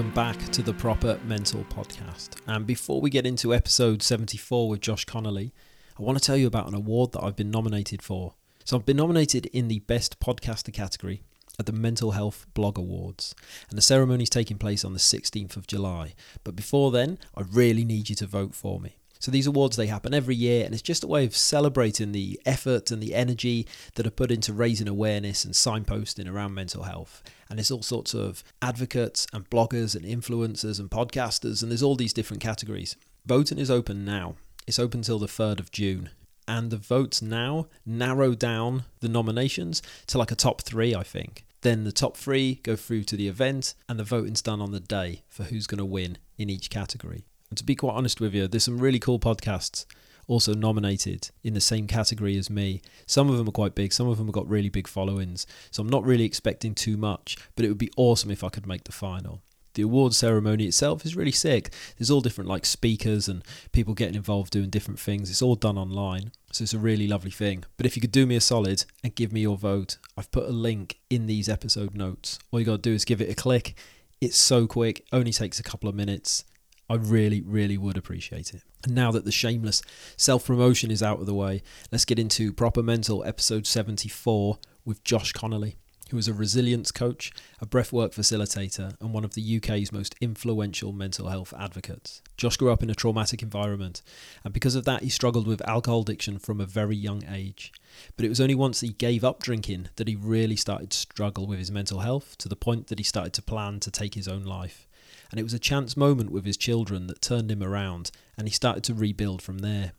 Welcome 0.00 0.14
back 0.14 0.50
to 0.50 0.62
the 0.62 0.72
Proper 0.72 1.20
Mental 1.26 1.62
Podcast. 1.64 2.40
And 2.46 2.66
before 2.66 3.02
we 3.02 3.10
get 3.10 3.26
into 3.26 3.54
episode 3.54 4.02
74 4.02 4.70
with 4.70 4.80
Josh 4.80 5.04
Connolly, 5.04 5.52
I 5.98 6.02
want 6.02 6.16
to 6.16 6.24
tell 6.24 6.38
you 6.38 6.46
about 6.46 6.68
an 6.68 6.74
award 6.74 7.12
that 7.12 7.22
I've 7.22 7.36
been 7.36 7.50
nominated 7.50 8.00
for. 8.00 8.32
So 8.64 8.78
I've 8.78 8.86
been 8.86 8.96
nominated 8.96 9.44
in 9.52 9.68
the 9.68 9.80
Best 9.80 10.18
Podcaster 10.18 10.72
category 10.72 11.22
at 11.58 11.66
the 11.66 11.72
Mental 11.72 12.12
Health 12.12 12.46
Blog 12.54 12.78
Awards, 12.78 13.34
and 13.68 13.76
the 13.76 13.82
ceremony 13.82 14.22
is 14.22 14.30
taking 14.30 14.56
place 14.56 14.86
on 14.86 14.94
the 14.94 14.98
16th 14.98 15.58
of 15.58 15.66
July. 15.66 16.14
But 16.44 16.56
before 16.56 16.90
then, 16.90 17.18
I 17.34 17.42
really 17.42 17.84
need 17.84 18.08
you 18.08 18.16
to 18.16 18.26
vote 18.26 18.54
for 18.54 18.80
me. 18.80 18.99
So 19.20 19.30
these 19.30 19.46
awards 19.46 19.76
they 19.76 19.86
happen 19.86 20.14
every 20.14 20.34
year 20.34 20.64
and 20.64 20.72
it's 20.72 20.82
just 20.82 21.04
a 21.04 21.06
way 21.06 21.26
of 21.26 21.36
celebrating 21.36 22.12
the 22.12 22.40
effort 22.46 22.90
and 22.90 23.02
the 23.02 23.14
energy 23.14 23.66
that 23.94 24.06
are 24.06 24.10
put 24.10 24.30
into 24.32 24.54
raising 24.54 24.88
awareness 24.88 25.44
and 25.44 25.52
signposting 25.52 26.26
around 26.26 26.54
mental 26.54 26.84
health. 26.84 27.22
And 27.50 27.58
there's 27.58 27.70
all 27.70 27.82
sorts 27.82 28.14
of 28.14 28.42
advocates 28.62 29.26
and 29.34 29.48
bloggers 29.50 29.94
and 29.94 30.06
influencers 30.06 30.80
and 30.80 30.90
podcasters 30.90 31.62
and 31.62 31.70
there's 31.70 31.82
all 31.82 31.96
these 31.96 32.14
different 32.14 32.42
categories. 32.42 32.96
Voting 33.26 33.58
is 33.58 33.70
open 33.70 34.06
now. 34.06 34.36
It's 34.66 34.78
open 34.78 35.02
till 35.02 35.18
the 35.18 35.26
3rd 35.26 35.60
of 35.60 35.70
June. 35.70 36.08
And 36.48 36.70
the 36.70 36.78
votes 36.78 37.20
now 37.20 37.66
narrow 37.84 38.34
down 38.34 38.84
the 39.00 39.08
nominations 39.10 39.82
to 40.06 40.16
like 40.16 40.32
a 40.32 40.34
top 40.34 40.62
3 40.62 40.94
I 40.94 41.02
think. 41.02 41.44
Then 41.60 41.84
the 41.84 41.92
top 41.92 42.16
3 42.16 42.60
go 42.62 42.74
through 42.74 43.04
to 43.04 43.16
the 43.16 43.28
event 43.28 43.74
and 43.86 43.98
the 43.98 44.04
voting's 44.04 44.40
done 44.40 44.62
on 44.62 44.72
the 44.72 44.80
day 44.80 45.24
for 45.28 45.44
who's 45.44 45.66
going 45.66 45.76
to 45.76 45.84
win 45.84 46.16
in 46.38 46.48
each 46.48 46.70
category. 46.70 47.26
And 47.50 47.58
to 47.58 47.64
be 47.64 47.74
quite 47.74 47.94
honest 47.94 48.20
with 48.20 48.32
you, 48.32 48.46
there's 48.46 48.64
some 48.64 48.78
really 48.78 49.00
cool 49.00 49.18
podcasts 49.18 49.84
also 50.30 50.54
nominated 50.54 51.30
in 51.42 51.54
the 51.54 51.60
same 51.60 51.88
category 51.88 52.38
as 52.38 52.48
me. 52.48 52.80
Some 53.06 53.28
of 53.28 53.36
them 53.36 53.48
are 53.48 53.52
quite 53.52 53.74
big, 53.74 53.92
some 53.92 54.06
of 54.06 54.16
them 54.16 54.28
have 54.28 54.34
got 54.34 54.48
really 54.48 54.68
big 54.68 54.86
followings. 54.86 55.44
So 55.72 55.82
I'm 55.82 55.88
not 55.88 56.04
really 56.04 56.24
expecting 56.24 56.74
too 56.74 56.96
much, 56.96 57.36
but 57.56 57.64
it 57.64 57.68
would 57.68 57.78
be 57.78 57.90
awesome 57.96 58.30
if 58.30 58.44
I 58.44 58.48
could 58.48 58.66
make 58.66 58.84
the 58.84 58.92
final. 58.92 59.42
The 59.74 59.82
award 59.82 60.14
ceremony 60.14 60.66
itself 60.66 61.04
is 61.04 61.16
really 61.16 61.32
sick. 61.32 61.72
There's 61.96 62.10
all 62.10 62.20
different 62.20 62.48
like 62.48 62.64
speakers 62.64 63.28
and 63.28 63.42
people 63.72 63.94
getting 63.94 64.14
involved 64.14 64.52
doing 64.52 64.70
different 64.70 65.00
things. 65.00 65.30
It's 65.30 65.42
all 65.42 65.56
done 65.56 65.78
online. 65.78 66.32
So 66.52 66.62
it's 66.62 66.74
a 66.74 66.78
really 66.78 67.08
lovely 67.08 67.30
thing. 67.30 67.64
But 67.76 67.86
if 67.86 67.96
you 67.96 68.00
could 68.00 68.12
do 68.12 68.26
me 68.26 68.36
a 68.36 68.40
solid 68.40 68.84
and 69.02 69.14
give 69.14 69.32
me 69.32 69.40
your 69.40 69.56
vote, 69.56 69.98
I've 70.16 70.30
put 70.30 70.48
a 70.48 70.52
link 70.52 70.98
in 71.08 71.26
these 71.26 71.48
episode 71.48 71.94
notes. 71.94 72.38
All 72.50 72.60
you 72.60 72.66
got 72.66 72.82
to 72.82 72.90
do 72.90 72.94
is 72.94 73.04
give 73.04 73.20
it 73.20 73.30
a 73.30 73.34
click. 73.34 73.76
It's 74.20 74.36
so 74.36 74.66
quick, 74.66 75.04
only 75.12 75.32
takes 75.32 75.58
a 75.58 75.64
couple 75.64 75.88
of 75.88 75.94
minutes 75.94 76.44
I 76.90 76.96
really, 76.96 77.40
really 77.40 77.78
would 77.78 77.96
appreciate 77.96 78.52
it. 78.52 78.62
And 78.82 78.96
now 78.96 79.12
that 79.12 79.24
the 79.24 79.30
shameless 79.30 79.80
self 80.16 80.46
promotion 80.46 80.90
is 80.90 81.04
out 81.04 81.20
of 81.20 81.26
the 81.26 81.34
way, 81.34 81.62
let's 81.92 82.04
get 82.04 82.18
into 82.18 82.52
Proper 82.52 82.82
Mental 82.82 83.22
episode 83.24 83.64
74 83.64 84.58
with 84.84 85.04
Josh 85.04 85.32
Connolly, 85.32 85.76
who 86.10 86.18
is 86.18 86.26
a 86.26 86.34
resilience 86.34 86.90
coach, 86.90 87.30
a 87.60 87.66
breathwork 87.66 88.12
facilitator, 88.12 88.96
and 89.00 89.14
one 89.14 89.24
of 89.24 89.34
the 89.34 89.56
UK's 89.56 89.92
most 89.92 90.16
influential 90.20 90.90
mental 90.90 91.28
health 91.28 91.54
advocates. 91.56 92.22
Josh 92.36 92.56
grew 92.56 92.72
up 92.72 92.82
in 92.82 92.90
a 92.90 92.94
traumatic 92.96 93.40
environment, 93.40 94.02
and 94.42 94.52
because 94.52 94.74
of 94.74 94.84
that, 94.86 95.04
he 95.04 95.10
struggled 95.10 95.46
with 95.46 95.62
alcohol 95.68 96.00
addiction 96.00 96.40
from 96.40 96.60
a 96.60 96.66
very 96.66 96.96
young 96.96 97.22
age. 97.30 97.70
But 98.16 98.24
it 98.24 98.30
was 98.30 98.40
only 98.40 98.56
once 98.56 98.80
he 98.80 98.88
gave 98.88 99.22
up 99.22 99.40
drinking 99.40 99.90
that 99.94 100.08
he 100.08 100.16
really 100.16 100.56
started 100.56 100.90
to 100.90 100.98
struggle 100.98 101.46
with 101.46 101.60
his 101.60 101.70
mental 101.70 102.00
health 102.00 102.36
to 102.38 102.48
the 102.48 102.56
point 102.56 102.88
that 102.88 102.98
he 102.98 103.04
started 103.04 103.32
to 103.34 103.42
plan 103.42 103.78
to 103.78 103.92
take 103.92 104.14
his 104.14 104.26
own 104.26 104.42
life 104.42 104.88
and 105.30 105.38
it 105.38 105.44
was 105.44 105.54
a 105.54 105.58
chance 105.58 105.96
moment 105.96 106.30
with 106.30 106.44
his 106.44 106.56
children 106.56 107.06
that 107.06 107.22
turned 107.22 107.50
him 107.50 107.62
around, 107.62 108.10
and 108.36 108.48
he 108.48 108.52
started 108.52 108.84
to 108.84 108.94
rebuild 108.94 109.42
from 109.42 109.58
there. 109.58 109.92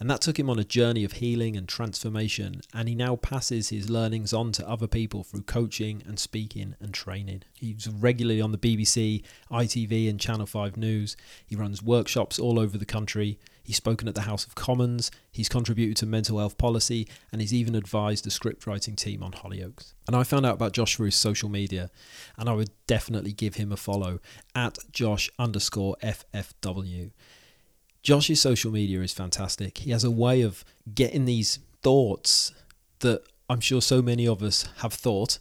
And 0.00 0.10
that 0.10 0.20
took 0.20 0.36
him 0.36 0.50
on 0.50 0.58
a 0.58 0.64
journey 0.64 1.04
of 1.04 1.12
healing 1.12 1.56
and 1.56 1.68
transformation, 1.68 2.60
and 2.74 2.88
he 2.88 2.94
now 2.96 3.14
passes 3.14 3.68
his 3.68 3.88
learnings 3.88 4.32
on 4.32 4.50
to 4.52 4.68
other 4.68 4.88
people 4.88 5.22
through 5.22 5.42
coaching 5.42 6.02
and 6.04 6.18
speaking 6.18 6.74
and 6.80 6.92
training. 6.92 7.42
He's 7.54 7.86
regularly 7.86 8.40
on 8.40 8.50
the 8.50 8.58
BBC, 8.58 9.22
ITV, 9.50 10.10
and 10.10 10.18
Channel 10.18 10.46
5 10.46 10.76
News. 10.76 11.16
He 11.46 11.54
runs 11.54 11.84
workshops 11.84 12.40
all 12.40 12.58
over 12.58 12.76
the 12.76 12.84
country. 12.84 13.38
He's 13.62 13.76
spoken 13.76 14.08
at 14.08 14.14
the 14.14 14.22
House 14.22 14.44
of 14.44 14.54
Commons, 14.54 15.10
he's 15.30 15.48
contributed 15.48 15.96
to 15.98 16.06
mental 16.06 16.38
health 16.38 16.58
policy, 16.58 17.08
and 17.30 17.40
he's 17.40 17.54
even 17.54 17.74
advised 17.74 18.24
the 18.24 18.30
scriptwriting 18.30 18.96
team 18.96 19.22
on 19.22 19.32
Hollyoaks. 19.32 19.94
And 20.06 20.16
I 20.16 20.24
found 20.24 20.44
out 20.44 20.54
about 20.54 20.72
Josh 20.72 20.96
through 20.96 21.06
his 21.06 21.16
social 21.16 21.48
media, 21.48 21.90
and 22.36 22.48
I 22.48 22.54
would 22.54 22.70
definitely 22.86 23.32
give 23.32 23.54
him 23.54 23.70
a 23.70 23.76
follow 23.76 24.20
at 24.54 24.78
Josh 24.90 25.30
underscore 25.38 25.96
FFW. 26.02 27.12
Josh's 28.02 28.40
social 28.40 28.72
media 28.72 29.00
is 29.00 29.12
fantastic. 29.12 29.78
He 29.78 29.92
has 29.92 30.02
a 30.02 30.10
way 30.10 30.42
of 30.42 30.64
getting 30.92 31.24
these 31.24 31.60
thoughts 31.82 32.52
that 32.98 33.22
I'm 33.48 33.60
sure 33.60 33.80
so 33.80 34.02
many 34.02 34.26
of 34.26 34.42
us 34.42 34.66
have 34.78 34.92
thought 34.92 35.38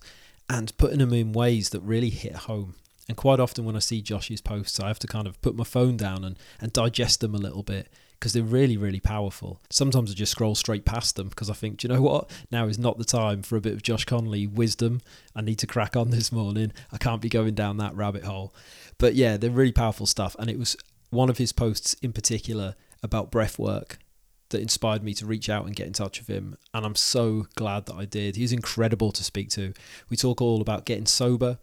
and 0.50 0.76
putting 0.78 1.00
them 1.00 1.14
in 1.14 1.32
ways 1.32 1.70
that 1.70 1.82
really 1.82 2.10
hit 2.10 2.36
home. 2.36 2.76
And 3.08 3.18
quite 3.18 3.40
often 3.40 3.66
when 3.66 3.76
I 3.76 3.80
see 3.80 4.02
Josh's 4.02 4.42
posts, 4.42 4.80
I 4.80 4.88
have 4.88 5.00
to 5.00 5.08
kind 5.08 5.28
of 5.28 5.42
put 5.42 5.56
my 5.56 5.64
phone 5.64 5.98
down 5.98 6.24
and, 6.24 6.38
and 6.60 6.72
digest 6.72 7.22
them 7.22 7.34
a 7.34 7.40
little 7.40 7.64
bit 7.64 7.88
because 8.22 8.34
they're 8.34 8.44
really, 8.44 8.78
really 8.78 9.00
powerful. 9.00 9.60
Sometimes 9.72 10.12
I 10.12 10.14
just 10.14 10.34
scroll 10.34 10.54
straight 10.54 10.86
past 10.86 11.16
them 11.16 11.30
because 11.30 11.50
I 11.50 11.54
think, 11.54 11.78
do 11.78 11.88
you 11.88 11.94
know 11.96 12.04
what? 12.04 12.30
Now 12.52 12.68
is 12.68 12.78
not 12.78 13.00
the 13.00 13.04
time 13.04 13.42
for 13.42 13.56
a 13.56 13.62
bit 13.62 13.74
of 13.74 13.82
Josh 13.82 14.06
Connolly 14.06 14.46
wisdom. 14.46 15.02
I 15.36 15.42
need 15.42 15.58
to 15.58 15.68
crack 15.68 15.98
on 15.98 16.10
this 16.12 16.32
morning. 16.32 16.72
I 16.92 16.98
can't 16.98 17.20
be 17.20 17.30
going 17.30 17.56
down 17.56 17.78
that 17.78 17.96
rabbit 17.96 18.24
hole. 18.24 18.54
But 19.00 19.16
yeah, 19.16 19.38
they're 19.38 19.50
really 19.50 19.72
powerful 19.72 20.06
stuff. 20.06 20.36
And 20.38 20.52
it 20.52 20.60
was 20.60 20.78
one 21.10 21.32
of 21.32 21.40
his 21.40 21.52
posts 21.52 21.96
in 21.96 22.14
particular 22.14 22.76
about 23.02 23.32
breath 23.32 23.58
work 23.58 23.98
that 24.50 24.62
inspired 24.62 25.04
me 25.04 25.16
to 25.16 25.26
reach 25.26 25.50
out 25.50 25.66
and 25.66 25.76
get 25.76 25.88
in 25.88 25.94
touch 25.94 26.20
with 26.20 26.28
him. 26.28 26.58
And 26.76 26.86
I'm 26.86 26.96
so 26.96 27.48
glad 27.56 27.88
that 27.88 27.96
I 27.96 28.06
did. 28.06 28.36
He's 28.36 28.54
incredible 28.54 29.12
to 29.14 29.24
speak 29.24 29.50
to. 29.52 29.74
We 30.12 30.16
talk 30.16 30.42
all 30.42 30.62
about 30.62 30.86
getting 30.86 31.08
sober. 31.08 31.58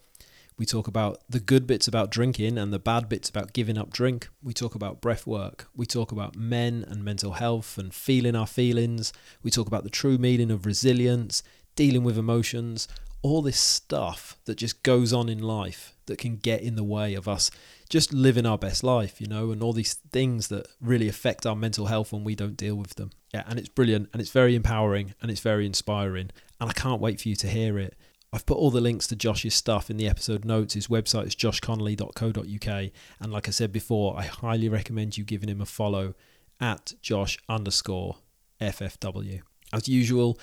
We 0.59 0.67
talk 0.67 0.89
about 0.89 1.23
the 1.29 1.39
good 1.39 1.69
bits 1.69 1.87
about 1.87 2.11
drinking 2.11 2.59
and 2.59 2.73
the 2.73 2.81
bad 2.81 3.09
bits 3.09 3.31
about 3.31 3.53
giving 3.53 3.79
up 3.79 3.91
drink. 3.91 4.29
We 4.43 4.53
talk 4.53 4.75
about 4.75 5.01
breath 5.01 5.25
work. 5.25 5.69
We 5.75 5.87
talk 5.87 6.11
about 6.11 6.35
men 6.37 6.85
and 6.89 7.05
mental 7.05 7.33
health 7.33 7.79
and 7.79 7.95
feeling 7.95 8.35
our 8.35 8.47
feelings. 8.47 9.13
We 9.43 9.53
talk 9.53 9.69
about 9.69 9.85
the 9.85 9.91
true 9.91 10.19
meaning 10.19 10.51
of 10.51 10.67
resilience, 10.67 11.45
dealing 11.77 12.03
with 12.03 12.19
emotions, 12.19 12.89
all 13.23 13.41
this 13.41 13.59
stuff 13.59 14.37
that 14.47 14.57
just 14.57 14.83
goes 14.83 15.13
on 15.13 15.29
in 15.29 15.39
life 15.39 15.95
that 16.07 16.19
can 16.19 16.37
get 16.37 16.61
in 16.61 16.75
the 16.75 16.85
way 16.85 17.15
of 17.15 17.29
us 17.29 17.51
just 17.89 18.13
living 18.13 18.47
our 18.47 18.59
best 18.59 18.85
life, 18.85 19.21
you 19.21 19.27
know, 19.27 19.51
and 19.51 19.63
all 19.63 19.73
these 19.73 19.95
things 20.13 20.49
that 20.49 20.67
really 20.81 21.09
affect 21.09 21.47
our 21.47 21.57
mental 21.57 21.87
health 21.87 22.13
when 22.13 22.25
we 22.25 22.35
don't 22.35 22.57
deal 22.57 22.75
with 22.75 22.95
them. 22.97 23.11
Yeah, 23.33 23.45
and 23.47 23.59
it's 23.59 23.69
brilliant 23.69 24.09
and 24.13 24.21
it's 24.21 24.31
very 24.31 24.55
empowering 24.55 25.15
and 25.21 25.31
it's 25.31 25.41
very 25.41 25.67
inspiring. 25.67 26.31
And 26.61 26.71
I 26.71 26.73
can't 26.73 27.01
wait 27.01 27.21
for 27.21 27.29
you 27.29 27.37
to 27.37 27.49
hear 27.49 27.79
it. 27.79 27.97
I've 28.33 28.45
put 28.45 28.59
all 28.59 28.71
the 28.71 28.81
links 28.81 29.07
to 29.07 29.17
Josh's 29.17 29.55
stuff 29.55 29.89
in 29.89 29.97
the 29.97 30.09
episode 30.09 30.45
notes. 30.45 30.75
His 30.75 30.89
website 30.89 31.27
is 31.27 31.35
joshconnolly.co.uk. 31.35 32.91
And 33.21 33.33
like 33.33 33.49
I 33.49 33.51
said 33.51 33.73
before, 33.73 34.19
I 34.19 34.25
highly 34.25 34.69
recommend 34.69 35.17
you 35.17 35.25
giving 35.25 35.49
him 35.49 35.63
a 35.63 35.67
follow 35.67 36.15
at 36.61 36.93
Josh 37.01 37.39
underscore 37.49 38.17
FFW. 38.61 39.41
As 39.73 39.89
usual, 39.89 40.39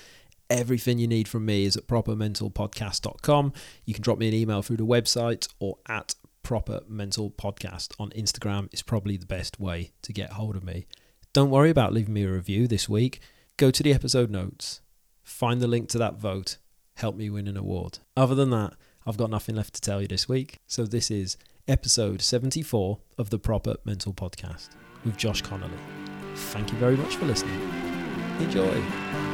everything 0.49 0.97
you 0.97 1.07
need 1.07 1.27
from 1.27 1.45
me 1.45 1.65
is 1.65 1.77
at 1.77 1.87
propermentalpodcast.com. 1.87 3.53
You 3.85 3.93
can 3.93 4.03
drop 4.03 4.17
me 4.17 4.27
an 4.29 4.33
email 4.33 4.61
through 4.63 4.77
the 4.77 4.85
website 4.85 5.47
or 5.59 5.77
at 5.87 6.15
propermentalpodcast 6.43 7.93
on 7.99 8.09
Instagram 8.11 8.71
is 8.73 8.81
probably 8.81 9.17
the 9.17 9.25
best 9.25 9.59
way 9.59 9.91
to 10.03 10.13
get 10.13 10.33
hold 10.33 10.55
of 10.55 10.63
me. 10.63 10.85
Don't 11.33 11.49
worry 11.49 11.69
about 11.69 11.93
leaving 11.93 12.13
me 12.13 12.23
a 12.23 12.31
review 12.31 12.67
this 12.67 12.87
week. 12.87 13.19
Go 13.57 13.71
to 13.71 13.83
the 13.83 13.93
episode 13.93 14.29
notes, 14.29 14.81
find 15.23 15.61
the 15.61 15.67
link 15.67 15.89
to 15.89 15.97
that 15.97 16.15
vote, 16.15 16.57
help 16.95 17.15
me 17.15 17.29
win 17.29 17.47
an 17.47 17.57
award. 17.57 17.99
Other 18.17 18.35
than 18.35 18.49
that, 18.51 18.73
I've 19.05 19.17
got 19.17 19.29
nothing 19.29 19.55
left 19.55 19.75
to 19.75 19.81
tell 19.81 20.01
you 20.01 20.07
this 20.07 20.27
week. 20.27 20.59
So 20.67 20.85
this 20.85 21.11
is 21.11 21.37
episode 21.67 22.21
74 22.21 22.99
of 23.17 23.29
the 23.29 23.39
Proper 23.39 23.75
Mental 23.85 24.13
Podcast 24.13 24.69
with 25.03 25.17
Josh 25.17 25.41
Connolly. 25.41 25.77
Thank 26.35 26.71
you 26.71 26.77
very 26.77 26.97
much 26.97 27.15
for 27.15 27.25
listening. 27.25 27.59
Enjoy. 28.39 29.24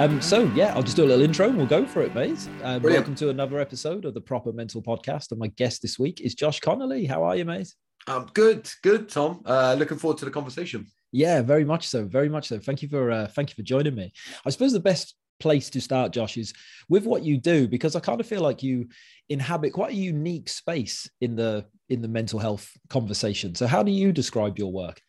Um, 0.00 0.18
so 0.22 0.44
yeah, 0.54 0.72
I'll 0.74 0.82
just 0.82 0.96
do 0.96 1.04
a 1.04 1.08
little 1.08 1.22
intro 1.22 1.46
and 1.46 1.58
we'll 1.58 1.66
go 1.66 1.84
for 1.84 2.00
it, 2.00 2.14
mate. 2.14 2.48
Um, 2.62 2.80
welcome 2.80 3.14
to 3.16 3.28
another 3.28 3.60
episode 3.60 4.06
of 4.06 4.14
the 4.14 4.20
Proper 4.22 4.50
Mental 4.50 4.80
Podcast. 4.80 5.30
And 5.30 5.38
my 5.38 5.48
guest 5.48 5.82
this 5.82 5.98
week 5.98 6.22
is 6.22 6.34
Josh 6.34 6.58
Connolly. 6.58 7.04
How 7.04 7.22
are 7.22 7.36
you, 7.36 7.44
mate? 7.44 7.74
Um, 8.06 8.26
good, 8.32 8.66
good, 8.82 9.10
Tom. 9.10 9.42
Uh, 9.44 9.76
looking 9.78 9.98
forward 9.98 10.16
to 10.16 10.24
the 10.24 10.30
conversation. 10.30 10.86
Yeah, 11.12 11.42
very 11.42 11.66
much 11.66 11.86
so. 11.86 12.06
Very 12.06 12.30
much 12.30 12.48
so. 12.48 12.58
Thank 12.58 12.80
you 12.80 12.88
for 12.88 13.10
uh, 13.10 13.26
thank 13.26 13.50
you 13.50 13.56
for 13.56 13.62
joining 13.62 13.94
me. 13.94 14.10
I 14.46 14.48
suppose 14.48 14.72
the 14.72 14.80
best 14.80 15.16
place 15.38 15.68
to 15.68 15.82
start, 15.82 16.12
Josh, 16.12 16.38
is 16.38 16.54
with 16.88 17.04
what 17.04 17.22
you 17.22 17.36
do 17.36 17.68
because 17.68 17.94
I 17.94 18.00
kind 18.00 18.22
of 18.22 18.26
feel 18.26 18.40
like 18.40 18.62
you 18.62 18.88
inhabit 19.28 19.74
quite 19.74 19.92
a 19.92 19.96
unique 19.96 20.48
space 20.48 21.10
in 21.20 21.36
the 21.36 21.66
in 21.90 22.00
the 22.00 22.08
mental 22.08 22.38
health 22.38 22.72
conversation. 22.88 23.54
So, 23.54 23.66
how 23.66 23.82
do 23.82 23.92
you 23.92 24.12
describe 24.12 24.58
your 24.58 24.72
work? 24.72 25.02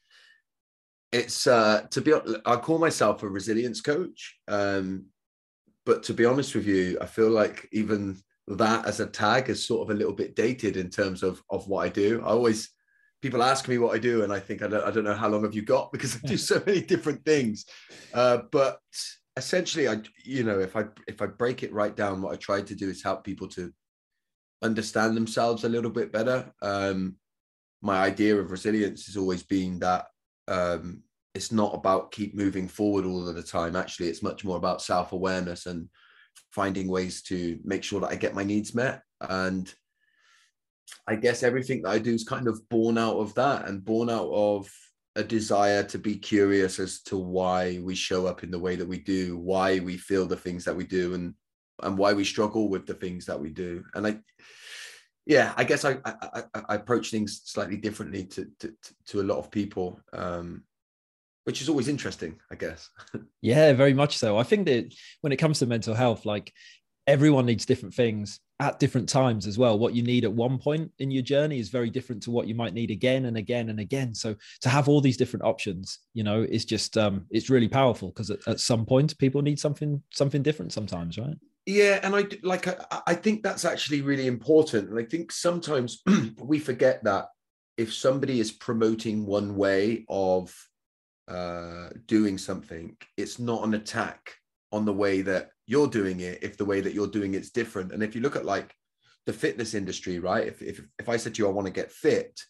It's 1.11 1.45
uh, 1.45 1.87
to 1.91 2.01
be. 2.01 2.13
I 2.45 2.55
call 2.55 2.77
myself 2.77 3.23
a 3.23 3.27
resilience 3.27 3.81
coach, 3.81 4.37
um, 4.47 5.07
but 5.85 6.03
to 6.03 6.13
be 6.13 6.25
honest 6.25 6.55
with 6.55 6.65
you, 6.65 6.97
I 7.01 7.05
feel 7.05 7.29
like 7.29 7.67
even 7.73 8.17
that 8.47 8.85
as 8.85 8.99
a 8.99 9.07
tag 9.07 9.49
is 9.49 9.65
sort 9.65 9.87
of 9.87 9.95
a 9.95 9.97
little 9.97 10.13
bit 10.13 10.35
dated 10.35 10.77
in 10.77 10.89
terms 10.89 11.21
of 11.21 11.41
of 11.49 11.67
what 11.67 11.85
I 11.85 11.89
do. 11.89 12.21
I 12.21 12.29
always 12.29 12.69
people 13.21 13.43
ask 13.43 13.67
me 13.67 13.77
what 13.77 13.93
I 13.93 13.99
do, 13.99 14.23
and 14.23 14.31
I 14.31 14.39
think 14.39 14.61
I 14.61 14.67
don't, 14.67 14.83
I 14.83 14.91
don't 14.91 15.03
know 15.03 15.13
how 15.13 15.29
long 15.29 15.43
have 15.43 15.53
you 15.53 15.61
got 15.61 15.91
because 15.91 16.15
I 16.15 16.27
do 16.27 16.37
so 16.37 16.61
many 16.65 16.81
different 16.81 17.25
things. 17.25 17.65
Uh, 18.13 18.39
but 18.51 18.79
essentially, 19.37 19.87
I 19.87 20.01
you 20.23 20.43
know 20.43 20.59
if 20.59 20.75
I 20.75 20.85
if 21.07 21.21
I 21.21 21.27
break 21.27 21.63
it 21.63 21.73
right 21.73 21.95
down, 21.95 22.21
what 22.21 22.33
I 22.33 22.37
try 22.37 22.61
to 22.61 22.75
do 22.75 22.89
is 22.89 23.03
help 23.03 23.23
people 23.23 23.47
to 23.49 23.71
understand 24.61 25.17
themselves 25.17 25.63
a 25.63 25.69
little 25.69 25.91
bit 25.91 26.11
better. 26.11 26.51
Um, 26.61 27.15
my 27.81 27.97
idea 27.97 28.37
of 28.37 28.51
resilience 28.51 29.07
has 29.07 29.17
always 29.17 29.43
been 29.43 29.79
that 29.79 30.05
um, 30.47 31.03
it's 31.33 31.51
not 31.51 31.73
about 31.73 32.11
keep 32.11 32.35
moving 32.35 32.67
forward 32.67 33.05
all 33.05 33.27
of 33.27 33.35
the 33.35 33.43
time. 33.43 33.75
Actually, 33.75 34.07
it's 34.07 34.23
much 34.23 34.43
more 34.43 34.57
about 34.57 34.81
self 34.81 35.13
awareness 35.13 35.65
and 35.65 35.87
finding 36.51 36.87
ways 36.87 37.21
to 37.23 37.59
make 37.63 37.83
sure 37.83 38.01
that 38.01 38.11
I 38.11 38.15
get 38.15 38.35
my 38.35 38.43
needs 38.43 38.75
met 38.75 39.01
and 39.21 39.73
I 41.07 41.15
guess 41.15 41.43
everything 41.43 41.81
that 41.83 41.89
I 41.89 41.99
do 41.99 42.13
is 42.13 42.23
kind 42.23 42.47
of 42.47 42.67
born 42.69 42.97
out 42.97 43.17
of 43.17 43.33
that 43.35 43.67
and 43.67 43.83
born 43.83 44.09
out 44.09 44.29
of 44.31 44.69
a 45.15 45.23
desire 45.23 45.83
to 45.83 45.97
be 45.97 46.15
curious 46.15 46.79
as 46.79 47.01
to 47.03 47.17
why 47.17 47.79
we 47.81 47.95
show 47.95 48.25
up 48.27 48.43
in 48.43 48.51
the 48.51 48.59
way 48.59 48.75
that 48.75 48.87
we 48.87 48.99
do, 48.99 49.37
why 49.37 49.79
we 49.79 49.97
feel 49.97 50.25
the 50.25 50.37
things 50.37 50.63
that 50.65 50.75
we 50.75 50.85
do, 50.85 51.13
and 51.13 51.33
and 51.83 51.97
why 51.97 52.13
we 52.13 52.23
struggle 52.23 52.69
with 52.69 52.85
the 52.85 52.93
things 52.93 53.25
that 53.25 53.39
we 53.39 53.49
do. 53.49 53.83
And 53.95 54.05
I, 54.05 54.19
yeah, 55.25 55.53
I 55.55 55.63
guess 55.63 55.85
I 55.85 55.97
I, 56.05 56.43
I 56.69 56.75
approach 56.75 57.11
things 57.11 57.41
slightly 57.45 57.77
differently 57.77 58.25
to, 58.25 58.47
to 58.59 58.73
to 59.07 59.21
a 59.21 59.23
lot 59.23 59.37
of 59.37 59.51
people, 59.51 59.99
um, 60.13 60.63
which 61.43 61.61
is 61.61 61.69
always 61.69 61.87
interesting, 61.87 62.39
I 62.51 62.55
guess. 62.55 62.89
yeah, 63.41 63.73
very 63.73 63.93
much 63.93 64.17
so. 64.17 64.37
I 64.37 64.43
think 64.43 64.65
that 64.65 64.93
when 65.21 65.31
it 65.31 65.37
comes 65.37 65.59
to 65.59 65.65
mental 65.65 65.93
health, 65.93 66.25
like 66.25 66.51
everyone 67.07 67.45
needs 67.45 67.65
different 67.65 67.93
things 67.93 68.39
at 68.59 68.79
different 68.79 69.09
times 69.09 69.47
as 69.47 69.57
well. 69.57 69.77
What 69.77 69.95
you 69.95 70.03
need 70.03 70.23
at 70.23 70.31
one 70.31 70.59
point 70.59 70.91
in 70.99 71.09
your 71.09 71.23
journey 71.23 71.59
is 71.59 71.69
very 71.69 71.89
different 71.89 72.21
to 72.23 72.31
what 72.31 72.47
you 72.47 72.53
might 72.53 72.73
need 72.73 72.91
again 72.91 73.25
and 73.25 73.37
again 73.37 73.69
and 73.69 73.79
again. 73.79 74.13
So 74.13 74.35
to 74.61 74.69
have 74.69 74.87
all 74.87 75.01
these 75.01 75.17
different 75.17 75.43
options, 75.43 75.99
you 76.13 76.23
know, 76.23 76.43
it's 76.43 76.65
just 76.65 76.97
um, 76.97 77.25
it's 77.31 77.49
really 77.49 77.67
powerful 77.67 78.09
because 78.09 78.29
at, 78.29 78.47
at, 78.47 78.59
some 78.59 78.85
point 78.85 79.17
people 79.17 79.41
need 79.41 79.59
something 79.59 80.01
something 80.11 80.43
different 80.43 80.73
sometimes, 80.73 81.17
right? 81.17 81.35
Yeah, 81.65 81.99
and 82.01 82.15
I 82.15 82.25
like 82.43 82.67
I, 82.67 83.01
I 83.07 83.13
think 83.13 83.43
that's 83.43 83.65
actually 83.65 84.01
really 84.01 84.27
important, 84.27 84.89
and 84.89 84.99
I 84.99 85.03
think 85.03 85.31
sometimes 85.31 86.01
we 86.41 86.59
forget 86.59 87.03
that 87.03 87.27
if 87.77 87.93
somebody 87.93 88.39
is 88.39 88.51
promoting 88.51 89.25
one 89.25 89.55
way 89.55 90.05
of 90.09 90.55
uh, 91.27 91.89
doing 92.07 92.37
something, 92.37 92.97
it's 93.17 93.39
not 93.39 93.63
an 93.63 93.75
attack 93.75 94.35
on 94.71 94.85
the 94.85 94.93
way 94.93 95.21
that 95.21 95.49
you're 95.67 95.87
doing 95.87 96.21
it 96.21 96.39
if 96.41 96.57
the 96.57 96.65
way 96.65 96.81
that 96.81 96.93
you're 96.93 97.07
doing 97.07 97.33
it's 97.33 97.51
different. 97.51 97.91
And 97.91 98.01
if 98.01 98.15
you 98.15 98.21
look 98.21 98.35
at 98.35 98.45
like 98.45 98.73
the 99.25 99.33
fitness 99.33 99.73
industry 99.73 100.19
right 100.19 100.47
if 100.47 100.61
if, 100.61 100.81
if 100.97 101.07
i 101.07 101.15
said 101.15 101.35
to 101.35 101.43
you 101.43 101.47
i 101.47 101.51
want 101.51 101.67
to 101.67 101.73
get 101.73 101.91
fit 101.91 102.41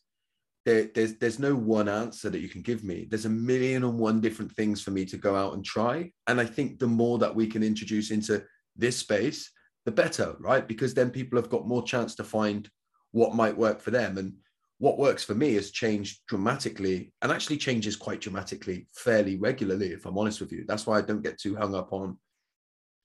there, 0.64 0.90
there's 0.94 1.16
there's 1.16 1.40
no 1.40 1.56
one 1.56 1.90
answer 1.90 2.30
that 2.30 2.40
you 2.40 2.48
can 2.48 2.62
give 2.62 2.84
me. 2.84 3.08
There's 3.10 3.26
a 3.26 3.30
million 3.30 3.84
and 3.84 3.98
one 3.98 4.22
different 4.22 4.52
things 4.52 4.80
for 4.80 4.92
me 4.92 5.06
to 5.06 5.18
go 5.18 5.36
out 5.36 5.54
and 5.54 5.66
try. 5.66 6.12
And 6.28 6.40
i 6.40 6.46
think 6.46 6.78
the 6.78 6.88
more 6.88 7.18
that 7.18 7.36
we 7.36 7.48
can 7.48 7.64
introduce 7.64 8.12
into 8.12 8.44
this 8.76 8.98
space 8.98 9.52
the 9.86 9.92
better 9.92 10.36
right? 10.40 10.68
Because 10.68 10.94
then 10.94 11.10
people 11.10 11.40
have 11.40 11.50
got 11.50 11.68
more 11.68 11.84
chance 11.84 12.16
to 12.16 12.24
find 12.24 12.70
what 13.12 13.36
might 13.36 13.58
work 13.58 13.82
for 13.82 13.92
them. 13.92 14.18
And 14.18 14.34
what 14.78 14.98
works 14.98 15.24
for 15.24 15.36
me 15.36 15.54
has 15.56 15.72
changed 15.72 16.22
dramatically 16.28 17.14
and 17.22 17.32
actually 17.32 17.58
changes 17.58 17.96
quite 17.96 18.22
dramatically 18.22 18.88
fairly 18.96 19.38
regularly 19.38 19.92
if 19.92 20.06
i'm 20.06 20.18
honest 20.18 20.40
with 20.40 20.52
you. 20.52 20.66
That's 20.68 20.88
why 20.88 20.98
i 20.98 21.02
don't 21.02 21.22
get 21.22 21.40
too 21.40 21.56
hung 21.56 21.76
up 21.76 21.94
on 21.94 22.18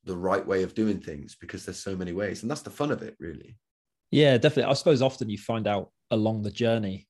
the 0.05 0.17
right 0.17 0.47
way 0.47 0.63
of 0.63 0.75
doing 0.75 1.01
things 1.01 1.37
because 1.39 1.67
there's 1.67 1.83
so 1.83 1.97
many 1.97 2.13
ways. 2.13 2.43
And 2.43 2.51
that's 2.51 2.63
the 2.63 2.71
fun 2.71 2.93
of 2.93 3.03
it 3.03 3.15
really. 3.19 3.57
Yeah 4.11 4.39
definitely. 4.39 4.71
I 4.71 4.75
suppose 4.75 5.03
often 5.03 5.29
you 5.29 5.37
find 5.37 5.67
out 5.67 5.91
along 6.11 6.43
the 6.43 6.51
journey 6.51 7.07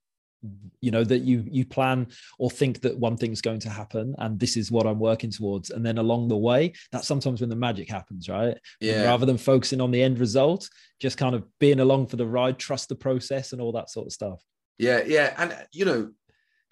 you 0.81 0.91
know 0.91 1.03
that 1.03 1.21
you 1.21 1.45
you 1.51 1.65
plan 1.65 2.07
or 2.39 2.51
think 2.51 2.81
that 2.81 2.97
one 2.99 3.17
thing's 3.17 3.41
going 3.41 3.59
to 3.59 3.71
happen 3.71 4.15
and 4.19 4.39
this 4.39 4.57
is 4.57 4.71
what 4.71 4.87
i'm 4.87 5.01
working 5.01 5.31
towards 5.31 5.71
and 5.71 5.85
then 5.85 5.99
along 5.99 6.29
the 6.29 6.37
way 6.37 6.73
that's 6.93 7.09
sometimes 7.09 7.41
when 7.41 7.51
the 7.51 7.57
magic 7.57 7.89
happens 7.89 8.29
right 8.29 8.57
yeah 8.81 9.05
rather 9.05 9.27
than 9.27 9.39
focusing 9.39 9.81
on 9.81 9.91
the 9.91 10.03
end 10.03 10.19
result 10.19 10.69
just 11.01 11.19
kind 11.19 11.35
of 11.35 11.45
being 11.59 11.81
along 11.81 12.07
for 12.07 12.17
the 12.17 12.27
ride 12.27 12.59
trust 12.59 12.89
the 12.89 12.95
process 12.95 13.53
and 13.53 13.61
all 13.61 13.73
that 13.73 13.91
sort 13.91 14.07
of 14.07 14.13
stuff 14.13 14.41
yeah, 14.79 15.03
yeah. 15.07 15.35
And, 15.39 15.53
uh, 15.53 15.57
you 15.73 15.85
know, 15.85 16.11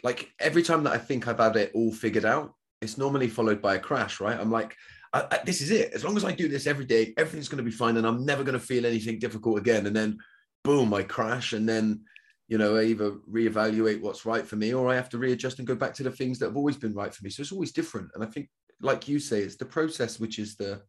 like 0.02 0.30
every 0.38 0.62
time 0.62 0.84
that 0.84 0.92
I 0.92 0.98
think 0.98 1.26
I've 1.26 1.38
had 1.38 1.56
it 1.56 1.72
all 1.74 1.92
figured 1.92 2.24
out, 2.24 2.54
it's 2.82 2.98
normally 2.98 3.28
followed 3.28 3.62
by 3.62 3.76
a 3.76 3.80
crash, 3.80 4.20
right? 4.20 4.38
I'm 4.38 4.50
like, 4.50 4.76
I, 5.12 5.26
I, 5.30 5.38
this 5.44 5.62
is 5.62 5.70
it. 5.70 5.92
As 5.92 6.04
long 6.04 6.16
as 6.16 6.24
I 6.24 6.32
do 6.32 6.48
this 6.48 6.66
every 6.66 6.84
day, 6.84 7.14
everything's 7.16 7.48
going 7.48 7.64
to 7.64 7.70
be 7.70 7.70
fine 7.70 7.96
and 7.96 8.06
I'm 8.06 8.24
never 8.24 8.44
going 8.44 8.58
to 8.58 8.64
feel 8.64 8.84
anything 8.84 9.18
difficult 9.18 9.58
again. 9.58 9.86
And 9.86 9.96
then, 9.96 10.18
boom, 10.62 10.92
I 10.92 11.02
crash. 11.02 11.52
And 11.52 11.68
then, 11.68 12.02
you 12.48 12.58
know, 12.58 12.76
I 12.76 12.84
either 12.84 13.12
reevaluate 13.30 14.00
what's 14.00 14.26
right 14.26 14.46
for 14.46 14.56
me 14.56 14.74
or 14.74 14.88
I 14.88 14.94
have 14.96 15.08
to 15.10 15.18
readjust 15.18 15.58
and 15.58 15.68
go 15.68 15.74
back 15.74 15.94
to 15.94 16.02
the 16.02 16.10
things 16.10 16.38
that 16.38 16.46
have 16.46 16.56
always 16.56 16.76
been 16.76 16.94
right 16.94 17.14
for 17.14 17.24
me. 17.24 17.30
So 17.30 17.40
it's 17.40 17.52
always 17.52 17.72
different. 17.72 18.10
And 18.14 18.22
I 18.22 18.26
think, 18.26 18.48
like 18.80 19.08
you 19.08 19.18
say, 19.18 19.40
it's 19.40 19.56
the 19.56 19.64
process 19.64 20.20
which 20.20 20.38
is 20.38 20.56
the 20.56 20.82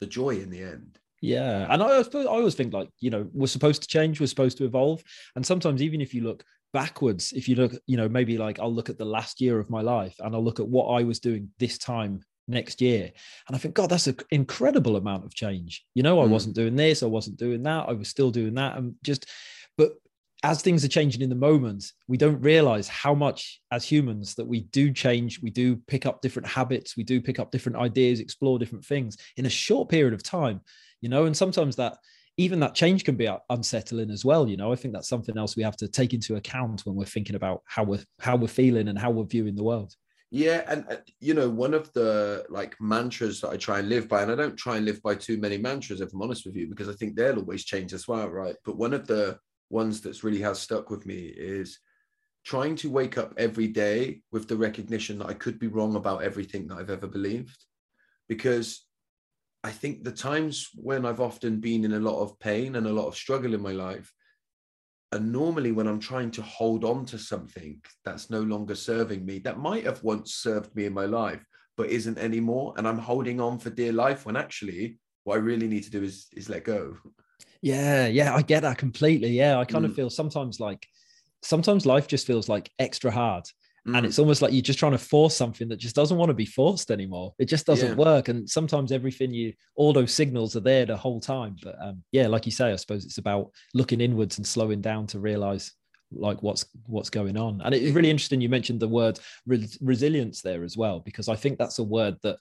the 0.00 0.06
joy 0.06 0.30
in 0.30 0.50
the 0.50 0.62
end. 0.62 0.98
Yeah, 1.22 1.66
and 1.68 1.82
I, 1.82 1.88
I 1.88 2.24
always 2.24 2.54
think 2.54 2.72
like 2.72 2.88
you 3.00 3.10
know 3.10 3.28
we're 3.32 3.46
supposed 3.46 3.82
to 3.82 3.88
change, 3.88 4.20
we're 4.20 4.26
supposed 4.26 4.58
to 4.58 4.64
evolve, 4.64 5.02
and 5.36 5.44
sometimes 5.44 5.82
even 5.82 6.00
if 6.00 6.14
you 6.14 6.22
look 6.22 6.44
backwards, 6.72 7.32
if 7.32 7.48
you 7.48 7.56
look, 7.56 7.72
you 7.86 7.96
know, 7.96 8.08
maybe 8.08 8.38
like 8.38 8.58
I'll 8.58 8.72
look 8.72 8.88
at 8.88 8.98
the 8.98 9.04
last 9.04 9.40
year 9.40 9.58
of 9.58 9.70
my 9.70 9.82
life 9.82 10.14
and 10.20 10.34
I'll 10.34 10.44
look 10.44 10.60
at 10.60 10.68
what 10.68 10.86
I 10.86 11.02
was 11.02 11.18
doing 11.18 11.50
this 11.58 11.78
time 11.78 12.22
next 12.48 12.80
year, 12.80 13.12
and 13.48 13.56
I 13.56 13.58
think, 13.58 13.74
God, 13.74 13.90
that's 13.90 14.06
an 14.06 14.16
incredible 14.30 14.96
amount 14.96 15.24
of 15.24 15.34
change. 15.34 15.84
You 15.94 16.02
know, 16.02 16.22
I 16.22 16.26
mm. 16.26 16.30
wasn't 16.30 16.56
doing 16.56 16.74
this, 16.74 17.02
I 17.02 17.06
wasn't 17.06 17.38
doing 17.38 17.62
that, 17.64 17.88
I 17.88 17.92
was 17.92 18.08
still 18.08 18.30
doing 18.30 18.54
that, 18.54 18.76
and 18.76 18.94
just, 19.02 19.26
but 19.76 19.92
as 20.42 20.62
things 20.62 20.84
are 20.84 20.88
changing 20.88 21.20
in 21.20 21.28
the 21.28 21.34
moment, 21.34 21.92
we 22.08 22.16
don't 22.16 22.40
realize 22.40 22.88
how 22.88 23.14
much 23.14 23.60
as 23.70 23.84
humans 23.84 24.34
that 24.36 24.46
we 24.46 24.62
do 24.72 24.92
change, 24.92 25.40
we 25.42 25.50
do 25.50 25.76
pick 25.86 26.06
up 26.06 26.22
different 26.22 26.48
habits, 26.48 26.96
we 26.96 27.02
do 27.02 27.20
pick 27.20 27.38
up 27.38 27.50
different 27.50 27.76
ideas, 27.76 28.20
explore 28.20 28.58
different 28.58 28.84
things 28.84 29.16
in 29.36 29.46
a 29.46 29.50
short 29.50 29.88
period 29.88 30.14
of 30.14 30.22
time 30.22 30.60
you 31.00 31.08
know? 31.08 31.26
And 31.26 31.36
sometimes 31.36 31.76
that 31.76 31.98
even 32.36 32.60
that 32.60 32.74
change 32.74 33.04
can 33.04 33.16
be 33.16 33.28
unsettling 33.50 34.10
as 34.10 34.24
well 34.24 34.48
you 34.48 34.56
know? 34.56 34.72
I 34.72 34.76
think 34.76 34.94
that's 34.94 35.08
something 35.08 35.36
else 35.36 35.56
we 35.56 35.62
have 35.62 35.76
to 35.78 35.88
take 35.88 36.14
into 36.14 36.36
account 36.36 36.82
when 36.86 36.94
we're 36.94 37.04
thinking 37.04 37.36
about 37.36 37.62
how 37.66 37.84
we're 37.84 38.04
how 38.20 38.36
we're 38.36 38.48
feeling 38.48 38.88
and 38.88 38.98
how 38.98 39.10
we're 39.10 39.24
viewing 39.24 39.56
the 39.56 39.64
world. 39.64 39.94
Yeah 40.30 40.62
and 40.68 40.84
uh, 40.88 40.96
you 41.18 41.34
know 41.34 41.48
one 41.48 41.74
of 41.74 41.92
the 41.92 42.46
like 42.48 42.76
mantras 42.80 43.40
that 43.40 43.48
i 43.48 43.56
try 43.56 43.80
and 43.80 43.88
live 43.88 44.08
by 44.08 44.22
and 44.22 44.30
i 44.30 44.36
don't 44.36 44.56
try 44.56 44.76
and 44.76 44.86
live 44.86 45.02
by 45.02 45.16
too 45.16 45.38
many 45.38 45.58
mantras 45.58 46.00
if 46.00 46.12
i'm 46.12 46.22
honest 46.22 46.46
with 46.46 46.54
you 46.54 46.68
because 46.68 46.88
i 46.88 46.92
think 46.92 47.16
they'll 47.16 47.40
always 47.40 47.64
change 47.64 47.92
as 47.92 48.06
well 48.06 48.28
right? 48.28 48.54
But 48.64 48.76
one 48.76 48.94
of 48.94 49.08
the 49.08 49.40
ones 49.70 50.00
that's 50.00 50.24
really 50.24 50.40
has 50.40 50.58
stuck 50.58 50.90
with 50.90 51.06
me 51.06 51.16
is 51.16 51.78
trying 52.44 52.74
to 52.74 52.90
wake 52.90 53.18
up 53.18 53.32
every 53.36 53.68
day 53.68 54.20
with 54.32 54.48
the 54.48 54.56
recognition 54.56 55.18
that 55.18 55.28
i 55.28 55.34
could 55.34 55.58
be 55.58 55.66
wrong 55.66 55.96
about 55.96 56.22
everything 56.22 56.66
that 56.66 56.78
i've 56.78 56.90
ever 56.90 57.06
believed 57.06 57.64
because 58.28 58.86
I 59.62 59.70
think 59.70 60.04
the 60.04 60.12
times 60.12 60.70
when 60.74 61.04
I've 61.04 61.20
often 61.20 61.60
been 61.60 61.84
in 61.84 61.92
a 61.92 62.00
lot 62.00 62.22
of 62.22 62.38
pain 62.38 62.76
and 62.76 62.86
a 62.86 62.92
lot 62.92 63.08
of 63.08 63.16
struggle 63.16 63.52
in 63.52 63.60
my 63.60 63.72
life 63.72 64.10
are 65.12 65.18
normally 65.18 65.72
when 65.72 65.86
I'm 65.86 66.00
trying 66.00 66.30
to 66.32 66.42
hold 66.42 66.84
on 66.84 67.04
to 67.06 67.18
something 67.18 67.82
that's 68.04 68.30
no 68.30 68.40
longer 68.40 68.74
serving 68.74 69.26
me, 69.26 69.38
that 69.40 69.58
might 69.58 69.84
have 69.84 70.02
once 70.02 70.34
served 70.34 70.74
me 70.74 70.86
in 70.86 70.94
my 70.94 71.04
life, 71.04 71.44
but 71.76 71.90
isn't 71.90 72.16
anymore. 72.16 72.72
And 72.78 72.88
I'm 72.88 72.98
holding 72.98 73.40
on 73.40 73.58
for 73.58 73.70
dear 73.70 73.92
life 73.92 74.24
when 74.24 74.36
actually 74.36 74.98
what 75.24 75.34
I 75.34 75.38
really 75.38 75.68
need 75.68 75.82
to 75.82 75.90
do 75.90 76.02
is 76.02 76.28
is 76.32 76.48
let 76.48 76.64
go. 76.64 76.96
Yeah, 77.62 78.06
yeah, 78.06 78.34
I 78.34 78.42
get 78.42 78.62
that 78.62 78.78
completely. 78.78 79.30
Yeah, 79.30 79.58
I 79.58 79.64
kind 79.64 79.84
mm. 79.84 79.88
of 79.88 79.94
feel 79.94 80.10
sometimes 80.10 80.60
like 80.60 80.86
sometimes 81.42 81.86
life 81.86 82.06
just 82.06 82.26
feels 82.26 82.48
like 82.48 82.70
extra 82.78 83.10
hard 83.10 83.44
Mm. 83.86 83.96
And 83.96 84.06
it's 84.06 84.18
almost 84.18 84.42
like 84.42 84.52
you're 84.52 84.62
just 84.62 84.78
trying 84.78 84.92
to 84.92 84.98
force 84.98 85.36
something 85.36 85.68
that 85.68 85.78
just 85.78 85.96
doesn't 85.96 86.16
want 86.16 86.28
to 86.28 86.34
be 86.34 86.44
forced 86.44 86.90
anymore. 86.90 87.34
It 87.38 87.46
just 87.46 87.66
doesn't 87.66 87.90
yeah. 87.90 87.94
work. 87.94 88.28
And 88.28 88.48
sometimes 88.48 88.92
everything 88.92 89.32
you, 89.32 89.54
all 89.74 89.92
those 89.92 90.12
signals 90.12 90.54
are 90.56 90.60
there 90.60 90.84
the 90.84 90.96
whole 90.96 91.20
time. 91.20 91.56
But 91.62 91.76
um, 91.80 92.02
yeah, 92.12 92.26
like 92.26 92.44
you 92.46 92.52
say, 92.52 92.72
I 92.72 92.76
suppose 92.76 93.04
it's 93.04 93.18
about 93.18 93.50
looking 93.72 94.00
inwards 94.00 94.36
and 94.36 94.46
slowing 94.46 94.80
down 94.80 95.06
to 95.08 95.20
realize 95.20 95.72
like 96.12 96.42
what's 96.42 96.64
what's 96.86 97.10
going 97.10 97.36
on. 97.36 97.60
And 97.64 97.74
it's 97.74 97.94
really 97.94 98.10
interesting 98.10 98.40
you 98.40 98.48
mentioned 98.48 98.80
the 98.80 98.88
word 98.88 99.18
re- 99.46 99.68
resilience 99.80 100.42
there 100.42 100.64
as 100.64 100.76
well 100.76 101.00
because 101.00 101.28
i 101.28 101.36
think 101.36 101.58
that's 101.58 101.78
a 101.78 101.84
word 101.84 102.16
that 102.22 102.36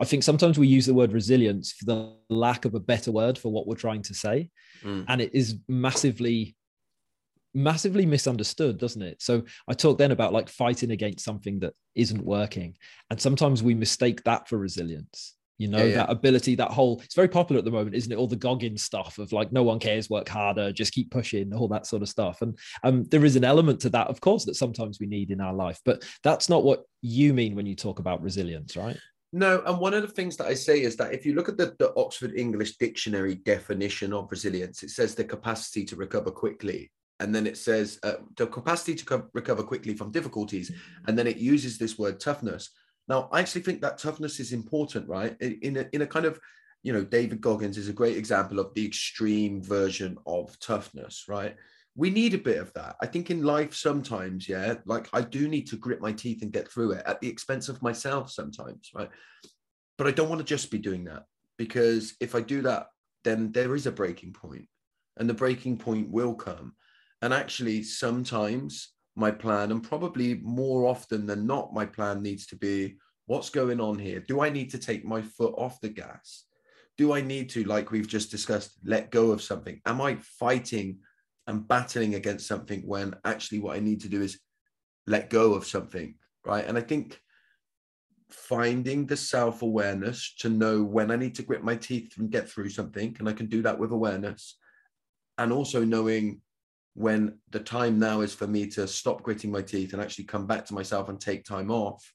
i 0.00 0.04
think 0.04 0.22
sometimes 0.22 0.58
we 0.58 0.66
use 0.66 0.86
the 0.86 0.94
word 0.94 1.12
resilience 1.12 1.72
for 1.72 1.84
the 1.84 2.16
lack 2.28 2.64
of 2.64 2.74
a 2.74 2.80
better 2.80 3.12
word 3.12 3.38
for 3.38 3.52
what 3.52 3.66
we're 3.66 3.74
trying 3.74 4.02
to 4.02 4.14
say. 4.14 4.50
Mm. 4.82 5.04
and 5.08 5.20
it 5.20 5.34
is 5.34 5.56
massively 5.68 6.56
massively 7.54 8.04
misunderstood 8.04 8.78
doesn't 8.78 9.02
it? 9.02 9.22
So 9.22 9.44
i 9.68 9.74
talked 9.74 9.98
then 9.98 10.10
about 10.10 10.32
like 10.32 10.48
fighting 10.48 10.90
against 10.90 11.24
something 11.24 11.60
that 11.60 11.74
isn't 11.94 12.24
working. 12.24 12.76
And 13.10 13.20
sometimes 13.20 13.62
we 13.62 13.74
mistake 13.74 14.24
that 14.24 14.48
for 14.48 14.58
resilience 14.58 15.36
you 15.58 15.68
know, 15.68 15.78
yeah, 15.78 15.84
yeah. 15.84 15.96
that 15.96 16.10
ability, 16.10 16.56
that 16.56 16.70
whole 16.70 17.00
it's 17.04 17.14
very 17.14 17.28
popular 17.28 17.58
at 17.58 17.64
the 17.64 17.70
moment, 17.70 17.94
isn't 17.94 18.10
it? 18.10 18.16
All 18.16 18.26
the 18.26 18.36
goggin 18.36 18.76
stuff 18.76 19.18
of 19.18 19.32
like 19.32 19.52
no 19.52 19.62
one 19.62 19.78
cares, 19.78 20.10
work 20.10 20.28
harder, 20.28 20.72
just 20.72 20.92
keep 20.92 21.10
pushing, 21.10 21.54
all 21.54 21.68
that 21.68 21.86
sort 21.86 22.02
of 22.02 22.08
stuff. 22.08 22.42
And 22.42 22.58
um, 22.82 23.04
there 23.04 23.24
is 23.24 23.36
an 23.36 23.44
element 23.44 23.80
to 23.80 23.90
that, 23.90 24.08
of 24.08 24.20
course, 24.20 24.44
that 24.46 24.56
sometimes 24.56 24.98
we 24.98 25.06
need 25.06 25.30
in 25.30 25.40
our 25.40 25.54
life. 25.54 25.80
But 25.84 26.04
that's 26.22 26.48
not 26.48 26.64
what 26.64 26.84
you 27.02 27.32
mean 27.34 27.54
when 27.54 27.66
you 27.66 27.76
talk 27.76 27.98
about 27.98 28.22
resilience, 28.22 28.76
right? 28.76 28.98
No, 29.32 29.62
and 29.66 29.78
one 29.78 29.94
of 29.94 30.02
the 30.02 30.08
things 30.08 30.36
that 30.36 30.46
I 30.46 30.54
say 30.54 30.82
is 30.82 30.96
that 30.96 31.12
if 31.12 31.26
you 31.26 31.34
look 31.34 31.48
at 31.48 31.56
the, 31.56 31.74
the 31.78 31.92
Oxford 31.96 32.34
English 32.36 32.76
Dictionary 32.76 33.34
definition 33.34 34.12
of 34.12 34.30
resilience, 34.30 34.82
it 34.82 34.90
says 34.90 35.14
the 35.14 35.24
capacity 35.24 35.84
to 35.86 35.96
recover 35.96 36.30
quickly 36.30 36.90
and 37.20 37.34
then 37.34 37.46
it 37.46 37.56
says 37.56 37.98
uh, 38.02 38.14
the 38.36 38.46
capacity 38.46 38.94
to 38.94 39.04
co- 39.04 39.28
recover 39.32 39.62
quickly 39.62 39.94
from 39.94 40.10
difficulties 40.10 40.72
and 41.06 41.18
then 41.18 41.26
it 41.26 41.36
uses 41.36 41.78
this 41.78 41.98
word 41.98 42.18
toughness 42.18 42.70
now, 43.08 43.28
I 43.32 43.40
actually 43.40 43.62
think 43.62 43.80
that 43.82 43.98
toughness 43.98 44.40
is 44.40 44.52
important, 44.52 45.08
right? 45.08 45.36
In 45.40 45.76
a, 45.76 45.86
in 45.92 46.02
a 46.02 46.06
kind 46.06 46.24
of, 46.24 46.40
you 46.82 46.92
know, 46.92 47.04
David 47.04 47.40
Goggins 47.40 47.76
is 47.76 47.88
a 47.88 47.94
great 47.94 48.16
example 48.16 48.58
of 48.58 48.72
the 48.74 48.84
extreme 48.84 49.62
version 49.62 50.16
of 50.26 50.58
toughness, 50.58 51.24
right? 51.28 51.56
We 51.96 52.10
need 52.10 52.34
a 52.34 52.38
bit 52.38 52.58
of 52.58 52.72
that. 52.74 52.96
I 53.00 53.06
think 53.06 53.30
in 53.30 53.42
life 53.42 53.74
sometimes, 53.74 54.48
yeah, 54.48 54.74
like 54.84 55.08
I 55.12 55.20
do 55.20 55.48
need 55.48 55.66
to 55.68 55.76
grit 55.76 56.00
my 56.00 56.12
teeth 56.12 56.42
and 56.42 56.52
get 56.52 56.68
through 56.68 56.92
it 56.92 57.02
at 57.06 57.20
the 57.20 57.28
expense 57.28 57.68
of 57.68 57.82
myself 57.82 58.30
sometimes, 58.30 58.90
right? 58.94 59.10
But 59.96 60.06
I 60.06 60.10
don't 60.10 60.28
want 60.28 60.40
to 60.40 60.44
just 60.44 60.70
be 60.70 60.78
doing 60.78 61.04
that 61.04 61.24
because 61.56 62.14
if 62.20 62.34
I 62.34 62.40
do 62.40 62.62
that, 62.62 62.88
then 63.22 63.52
there 63.52 63.74
is 63.74 63.86
a 63.86 63.92
breaking 63.92 64.32
point 64.32 64.66
and 65.18 65.28
the 65.28 65.34
breaking 65.34 65.78
point 65.78 66.10
will 66.10 66.34
come. 66.34 66.74
And 67.22 67.32
actually, 67.32 67.82
sometimes 67.84 68.93
my 69.16 69.30
plan 69.30 69.70
and 69.70 69.82
probably 69.82 70.34
more 70.42 70.86
often 70.86 71.26
than 71.26 71.46
not 71.46 71.72
my 71.72 71.86
plan 71.86 72.22
needs 72.22 72.46
to 72.46 72.56
be 72.56 72.96
what's 73.26 73.50
going 73.50 73.80
on 73.80 73.98
here? 73.98 74.20
Do 74.20 74.40
i 74.40 74.50
need 74.50 74.70
to 74.70 74.78
take 74.78 75.04
my 75.04 75.22
foot 75.22 75.54
off 75.56 75.80
the 75.80 75.88
gas? 75.88 76.44
Do 76.98 77.12
i 77.12 77.20
need 77.20 77.50
to 77.50 77.64
like 77.64 77.90
we've 77.90 78.08
just 78.08 78.30
discussed 78.30 78.78
let 78.84 79.10
go 79.10 79.30
of 79.30 79.42
something? 79.42 79.80
Am 79.86 80.00
i 80.00 80.16
fighting 80.16 80.98
and 81.46 81.66
battling 81.66 82.14
against 82.14 82.46
something 82.46 82.82
when 82.86 83.14
actually 83.24 83.60
what 83.60 83.76
i 83.76 83.80
need 83.80 84.00
to 84.00 84.08
do 84.08 84.22
is 84.22 84.38
let 85.06 85.30
go 85.30 85.54
of 85.54 85.66
something? 85.66 86.14
Right? 86.44 86.64
And 86.66 86.76
i 86.76 86.80
think 86.80 87.20
finding 88.30 89.06
the 89.06 89.16
self-awareness 89.16 90.34
to 90.40 90.48
know 90.48 90.82
when 90.82 91.10
i 91.10 91.16
need 91.16 91.34
to 91.36 91.42
grit 91.42 91.62
my 91.62 91.76
teeth 91.76 92.14
and 92.18 92.30
get 92.30 92.48
through 92.48 92.68
something 92.68 93.14
and 93.18 93.28
i 93.28 93.32
can 93.32 93.46
do 93.46 93.62
that 93.62 93.78
with 93.78 93.92
awareness 93.92 94.56
and 95.38 95.52
also 95.52 95.84
knowing 95.84 96.40
when 96.94 97.38
the 97.50 97.60
time 97.60 97.98
now 97.98 98.20
is 98.20 98.32
for 98.32 98.46
me 98.46 98.66
to 98.68 98.86
stop 98.86 99.22
gritting 99.22 99.50
my 99.50 99.62
teeth 99.62 99.92
and 99.92 100.00
actually 100.00 100.24
come 100.24 100.46
back 100.46 100.64
to 100.66 100.74
myself 100.74 101.08
and 101.08 101.20
take 101.20 101.44
time 101.44 101.70
off. 101.70 102.12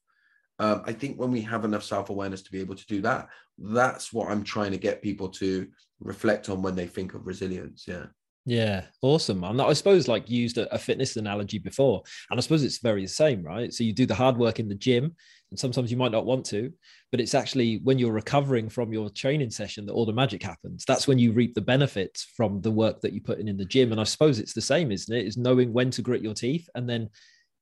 Um, 0.58 0.82
I 0.84 0.92
think 0.92 1.18
when 1.18 1.30
we 1.30 1.40
have 1.42 1.64
enough 1.64 1.82
self 1.84 2.10
awareness 2.10 2.42
to 2.42 2.52
be 2.52 2.60
able 2.60 2.74
to 2.74 2.86
do 2.86 3.00
that, 3.02 3.28
that's 3.58 4.12
what 4.12 4.30
I'm 4.30 4.42
trying 4.42 4.72
to 4.72 4.78
get 4.78 5.02
people 5.02 5.28
to 5.30 5.68
reflect 6.00 6.48
on 6.48 6.62
when 6.62 6.74
they 6.74 6.86
think 6.86 7.14
of 7.14 7.26
resilience. 7.26 7.84
Yeah. 7.86 8.06
Yeah, 8.46 8.84
awesome. 9.02 9.40
Not, 9.40 9.68
I 9.68 9.74
suppose 9.74 10.08
like 10.08 10.30
used 10.30 10.56
a, 10.56 10.72
a, 10.74 10.78
fitness 10.78 11.16
analogy 11.16 11.58
before, 11.58 12.02
and 12.30 12.38
I 12.38 12.40
suppose 12.40 12.64
it's 12.64 12.78
very 12.78 13.02
the 13.02 13.08
same, 13.08 13.42
right? 13.42 13.72
So 13.72 13.84
you 13.84 13.92
do 13.92 14.06
the 14.06 14.14
hard 14.14 14.38
work 14.38 14.58
in 14.58 14.68
the 14.68 14.74
gym, 14.74 15.14
and 15.50 15.58
sometimes 15.58 15.90
you 15.90 15.98
might 15.98 16.12
not 16.12 16.24
want 16.24 16.46
to, 16.46 16.72
but 17.10 17.20
it's 17.20 17.34
actually 17.34 17.80
when 17.84 17.98
you're 17.98 18.12
recovering 18.12 18.68
from 18.68 18.92
your 18.92 19.10
training 19.10 19.50
session 19.50 19.84
that 19.86 19.92
all 19.92 20.06
the 20.06 20.12
magic 20.12 20.42
happens. 20.42 20.84
That's 20.86 21.06
when 21.06 21.18
you 21.18 21.32
reap 21.32 21.54
the 21.54 21.60
benefits 21.60 22.24
from 22.34 22.60
the 22.62 22.70
work 22.70 23.02
that 23.02 23.12
you 23.12 23.20
put 23.20 23.40
in 23.40 23.48
in 23.48 23.58
the 23.58 23.64
gym. 23.64 23.92
And 23.92 24.00
I 24.00 24.04
suppose 24.04 24.38
it's 24.38 24.54
the 24.54 24.60
same, 24.60 24.90
isn't 24.90 25.14
it? 25.14 25.26
Is 25.26 25.36
knowing 25.36 25.72
when 25.72 25.90
to 25.90 26.02
grit 26.02 26.22
your 26.22 26.34
teeth, 26.34 26.68
and 26.74 26.88
then, 26.88 27.10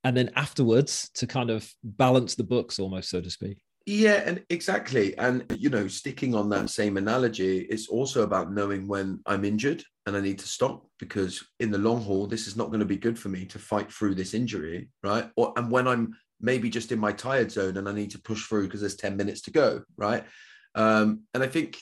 and 0.04 0.16
then 0.16 0.30
afterwards 0.36 1.10
to 1.14 1.26
kind 1.26 1.50
of 1.50 1.68
balance 1.82 2.36
the 2.36 2.44
books, 2.44 2.78
almost 2.78 3.10
so 3.10 3.20
to 3.20 3.30
speak. 3.30 3.58
Yeah, 3.88 4.22
and 4.26 4.44
exactly. 4.50 5.16
And, 5.16 5.46
you 5.56 5.70
know, 5.70 5.88
sticking 5.88 6.34
on 6.34 6.50
that 6.50 6.68
same 6.68 6.98
analogy, 6.98 7.60
it's 7.70 7.88
also 7.88 8.22
about 8.22 8.52
knowing 8.52 8.86
when 8.86 9.20
I'm 9.24 9.46
injured 9.46 9.82
and 10.04 10.14
I 10.14 10.20
need 10.20 10.38
to 10.40 10.46
stop 10.46 10.84
because 10.98 11.42
in 11.58 11.70
the 11.70 11.78
long 11.78 12.02
haul, 12.02 12.26
this 12.26 12.46
is 12.46 12.54
not 12.54 12.66
going 12.66 12.80
to 12.80 12.84
be 12.86 12.98
good 12.98 13.18
for 13.18 13.30
me 13.30 13.46
to 13.46 13.58
fight 13.58 13.90
through 13.90 14.14
this 14.16 14.34
injury, 14.34 14.90
right? 15.02 15.30
Or, 15.36 15.54
and 15.56 15.70
when 15.70 15.88
I'm 15.88 16.14
maybe 16.38 16.68
just 16.68 16.92
in 16.92 16.98
my 16.98 17.12
tired 17.12 17.50
zone 17.50 17.78
and 17.78 17.88
I 17.88 17.92
need 17.92 18.10
to 18.10 18.20
push 18.20 18.44
through 18.44 18.64
because 18.64 18.80
there's 18.80 18.96
10 18.96 19.16
minutes 19.16 19.40
to 19.42 19.52
go, 19.52 19.82
right? 19.96 20.26
Um, 20.74 21.22
and 21.32 21.42
I 21.42 21.46
think 21.46 21.78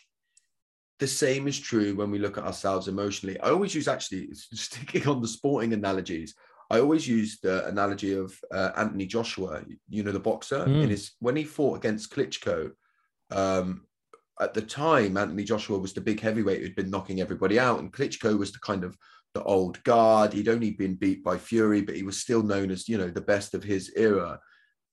the 1.01 1.09
same 1.09 1.49
is 1.49 1.59
true 1.59 1.97
when 1.97 2.13
we 2.13 2.21
look 2.21 2.39
at 2.39 2.45
ourselves 2.45 2.87
emotionally. 2.87 3.41
I 3.41 3.51
always 3.51 3.75
use 3.75 3.89
actually 3.89 4.29
sticking 4.33 5.09
on 5.09 5.21
the 5.21 5.27
sporting 5.27 5.73
analogies. 5.73 6.37
I 6.71 6.81
always 6.81 7.07
use 7.07 7.39
the 7.41 7.67
analogy 7.67 8.15
of 8.15 8.39
uh, 8.53 8.71
Anthony 8.77 9.07
Joshua, 9.07 9.63
you 9.89 10.03
know, 10.03 10.13
the 10.13 10.19
boxer, 10.19 10.65
mm. 10.65 10.83
in 10.83 10.91
his 10.91 11.13
when 11.21 11.37
he 11.37 11.45
fought 11.45 11.77
against 11.77 12.13
Klitschko. 12.13 12.73
Um, 13.31 13.83
at 14.41 14.53
the 14.53 14.63
time, 14.63 15.17
Anthony 15.17 15.45
Joshua 15.45 15.79
was 15.79 15.93
the 15.93 16.01
big 16.01 16.21
heavyweight 16.21 16.61
who'd 16.61 16.77
been 16.77 16.91
knocking 16.91 17.21
everybody 17.21 17.59
out, 17.59 17.81
and 17.81 17.93
Klitschko 17.93 18.39
was 18.39 18.53
the 18.53 18.59
kind 18.59 18.85
of 18.85 18.97
the 19.35 19.43
old 19.43 19.83
guard. 19.85 20.33
He'd 20.33 20.49
only 20.49 20.73
been 20.73 20.95
beat 20.95 21.23
by 21.23 21.39
Fury, 21.39 21.83
but 21.83 21.97
he 21.97 22.03
was 22.03 22.19
still 22.19 22.43
known 22.43 22.71
as 22.71 22.89
you 22.89 22.99
know 22.99 23.09
the 23.09 23.21
best 23.21 23.55
of 23.55 23.63
his 23.63 23.93
era. 23.97 24.41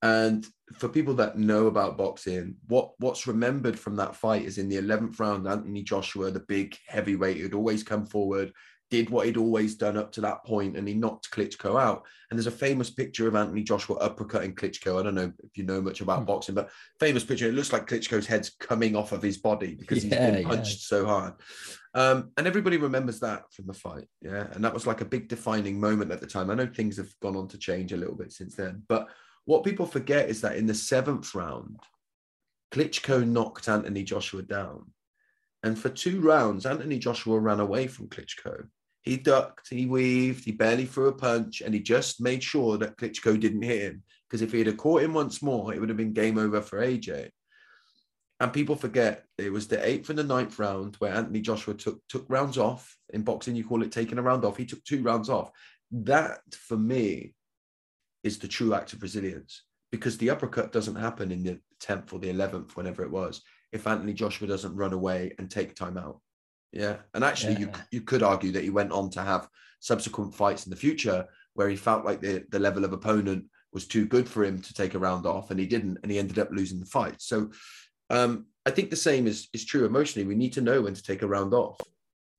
And 0.02 0.46
for 0.74 0.90
people 0.90 1.14
that 1.16 1.38
know 1.38 1.68
about 1.68 1.98
boxing, 1.98 2.56
what 2.68 2.92
what's 3.00 3.26
remembered 3.26 3.80
from 3.80 3.96
that 3.96 4.16
fight 4.16 4.44
is 4.44 4.58
in 4.58 4.70
the 4.70 4.78
11th 4.78 5.20
round, 5.20 5.48
Anthony 5.48 5.82
Joshua, 5.82 6.30
the 6.30 6.42
big 6.42 6.78
heavyweight 6.88 7.38
who'd 7.38 7.54
always 7.54 7.84
come 7.84 8.06
forward, 8.06 8.52
did 8.94 9.10
what 9.10 9.26
he'd 9.26 9.38
always 9.38 9.74
done 9.74 9.98
up 9.98 10.12
to 10.12 10.22
that 10.22 10.46
point 10.46 10.78
and 10.78 10.88
he 10.88 10.94
knocked 10.94 11.32
Klitschko 11.32 11.82
out. 11.82 12.06
And 12.30 12.38
there's 12.38 12.46
a 12.46 12.52
famous 12.52 12.92
picture 12.92 13.28
of 13.28 13.34
Anthony 13.34 13.64
Joshua 13.64 13.98
uppercutting 14.08 14.54
Klitschko. 14.54 15.00
I 15.00 15.04
don't 15.04 15.16
know 15.16 15.34
if 15.44 15.58
you 15.58 15.64
know 15.64 15.82
much 15.82 16.02
about 16.02 16.22
mm. 16.22 16.26
boxing, 16.28 16.54
but 16.54 16.70
famous 17.00 17.24
picture. 17.24 17.48
It 17.48 17.56
looks 17.56 17.74
like 17.74 17.88
Klitschko's 17.88 18.28
head's 18.28 18.52
coming 18.52 18.96
off 18.96 19.12
of 19.12 19.24
his 19.24 19.40
body 19.40 19.74
because 19.74 20.06
yeah, 20.06 20.28
he's 20.28 20.36
been 20.36 20.46
punched 20.46 20.92
yeah. 20.92 20.98
so 20.98 21.08
hard. 21.08 21.34
Um, 21.96 22.30
and 22.38 22.46
everybody 22.46 22.78
remembers 22.78 23.20
that 23.22 23.52
from 23.52 23.66
the 23.66 23.74
fight. 23.74 24.06
Yeah. 24.22 24.46
And 24.52 24.64
that 24.64 24.76
was 24.76 24.86
like 24.86 25.02
a 25.02 25.06
big 25.06 25.28
defining 25.28 25.80
moment 25.80 26.12
at 26.12 26.22
the 26.22 26.28
time. 26.28 26.52
I 26.52 26.54
know 26.54 26.68
things 26.68 26.98
have 26.98 27.10
gone 27.20 27.36
on 27.36 27.48
to 27.48 27.58
change 27.58 27.94
a 27.94 27.98
little 27.98 28.16
bit 28.16 28.32
since 28.32 28.56
then. 28.56 28.84
But 28.88 29.08
what 29.46 29.64
people 29.64 29.88
forget 29.88 30.30
is 30.30 30.42
that 30.42 30.56
in 30.56 30.68
the 30.68 30.76
seventh 30.76 31.34
round, 31.34 31.80
Klitschko 32.72 33.28
knocked 33.28 33.68
Anthony 33.68 34.04
Joshua 34.04 34.44
down. 34.44 34.92
And 35.64 35.80
for 35.80 35.90
two 35.90 36.20
rounds, 36.20 36.66
Anthony 36.66 37.00
Joshua 37.00 37.40
ran 37.40 37.62
away 37.62 37.88
from 37.88 38.10
Klitschko. 38.10 38.68
He 39.04 39.18
ducked, 39.18 39.70
he 39.70 39.86
weaved, 39.86 40.46
he 40.46 40.54
barely 40.54 40.86
threw 40.86 41.10
a 41.10 41.14
punch, 41.14 41.62
and 41.62 41.74
he 41.74 41.82
just 41.82 42.22
made 42.22 42.42
sure 42.42 42.78
that 42.78 42.98
Klitschko 42.98 43.40
didn't 43.40 43.62
hit 43.62 43.82
him. 43.82 44.04
Because 44.30 44.42
if 44.42 44.52
he 44.52 44.64
had 44.64 44.78
caught 44.78 45.04
him 45.04 45.14
once 45.14 45.42
more, 45.42 45.74
it 45.74 45.80
would 45.80 45.90
have 45.90 45.98
been 45.98 46.14
game 46.14 46.38
over 46.38 46.62
for 46.62 46.80
AJ. 46.80 47.30
And 48.40 48.52
people 48.52 48.76
forget 48.76 49.26
it 49.38 49.52
was 49.52 49.68
the 49.68 49.86
eighth 49.86 50.10
and 50.10 50.18
the 50.18 50.24
ninth 50.24 50.58
round 50.58 50.96
where 50.96 51.14
Anthony 51.14 51.42
Joshua 51.42 51.76
took 51.76 52.00
took 52.10 52.26
rounds 52.30 52.58
off. 52.58 52.98
In 53.14 53.22
boxing, 53.22 53.56
you 53.56 53.64
call 53.64 53.84
it 53.84 53.92
taking 53.92 54.18
a 54.18 54.22
round 54.22 54.44
off. 54.44 54.58
He 54.58 54.66
took 54.66 54.84
two 54.84 55.04
rounds 55.04 55.30
off. 55.30 55.52
That 55.92 56.40
for 56.52 56.78
me 56.78 57.36
is 58.24 58.40
the 58.40 58.48
true 58.48 58.74
act 58.74 58.94
of 58.94 59.02
resilience 59.02 59.64
because 59.92 60.18
the 60.18 60.30
uppercut 60.30 60.72
doesn't 60.72 60.96
happen 60.96 61.32
in 61.32 61.44
the 61.44 61.60
10th 61.82 62.14
or 62.14 62.20
the 62.20 62.34
11th, 62.34 62.72
whenever 62.72 63.04
it 63.04 63.12
was, 63.12 63.42
if 63.72 63.86
Anthony 63.86 64.14
Joshua 64.14 64.48
doesn't 64.48 64.76
run 64.76 64.94
away 64.94 65.36
and 65.38 65.52
take 65.52 65.76
time 65.76 65.98
out. 65.98 66.20
Yeah, 66.74 66.98
and 67.14 67.24
actually, 67.24 67.54
yeah. 67.54 67.60
you 67.60 67.72
you 67.92 68.02
could 68.02 68.24
argue 68.24 68.52
that 68.52 68.64
he 68.64 68.72
went 68.72 68.92
on 68.92 69.12
to 69.12 69.22
have 69.22 69.48
subsequent 69.80 70.34
fights 70.34 70.66
in 70.66 70.72
the 70.72 70.76
future 70.76 71.26
where 71.54 71.70
he 71.70 71.76
felt 71.76 72.04
like 72.04 72.20
the 72.20 72.44
the 72.50 72.60
level 72.60 72.84
of 72.84 72.94
opponent 72.94 73.46
was 73.72 73.88
too 73.88 74.06
good 74.06 74.28
for 74.28 74.44
him 74.44 74.60
to 74.62 74.74
take 74.74 74.96
a 74.96 75.00
round 75.00 75.26
off, 75.26 75.52
and 75.52 75.60
he 75.60 75.68
didn't, 75.68 76.00
and 76.02 76.12
he 76.12 76.18
ended 76.18 76.40
up 76.40 76.50
losing 76.52 76.80
the 76.80 76.86
fight. 76.88 77.22
So, 77.22 77.52
um, 78.10 78.48
I 78.66 78.72
think 78.72 78.90
the 78.90 78.96
same 78.96 79.28
is 79.28 79.48
is 79.54 79.66
true 79.66 79.86
emotionally. 79.86 80.28
We 80.28 80.36
need 80.36 80.54
to 80.54 80.62
know 80.62 80.82
when 80.82 80.96
to 80.96 81.04
take 81.04 81.22
a 81.22 81.28
round 81.28 81.54
off. 81.54 81.80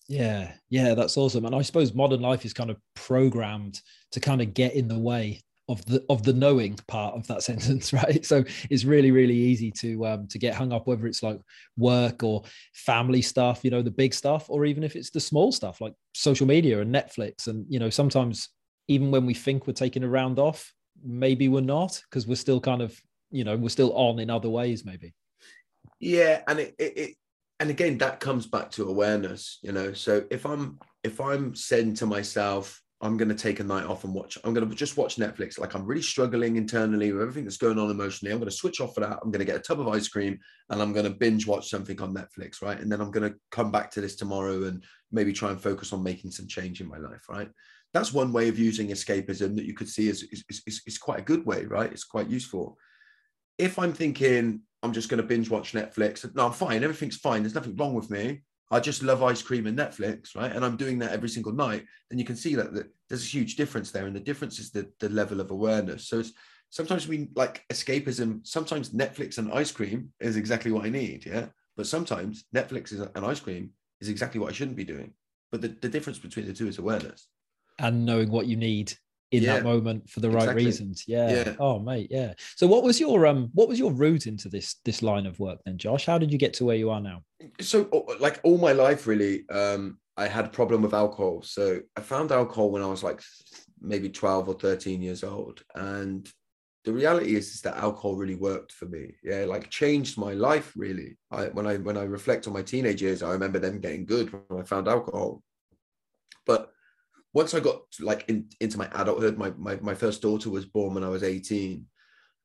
Yeah, 0.09 0.53
yeah, 0.69 0.95
that's 0.95 1.17
awesome. 1.17 1.45
And 1.47 1.55
I 1.55 1.63
suppose 1.63 1.95
modern 1.95 2.21
life 2.21 2.45
is 2.45 2.53
kind 2.53 2.71
of 2.71 2.77
programmed 2.95 3.81
to 4.13 4.21
kind 4.21 4.43
of 4.43 4.53
get 4.53 4.75
in 4.75 4.89
the 4.89 4.99
way 4.99 5.43
of 5.69 5.85
the 5.87 6.05
of 6.11 6.23
the 6.23 6.33
knowing 6.33 6.79
part 6.89 7.15
of 7.15 7.27
that 7.27 7.43
sentence 7.49 7.93
right? 7.93 8.25
So 8.25 8.45
it's 8.71 8.85
really 8.85 9.11
really 9.11 9.37
easy 9.37 9.71
to 9.81 10.07
um 10.07 10.27
to 10.29 10.39
get 10.39 10.55
hung 10.55 10.73
up 10.73 10.87
whether 10.87 11.07
it's 11.07 11.23
like 11.23 11.41
work 11.77 12.23
or 12.23 12.43
family 12.75 13.23
stuff 13.23 13.65
you 13.65 13.71
know 13.71 13.83
the 13.83 13.91
big 13.91 14.15
stuff 14.15 14.47
or 14.49 14.65
even 14.65 14.85
if 14.85 14.97
it's 14.97 15.11
the 15.11 15.21
small 15.21 15.53
stuff 15.53 15.81
like 15.81 15.95
social 16.15 16.47
media 16.47 16.81
and 16.81 16.95
netflix. 16.95 17.47
And 17.47 17.67
you 17.69 17.79
know 17.79 17.91
sometimes 17.91 18.51
even 18.89 19.11
when 19.11 19.27
we 19.27 19.35
think 19.35 19.67
we're 19.67 19.73
taking 19.73 20.05
a 20.05 20.09
round 20.09 20.39
off 20.39 20.73
maybe 21.03 21.49
we're 21.49 21.61
not 21.61 22.01
because 22.09 22.27
we're 22.27 22.35
still 22.37 22.61
kind 22.61 22.83
of 22.83 22.99
you 23.31 23.45
know 23.45 23.57
we're 23.57 23.69
still 23.69 23.93
on 23.95 24.19
in 24.19 24.31
other 24.31 24.49
ways 24.49 24.85
maybe. 24.85 25.15
Yeah 25.99 26.43
and 26.47 26.61
it, 26.61 26.75
it, 26.79 26.99
it 26.99 27.17
and 27.61 27.71
again 27.71 27.99
that 27.99 28.21
comes 28.21 28.47
back 28.47 28.71
to 28.73 28.89
awareness 28.89 29.59
you 29.63 29.73
know? 29.73 29.93
So 29.93 30.25
if 30.31 30.45
i'm 30.45 30.79
if 31.03 31.21
i'm 31.21 31.55
saying 31.55 31.95
to 31.95 32.07
myself 32.07 32.83
I'm 33.01 33.17
going 33.17 33.29
to 33.29 33.35
take 33.35 33.61
a 33.61 33.65
night 33.65 33.85
off 33.85 34.05
and 34.05 34.15
watch. 34.15 34.39
I'm 34.45 34.55
going 34.55 34.69
to 34.69 34.75
just 34.75 34.97
watch 34.97 35.17
Netflix. 35.17 35.59
Like 35.59 35.75
I'm 35.75 35.85
really 35.85 36.03
struggling 36.03 36.57
internally 36.57 37.13
with 37.13 37.23
everything 37.23 37.45
that's 37.45 37.57
going 37.57 37.79
on 37.79 37.91
emotionally. 37.91 38.33
I'm 38.33 38.39
going 38.39 38.51
to 38.51 38.57
switch 38.57 38.81
off 38.81 38.95
for 38.95 39.01
that. 39.01 39.19
I'm 39.23 39.31
going 39.31 39.41
to 39.41 39.45
get 39.45 39.57
a 39.57 39.61
tub 39.61 39.81
of 39.81 39.89
ice 39.89 40.09
cream 40.09 40.39
and 40.71 40.81
I'm 40.81 40.93
going 40.93 41.05
to 41.05 41.11
binge 41.11 41.47
watch 41.47 41.69
something 41.69 42.01
on 42.01 42.15
Netflix, 42.15 42.63
right? 42.63 42.79
And 42.79 42.91
then 42.91 43.01
I'm 43.01 43.11
going 43.11 43.31
to 43.31 43.37
come 43.51 43.71
back 43.71 43.91
to 43.93 44.01
this 44.01 44.17
tomorrow 44.17 44.65
and 44.65 44.83
maybe 45.13 45.33
try 45.33 45.51
and 45.51 45.61
focus 45.61 45.93
on 45.93 46.03
making 46.03 46.31
some 46.31 46.47
change 46.47 46.81
in 46.81 46.89
my 46.89 46.99
life, 46.99 47.29
right? 47.29 47.51
That's 47.93 48.13
one 48.13 48.33
way 48.33 48.49
of 48.49 48.59
using 48.59 48.89
escapism 48.89 49.55
that 49.57 49.67
you 49.67 49.75
could 49.75 49.89
see 49.89 50.09
is, 50.09 50.23
is, 50.33 50.45
is, 50.67 50.83
is 50.87 50.99
quite 50.99 51.21
a 51.21 51.23
good 51.23 51.45
way, 51.45 51.65
right? 51.65 51.93
It's 51.93 52.05
quite 52.05 52.29
useful. 52.29 52.79
If 53.59 53.79
I'm 53.79 53.93
thinking 53.93 54.63
I'm 54.83 54.93
just 54.93 55.09
going 55.09 55.21
to 55.21 55.27
binge 55.27 55.51
watch 55.51 55.73
Netflix, 55.73 56.33
no, 56.35 56.47
I'm 56.47 56.53
fine. 56.53 56.83
Everything's 56.83 57.17
fine. 57.17 57.43
There's 57.43 57.55
nothing 57.55 57.77
wrong 57.77 57.95
with 57.95 58.11
me. 58.11 58.43
I 58.71 58.81
just 58.81 59.03
love 59.03 59.23
ice 59.23 59.43
cream 59.43 59.67
and 59.67 59.79
Netflix, 59.79 60.35
right? 60.35 60.51
And 60.51 60.65
I'm 60.65 60.77
doing 60.77 60.99
that 61.01 61.13
every 61.13 61.29
single 61.29 61.53
night. 61.53 61.85
Then 62.11 62.19
you 62.19 62.25
can 62.25 62.37
see 62.37 62.55
that, 62.55 62.75
that 62.75 62.87
there's 63.09 63.25
a 63.25 63.29
huge 63.29 63.57
difference 63.57 63.91
there. 63.91 64.07
And 64.07 64.17
the 64.17 64.21
difference 64.21 64.59
is 64.59 64.71
the, 64.71 64.91
the 65.01 65.09
level 65.09 65.41
of 65.41 65.51
awareness. 65.51 66.09
So 66.09 66.21
it's 66.21 66.33
sometimes 66.71 67.07
we 67.07 67.29
like 67.35 67.63
escapism. 67.73 68.47
Sometimes 68.47 68.91
Netflix 68.91 69.39
and 69.39 69.53
ice 69.53 69.71
cream 69.71 70.13
is 70.21 70.37
exactly 70.37 70.73
what 70.73 70.87
I 70.87 70.91
need. 70.91 71.27
Yeah. 71.27 71.47
But 71.77 71.87
sometimes 71.87 72.45
Netflix 72.55 72.93
and 73.15 73.25
ice 73.25 73.41
cream 73.41 73.71
is 74.01 74.09
exactly 74.09 74.41
what 74.41 74.51
I 74.51 74.55
shouldn't 74.55 74.77
be 74.77 74.85
doing. 74.85 75.13
But 75.53 75.61
the, 75.61 75.69
the 75.69 75.89
difference 75.89 76.19
between 76.19 76.47
the 76.47 76.53
two 76.53 76.69
is 76.69 76.79
awareness. 76.79 77.29
And 77.79 78.05
knowing 78.05 78.31
what 78.31 78.47
you 78.47 78.57
need 78.57 78.95
in 79.35 79.43
yeah, 79.43 79.55
that 79.55 79.65
moment 79.65 80.09
for 80.09 80.21
the 80.21 80.29
exactly. 80.29 80.47
right 80.49 80.57
reasons. 80.57 81.05
Yeah. 81.07 81.31
yeah. 81.31 81.55
Oh, 81.59 81.79
mate. 81.79 82.09
Yeah. 82.11 82.35
So, 82.57 82.67
what 82.67 82.85
was 82.85 83.01
your 83.01 83.27
um, 83.27 83.51
what 83.53 83.69
was 83.69 83.79
your 83.79 83.93
route 83.93 84.27
into 84.27 84.49
this 84.49 84.77
this 84.85 85.03
line 85.03 85.27
of 85.27 85.39
work 85.41 85.59
then, 85.65 85.77
Josh? 85.77 86.07
How 86.07 86.19
did 86.19 86.33
you 86.33 86.39
get 86.39 86.55
to 86.55 86.65
where 86.65 86.77
you 86.77 86.91
are 86.91 87.01
now? 87.01 87.23
So, 87.61 88.07
like 88.21 88.41
all 88.45 88.59
my 88.59 88.73
life, 88.73 89.07
really, 89.07 89.49
um, 89.51 89.99
I 90.17 90.29
had 90.29 90.47
a 90.47 90.51
problem 90.51 90.83
with 90.83 90.95
alcohol. 90.95 91.43
So, 91.43 91.81
I 91.97 92.01
found 92.01 92.31
alcohol 92.31 92.71
when 92.71 92.83
I 92.83 92.87
was 92.87 93.03
like 93.03 93.21
maybe 93.81 94.09
twelve 94.09 94.49
or 94.49 94.55
thirteen 94.55 95.03
years 95.03 95.25
old, 95.25 95.63
and 95.75 96.31
the 96.85 96.93
reality 96.93 97.35
is, 97.35 97.55
is 97.55 97.61
that 97.63 97.79
alcohol 97.79 98.15
really 98.15 98.35
worked 98.35 98.73
for 98.73 98.87
me. 98.87 99.15
Yeah, 99.23 99.47
like 99.47 99.71
changed 99.71 100.19
my 100.19 100.35
life 100.35 100.73
really. 100.77 101.17
I 101.31 101.47
when 101.47 101.67
I 101.67 101.79
when 101.79 101.97
I 101.97 102.05
reflect 102.05 102.47
on 102.47 102.53
my 102.53 102.63
teenage 102.63 103.03
years, 103.03 103.23
I 103.23 103.33
remember 103.33 103.59
them 103.59 103.81
getting 103.81 104.05
good 104.05 104.33
when 104.49 104.61
I 104.61 104.65
found 104.65 104.87
alcohol. 104.87 105.43
Once 107.35 107.53
I 107.53 107.61
got 107.61 107.83
like 108.01 108.25
in, 108.29 108.49
into 108.61 108.79
my 108.79 108.89
adulthood, 108.95 109.37
my, 109.37 109.53
my 109.59 109.77
my 109.77 109.95
first 109.95 110.23
daughter 110.23 110.51
was 110.51 110.65
born 110.65 110.95
when 110.95 111.05
I 111.05 111.09
was 111.09 111.25
18, 111.25 111.85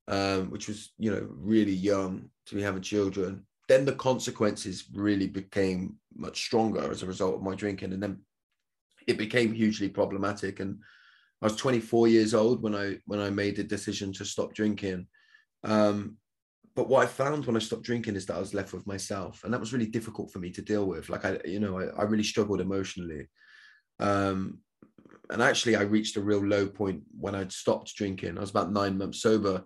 um, 0.08 0.50
which 0.50 0.68
was 0.68 0.92
you 0.98 1.12
know 1.12 1.28
really 1.30 1.74
young 1.74 2.30
to 2.48 2.56
be 2.56 2.62
having 2.62 2.82
children. 2.82 3.46
Then 3.68 3.86
the 3.86 3.94
consequences 3.94 4.86
really 4.92 5.28
became 5.28 5.96
much 6.16 6.44
stronger 6.44 6.92
as 6.92 7.04
a 7.04 7.06
result 7.06 7.36
of 7.36 7.44
my 7.44 7.54
drinking, 7.54 7.94
and 7.94 8.02
then 8.02 8.20
it 9.08 9.18
became 9.18 9.54
hugely 9.54 9.90
problematic. 9.90 10.60
And 10.60 10.80
I 11.42 11.46
was 11.46 11.56
24 11.56 12.08
years 12.08 12.34
old 12.34 12.64
when 12.64 12.76
I 12.76 12.98
when 13.06 13.20
I 13.20 13.30
made 13.30 13.58
the 13.58 13.64
decision 13.64 14.12
to 14.14 14.26
stop 14.26 14.54
drinking. 14.56 15.08
Um, 15.64 16.18
but 16.76 16.90
what 16.90 17.04
I 17.04 17.08
found 17.08 17.46
when 17.46 17.56
I 17.56 17.60
stopped 17.60 17.84
drinking 17.84 18.16
is 18.16 18.26
that 18.26 18.38
I 18.38 18.40
was 18.40 18.54
left 18.56 18.74
with 18.74 18.88
myself, 18.88 19.44
and 19.44 19.54
that 19.54 19.60
was 19.60 19.72
really 19.72 19.88
difficult 19.88 20.32
for 20.32 20.40
me 20.40 20.50
to 20.52 20.62
deal 20.64 20.86
with. 20.86 21.10
Like 21.10 21.26
I, 21.26 21.38
you 21.46 21.60
know, 21.60 21.78
I, 21.78 21.86
I 22.02 22.04
really 22.04 22.24
struggled 22.24 22.62
emotionally. 22.62 23.28
Um, 24.00 24.60
and 25.30 25.42
actually 25.42 25.76
I 25.76 25.82
reached 25.82 26.18
a 26.18 26.22
real 26.22 26.46
low 26.46 26.68
point 26.68 27.04
when 27.20 27.36
I'd 27.36 27.52
stopped 27.52 27.96
drinking. 27.96 28.38
I 28.38 28.42
was 28.42 28.50
about 28.50 28.72
nine 28.72 28.98
months 28.98 29.22
sober, 29.22 29.64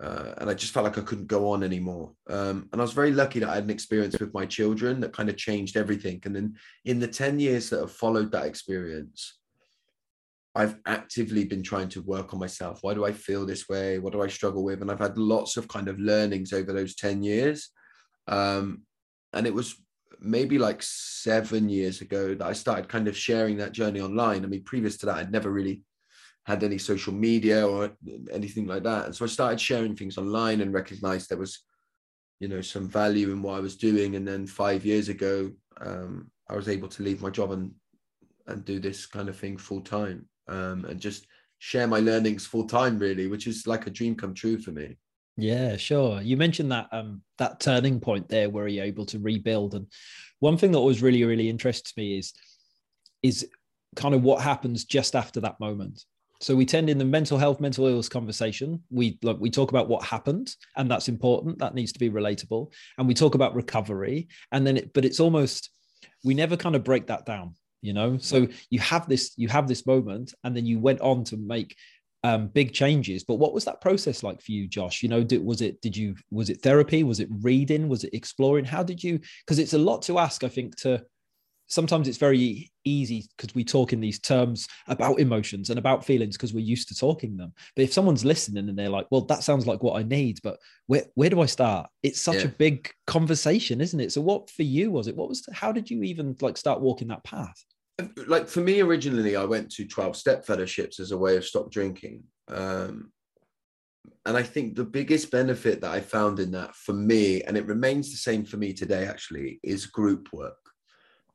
uh, 0.00 0.34
and 0.38 0.48
I 0.48 0.54
just 0.54 0.72
felt 0.72 0.84
like 0.84 0.98
I 0.98 1.02
couldn't 1.02 1.26
go 1.26 1.50
on 1.50 1.62
anymore. 1.62 2.12
Um, 2.28 2.68
and 2.72 2.80
I 2.80 2.84
was 2.84 2.92
very 2.92 3.12
lucky 3.12 3.40
that 3.40 3.48
I 3.48 3.56
had 3.56 3.64
an 3.64 3.70
experience 3.70 4.18
with 4.18 4.32
my 4.32 4.46
children 4.46 5.00
that 5.00 5.12
kind 5.12 5.28
of 5.28 5.36
changed 5.36 5.76
everything. 5.76 6.20
And 6.24 6.34
then 6.34 6.56
in 6.84 7.00
the 7.00 7.08
ten 7.08 7.38
years 7.38 7.70
that 7.70 7.80
have 7.80 7.92
followed 7.92 8.32
that 8.32 8.46
experience, 8.46 9.38
I've 10.54 10.76
actively 10.86 11.44
been 11.44 11.62
trying 11.62 11.88
to 11.90 12.02
work 12.02 12.32
on 12.32 12.40
myself. 12.40 12.78
Why 12.82 12.94
do 12.94 13.04
I 13.04 13.12
feel 13.12 13.46
this 13.46 13.68
way? 13.68 13.98
What 13.98 14.12
do 14.12 14.22
I 14.22 14.28
struggle 14.28 14.64
with? 14.64 14.80
And 14.80 14.90
I've 14.90 14.98
had 14.98 15.18
lots 15.18 15.56
of 15.56 15.68
kind 15.68 15.88
of 15.88 16.00
learnings 16.00 16.52
over 16.52 16.72
those 16.72 16.94
ten 16.94 17.22
years. 17.22 17.70
Um, 18.26 18.82
and 19.32 19.46
it 19.46 19.54
was 19.54 19.76
maybe 20.18 20.58
like 20.58 20.82
seven 20.82 21.68
years 21.68 22.00
ago 22.00 22.34
that 22.34 22.46
I 22.46 22.52
started 22.52 22.88
kind 22.88 23.08
of 23.08 23.16
sharing 23.16 23.56
that 23.58 23.72
journey 23.72 24.00
online. 24.00 24.44
I 24.44 24.48
mean, 24.48 24.64
previous 24.64 24.96
to 24.98 25.06
that, 25.06 25.16
I'd 25.16 25.32
never 25.32 25.50
really 25.50 25.82
had 26.46 26.64
any 26.64 26.78
social 26.78 27.12
media 27.12 27.66
or 27.66 27.92
anything 28.32 28.66
like 28.66 28.82
that. 28.82 29.06
And 29.06 29.14
so 29.14 29.24
I 29.24 29.28
started 29.28 29.60
sharing 29.60 29.94
things 29.94 30.18
online 30.18 30.60
and 30.60 30.72
recognized 30.72 31.28
there 31.28 31.38
was, 31.38 31.60
you 32.40 32.48
know, 32.48 32.60
some 32.60 32.88
value 32.88 33.30
in 33.30 33.42
what 33.42 33.56
I 33.56 33.60
was 33.60 33.76
doing. 33.76 34.16
And 34.16 34.26
then 34.26 34.46
five 34.46 34.84
years 34.84 35.08
ago, 35.08 35.50
um, 35.80 36.30
I 36.48 36.56
was 36.56 36.68
able 36.68 36.88
to 36.88 37.02
leave 37.02 37.22
my 37.22 37.30
job 37.30 37.52
and 37.52 37.72
and 38.46 38.64
do 38.64 38.80
this 38.80 39.06
kind 39.06 39.28
of 39.28 39.36
thing 39.36 39.56
full 39.56 39.80
time 39.80 40.28
um, 40.48 40.84
and 40.86 41.00
just 41.00 41.26
share 41.58 41.86
my 41.86 42.00
learnings 42.00 42.46
full 42.46 42.66
time, 42.66 42.98
really, 42.98 43.28
which 43.28 43.46
is 43.46 43.66
like 43.66 43.86
a 43.86 43.90
dream 43.90 44.14
come 44.14 44.34
true 44.34 44.58
for 44.58 44.72
me. 44.72 44.96
Yeah, 45.40 45.76
sure. 45.76 46.20
You 46.20 46.36
mentioned 46.36 46.70
that 46.72 46.88
um 46.92 47.22
that 47.38 47.60
turning 47.60 48.00
point 48.00 48.28
there 48.28 48.50
where 48.50 48.68
you're 48.68 48.84
able 48.84 49.06
to 49.06 49.18
rebuild. 49.18 49.74
And 49.74 49.86
one 50.40 50.58
thing 50.58 50.72
that 50.72 50.78
always 50.78 51.02
really, 51.02 51.24
really 51.24 51.48
interests 51.48 51.96
me 51.96 52.18
is 52.18 52.32
is 53.22 53.48
kind 53.96 54.14
of 54.14 54.22
what 54.22 54.42
happens 54.42 54.84
just 54.84 55.16
after 55.16 55.40
that 55.40 55.58
moment. 55.58 56.04
So 56.40 56.56
we 56.56 56.64
tend 56.64 56.88
in 56.88 56.96
the 56.98 57.04
mental 57.04 57.36
health, 57.36 57.60
mental 57.60 57.86
illness 57.86 58.08
conversation, 58.08 58.82
we 58.90 59.18
like 59.22 59.38
we 59.40 59.50
talk 59.50 59.70
about 59.70 59.88
what 59.88 60.04
happened, 60.04 60.54
and 60.76 60.90
that's 60.90 61.08
important. 61.08 61.58
That 61.58 61.74
needs 61.74 61.92
to 61.92 61.98
be 61.98 62.10
relatable. 62.10 62.72
And 62.98 63.08
we 63.08 63.14
talk 63.14 63.34
about 63.34 63.54
recovery, 63.54 64.28
and 64.52 64.66
then 64.66 64.76
it, 64.78 64.92
but 64.92 65.04
it's 65.04 65.20
almost 65.20 65.70
we 66.24 66.34
never 66.34 66.56
kind 66.56 66.76
of 66.76 66.84
break 66.84 67.06
that 67.06 67.24
down 67.24 67.54
you 67.82 67.94
know 67.94 68.18
so 68.18 68.46
you 68.68 68.78
have 68.78 69.08
this 69.08 69.32
you 69.36 69.48
have 69.48 69.66
this 69.66 69.86
moment 69.86 70.34
and 70.44 70.54
then 70.54 70.66
you 70.66 70.78
went 70.78 71.00
on 71.00 71.24
to 71.24 71.36
make 71.38 71.74
um, 72.22 72.48
big 72.48 72.72
changes. 72.72 73.24
But 73.24 73.36
what 73.36 73.54
was 73.54 73.64
that 73.64 73.80
process 73.80 74.22
like 74.22 74.40
for 74.40 74.52
you, 74.52 74.68
Josh? 74.68 75.02
You 75.02 75.08
know, 75.08 75.24
did, 75.24 75.44
was 75.44 75.62
it 75.62 75.80
did 75.80 75.96
you 75.96 76.14
was 76.30 76.50
it 76.50 76.62
therapy? 76.62 77.02
Was 77.02 77.20
it 77.20 77.28
reading? 77.40 77.88
Was 77.88 78.04
it 78.04 78.14
exploring? 78.14 78.64
How 78.64 78.82
did 78.82 79.02
you? 79.02 79.20
Because 79.44 79.58
it's 79.58 79.74
a 79.74 79.78
lot 79.78 80.02
to 80.02 80.18
ask. 80.18 80.44
I 80.44 80.48
think 80.48 80.76
to 80.82 81.02
sometimes 81.70 82.08
it's 82.08 82.18
very 82.18 82.70
easy 82.84 83.26
because 83.36 83.54
we 83.54 83.64
talk 83.64 83.92
in 83.92 84.00
these 84.00 84.18
terms 84.18 84.66
about 84.88 85.20
emotions 85.20 85.70
and 85.70 85.78
about 85.78 86.04
feelings 86.04 86.36
because 86.36 86.52
we're 86.52 86.60
used 86.60 86.88
to 86.88 86.94
talking 86.94 87.36
them. 87.36 87.52
But 87.76 87.84
if 87.84 87.92
someone's 87.92 88.24
listening 88.24 88.68
and 88.68 88.78
they're 88.78 88.88
like, 88.88 89.06
"Well, 89.10 89.22
that 89.22 89.42
sounds 89.42 89.66
like 89.66 89.82
what 89.82 89.98
I 89.98 90.02
need," 90.02 90.40
but 90.42 90.58
where 90.86 91.04
where 91.14 91.30
do 91.30 91.40
I 91.40 91.46
start? 91.46 91.88
It's 92.02 92.20
such 92.20 92.36
yeah. 92.36 92.46
a 92.46 92.48
big 92.48 92.90
conversation, 93.06 93.80
isn't 93.80 94.00
it? 94.00 94.12
So, 94.12 94.20
what 94.20 94.50
for 94.50 94.62
you 94.62 94.90
was 94.90 95.06
it? 95.06 95.16
What 95.16 95.28
was? 95.28 95.46
How 95.52 95.72
did 95.72 95.90
you 95.90 96.02
even 96.02 96.36
like 96.40 96.58
start 96.58 96.80
walking 96.80 97.08
that 97.08 97.24
path? 97.24 97.64
Like 98.26 98.48
for 98.48 98.60
me 98.60 98.80
originally 98.80 99.36
i 99.36 99.44
went 99.44 99.70
to 99.70 99.86
12 99.86 100.16
step 100.16 100.44
fellowships 100.44 101.00
as 101.00 101.12
a 101.12 101.18
way 101.18 101.36
of 101.36 101.44
stop 101.44 101.70
drinking. 101.70 102.22
Um, 102.48 103.12
and 104.26 104.36
i 104.36 104.42
think 104.42 104.74
the 104.74 104.84
biggest 104.84 105.30
benefit 105.30 105.80
that 105.80 105.92
i 105.92 106.00
found 106.00 106.40
in 106.40 106.50
that 106.52 106.74
for 106.74 106.92
me 106.92 107.42
and 107.42 107.56
it 107.56 107.66
remains 107.66 108.10
the 108.10 108.16
same 108.16 108.44
for 108.44 108.56
me 108.56 108.72
today 108.72 109.04
actually 109.06 109.60
is 109.62 109.86
group 109.86 110.28
work. 110.32 110.56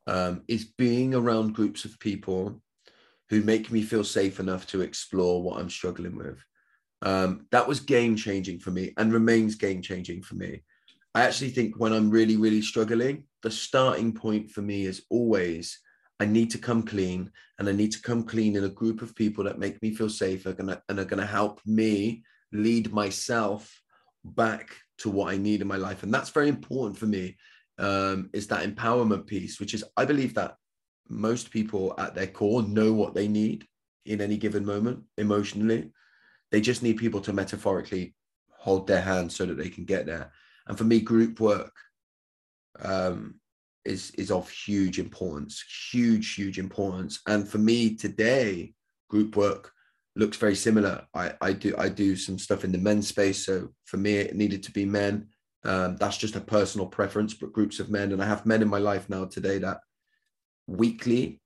Um, 0.08 0.44
is 0.48 0.66
being 0.66 1.16
around 1.16 1.56
groups 1.56 1.84
of 1.84 2.00
people 2.00 2.62
who 3.30 3.42
make 3.42 3.72
me 3.72 3.82
feel 3.82 4.04
safe 4.04 4.40
enough 4.40 4.68
to 4.68 4.82
explore 4.82 5.42
what 5.42 5.60
i'm 5.60 5.70
struggling 5.70 6.16
with. 6.16 6.38
Um, 7.02 7.48
that 7.52 7.68
was 7.68 7.80
game 7.80 8.16
changing 8.16 8.60
for 8.60 8.70
me 8.70 8.94
and 8.98 9.12
remains 9.12 9.56
game 9.56 9.82
changing 9.82 10.22
for 10.22 10.36
me. 10.36 10.64
I 11.16 11.22
actually 11.22 11.50
think 11.50 11.80
when 11.80 11.94
i'm 11.94 12.12
really 12.12 12.38
really 12.38 12.62
struggling 12.62 13.24
the 13.42 13.52
starting 13.52 14.12
point 14.12 14.50
for 14.50 14.64
me 14.64 14.86
is 14.86 15.04
always 15.12 15.80
I 16.20 16.26
need 16.26 16.52
to 16.52 16.58
come 16.58 16.84
clean 16.84 17.32
and 17.60 17.68
I 17.68 17.74
need 17.74 17.92
to 17.92 18.02
come 18.02 18.24
clean 18.24 18.56
in 18.56 18.64
a 18.64 18.70
group 18.70 19.02
of 19.02 19.16
people 19.16 19.44
that 19.46 19.60
make 19.60 19.82
me 19.82 19.94
feel 19.94 20.10
safe 20.10 20.46
and 20.46 20.70
are 20.72 20.82
going 20.88 21.18
to 21.18 21.26
help 21.26 21.60
me 21.66 22.24
lead 22.52 22.94
myself 22.94 23.82
back 24.24 24.70
to 25.00 25.10
what 25.10 25.34
I 25.34 25.38
need 25.38 25.62
in 25.62 25.68
my 25.68 25.76
life. 25.76 26.04
And 26.04 26.14
that's 26.14 26.30
very 26.30 26.50
important 26.50 26.98
for 26.98 27.06
me 27.06 27.38
um, 27.78 28.30
is 28.34 28.48
that 28.48 28.64
empowerment 28.64 29.28
piece, 29.28 29.60
which 29.60 29.74
is 29.74 29.84
I 29.98 30.06
believe 30.06 30.34
that 30.36 30.56
most 31.10 31.52
people 31.52 31.94
at 31.98 32.16
their 32.16 32.28
core 32.28 32.64
know 32.64 32.94
what 32.94 33.14
they 33.14 33.28
need 33.28 33.68
in 34.06 34.22
any 34.22 34.38
given 34.38 34.66
moment 34.66 35.04
emotionally. 35.18 35.92
They 36.52 36.62
just 36.62 36.84
need 36.84 36.98
people 36.98 37.22
to 37.22 37.34
metaphorically 37.34 38.16
hold 38.52 38.88
their 38.88 39.02
hand 39.02 39.32
so 39.32 39.46
that 39.46 39.58
they 39.58 39.70
can 39.70 39.86
get 39.86 40.06
there. 40.06 40.32
And 40.68 40.78
for 40.78 40.84
me, 40.86 41.00
group 41.00 41.40
work 41.40 41.74
um, 42.80 43.40
is 43.86 44.12
is 44.12 44.32
of 44.32 44.50
huge 44.50 45.00
importance, 45.00 45.64
huge, 45.92 46.34
huge 46.34 46.60
importance. 46.60 47.22
And 47.28 47.48
for 47.48 47.58
me 47.58 47.96
today, 47.96 48.74
group 49.10 49.36
work 49.36 49.72
looks 50.16 50.38
very 50.38 50.56
similar. 50.56 51.06
I, 51.14 51.34
I 51.42 51.54
do 51.54 51.76
I 51.78 51.90
do 51.90 52.16
some 52.16 52.40
stuff 52.40 52.64
in 52.64 52.72
the 52.72 52.78
men's 52.78 53.08
space. 53.08 53.46
So 53.46 53.70
for 53.86 53.98
me, 53.98 54.16
it 54.16 54.36
needed 54.36 54.64
to 54.64 54.72
be 54.72 54.86
men. 54.86 55.28
Um, 55.64 55.98
that's 55.98 56.18
just 56.18 56.36
a 56.36 56.42
personal 56.42 56.88
preference, 56.88 57.34
but 57.34 57.54
groups 57.54 57.80
of 57.80 57.90
men. 57.90 58.12
And 58.12 58.22
I 58.22 58.26
have 58.26 58.46
men 58.46 58.62
in 58.62 58.68
my 58.68 58.78
life 58.78 59.10
now 59.10 59.26
today 59.26 59.58
that 59.60 59.80
weekly 60.68 61.42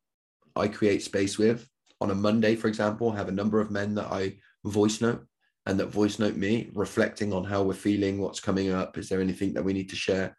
I 0.56 0.68
create 0.68 1.04
space 1.04 1.38
with. 1.38 1.68
On 2.02 2.12
a 2.12 2.16
Monday, 2.16 2.56
for 2.56 2.68
example, 2.68 3.12
have 3.12 3.28
a 3.28 3.34
number 3.34 3.60
of 3.60 3.72
men 3.72 3.96
that 3.96 4.08
I 4.08 4.38
voice 4.64 5.02
note 5.02 5.26
and 5.66 5.80
that 5.80 5.88
voice 5.88 6.20
note 6.20 6.36
me, 6.36 6.70
reflecting 6.74 7.34
on 7.34 7.44
how 7.44 7.62
we're 7.64 7.74
feeling, 7.74 8.20
what's 8.20 8.40
coming 8.40 8.72
up. 8.72 8.98
Is 8.98 9.10
there 9.10 9.22
anything 9.22 9.54
that 9.54 9.64
we 9.64 9.74
need 9.74 9.90
to 9.90 9.96
share? 9.96 10.36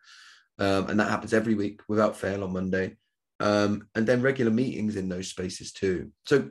Um, 0.61 0.91
and 0.91 1.01
that 1.01 1.09
happens 1.09 1.33
every 1.33 1.55
week 1.55 1.81
without 1.89 2.17
fail 2.17 2.45
on 2.45 2.53
Monday. 2.53 2.97
Um, 3.41 3.89
and 3.95 4.07
then 4.07 4.21
regular 4.21 4.51
meetings 4.51 4.97
in 4.97 5.09
those 5.09 5.29
spaces 5.29 5.73
too. 5.73 6.13
So 6.27 6.51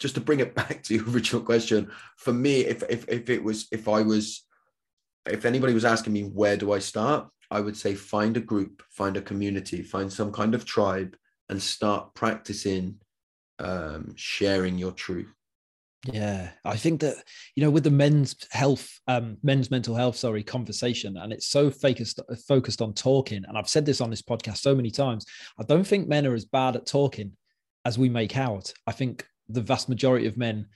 just 0.00 0.16
to 0.16 0.20
bring 0.20 0.40
it 0.40 0.54
back 0.60 0.82
to 0.84 0.94
your 0.94 1.08
original 1.08 1.42
question, 1.42 1.90
for 2.18 2.32
me, 2.32 2.60
if 2.62 2.82
if 2.90 3.08
if 3.08 3.30
it 3.30 3.42
was 3.42 3.68
if 3.70 3.88
I 3.88 4.02
was 4.02 4.44
if 5.26 5.44
anybody 5.44 5.72
was 5.72 5.84
asking 5.84 6.12
me 6.12 6.22
where 6.24 6.56
do 6.56 6.72
I 6.72 6.80
start, 6.80 7.28
I 7.50 7.60
would 7.60 7.76
say 7.76 7.94
find 7.94 8.36
a 8.36 8.40
group, 8.40 8.82
find 8.90 9.16
a 9.16 9.22
community, 9.22 9.82
find 9.82 10.12
some 10.12 10.32
kind 10.32 10.54
of 10.54 10.64
tribe, 10.64 11.16
and 11.48 11.62
start 11.62 12.14
practicing 12.14 12.96
um, 13.60 14.14
sharing 14.16 14.78
your 14.78 14.92
truth. 14.92 15.32
Yeah, 16.06 16.50
I 16.64 16.76
think 16.76 17.00
that 17.00 17.16
you 17.54 17.62
know 17.62 17.70
with 17.70 17.84
the 17.84 17.90
men's 17.90 18.34
health, 18.50 18.88
um, 19.06 19.36
men's 19.42 19.70
mental 19.70 19.94
health, 19.94 20.16
sorry, 20.16 20.42
conversation, 20.42 21.18
and 21.18 21.32
it's 21.32 21.48
so 21.48 21.70
focused 21.70 22.20
focused 22.48 22.80
on 22.80 22.94
talking. 22.94 23.44
And 23.46 23.58
I've 23.58 23.68
said 23.68 23.84
this 23.84 24.00
on 24.00 24.08
this 24.08 24.22
podcast 24.22 24.58
so 24.58 24.74
many 24.74 24.90
times. 24.90 25.26
I 25.58 25.64
don't 25.64 25.86
think 25.86 26.08
men 26.08 26.26
are 26.26 26.34
as 26.34 26.46
bad 26.46 26.76
at 26.76 26.86
talking 26.86 27.32
as 27.84 27.98
we 27.98 28.08
make 28.08 28.36
out. 28.36 28.72
I 28.86 28.92
think 28.92 29.26
the 29.48 29.60
vast 29.60 29.88
majority 29.88 30.26
of 30.26 30.38
men 30.38 30.66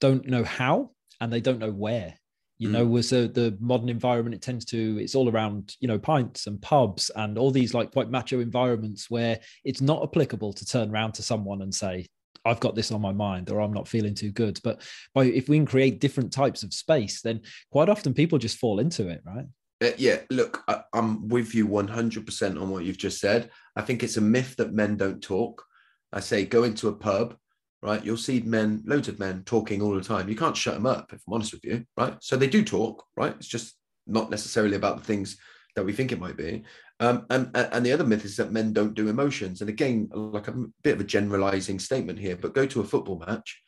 don't 0.00 0.26
know 0.26 0.42
how 0.42 0.90
and 1.20 1.32
they 1.32 1.40
don't 1.40 1.58
know 1.58 1.70
where 1.70 2.14
you 2.58 2.68
mm. 2.68 2.72
know 2.72 2.86
with 2.86 3.06
so 3.06 3.26
the 3.26 3.56
modern 3.60 3.88
environment 3.88 4.34
it 4.34 4.42
tends 4.42 4.64
to 4.64 4.98
it's 4.98 5.14
all 5.14 5.30
around 5.30 5.74
you 5.80 5.88
know 5.88 5.98
pints 5.98 6.46
and 6.46 6.60
pubs 6.60 7.10
and 7.16 7.38
all 7.38 7.50
these 7.50 7.74
like 7.74 7.92
quite 7.92 8.10
macho 8.10 8.40
environments 8.40 9.10
where 9.10 9.38
it's 9.64 9.80
not 9.80 10.02
applicable 10.02 10.52
to 10.52 10.64
turn 10.64 10.90
around 10.90 11.12
to 11.12 11.22
someone 11.22 11.62
and 11.62 11.74
say 11.74 12.06
i've 12.46 12.60
got 12.60 12.74
this 12.74 12.92
on 12.92 13.00
my 13.00 13.12
mind 13.12 13.50
or 13.50 13.60
i'm 13.60 13.72
not 13.72 13.88
feeling 13.88 14.14
too 14.14 14.30
good 14.30 14.58
but 14.64 14.82
by 15.14 15.24
if 15.24 15.48
we 15.48 15.56
can 15.56 15.66
create 15.66 16.00
different 16.00 16.32
types 16.32 16.62
of 16.62 16.72
space 16.72 17.20
then 17.20 17.40
quite 17.70 17.88
often 17.88 18.14
people 18.14 18.38
just 18.38 18.58
fall 18.58 18.78
into 18.78 19.08
it 19.08 19.22
right 19.24 19.46
uh, 19.82 19.90
yeah 19.98 20.18
look 20.30 20.62
I, 20.68 20.82
i'm 20.94 21.28
with 21.28 21.54
you 21.54 21.66
100% 21.68 22.60
on 22.60 22.70
what 22.70 22.84
you've 22.84 22.98
just 22.98 23.20
said 23.20 23.50
i 23.76 23.82
think 23.82 24.02
it's 24.02 24.16
a 24.16 24.22
myth 24.22 24.56
that 24.56 24.72
men 24.72 24.96
don't 24.96 25.22
talk 25.22 25.64
i 26.12 26.20
say 26.20 26.44
go 26.44 26.64
into 26.64 26.88
a 26.88 26.94
pub 26.94 27.36
right? 27.82 28.04
You'll 28.04 28.16
see 28.16 28.40
men, 28.40 28.82
loads 28.84 29.06
of 29.06 29.18
men 29.18 29.42
talking 29.44 29.80
all 29.80 29.94
the 29.94 30.00
time. 30.00 30.28
You 30.28 30.36
can't 30.36 30.56
shut 30.56 30.74
them 30.74 30.86
up, 30.86 31.12
if 31.12 31.20
I'm 31.26 31.34
honest 31.34 31.52
with 31.52 31.64
you, 31.64 31.84
right? 31.96 32.16
So 32.20 32.36
they 32.36 32.48
do 32.48 32.64
talk, 32.64 33.04
right? 33.16 33.34
It's 33.36 33.46
just 33.46 33.76
not 34.06 34.30
necessarily 34.30 34.76
about 34.76 34.98
the 34.98 35.04
things 35.04 35.36
that 35.76 35.84
we 35.84 35.92
think 35.92 36.10
it 36.10 36.20
might 36.20 36.36
be. 36.36 36.64
Um, 36.98 37.26
and 37.28 37.50
and 37.54 37.84
the 37.84 37.92
other 37.92 38.04
myth 38.04 38.24
is 38.24 38.36
that 38.36 38.52
men 38.52 38.72
don't 38.72 38.94
do 38.94 39.08
emotions. 39.08 39.60
And 39.60 39.68
again, 39.68 40.08
like 40.12 40.48
a 40.48 40.64
bit 40.82 40.94
of 40.94 41.00
a 41.00 41.04
generalizing 41.04 41.78
statement 41.78 42.18
here, 42.18 42.36
but 42.36 42.54
go 42.54 42.66
to 42.66 42.80
a 42.80 42.84
football 42.84 43.22
match, 43.26 43.60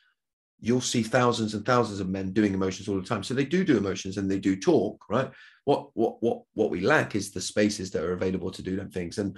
you'll 0.61 0.81
see 0.81 1.03
thousands 1.03 1.55
and 1.55 1.65
thousands 1.65 2.01
of 2.01 2.09
men 2.09 2.33
doing 2.33 2.55
emotions 2.55 2.89
all 2.89 2.97
the 2.97 3.07
time. 3.07 3.23
So 3.23 3.35
they 3.35 3.45
do 3.45 3.65
do 3.65 3.77
emotions 3.77 4.17
and 4.17 4.31
they 4.31 4.39
do 4.39 4.57
talk, 4.57 5.05
right? 5.11 5.31
What 5.65 5.91
what 5.95 6.23
what 6.23 6.43
what 6.55 6.71
we 6.71 6.81
lack 6.81 7.15
is 7.15 7.31
the 7.31 7.41
spaces 7.41 7.91
that 7.91 8.03
are 8.03 8.15
available 8.15 8.51
to 8.51 8.63
do 8.63 8.77
them 8.77 8.91
things. 8.91 9.19
And 9.19 9.37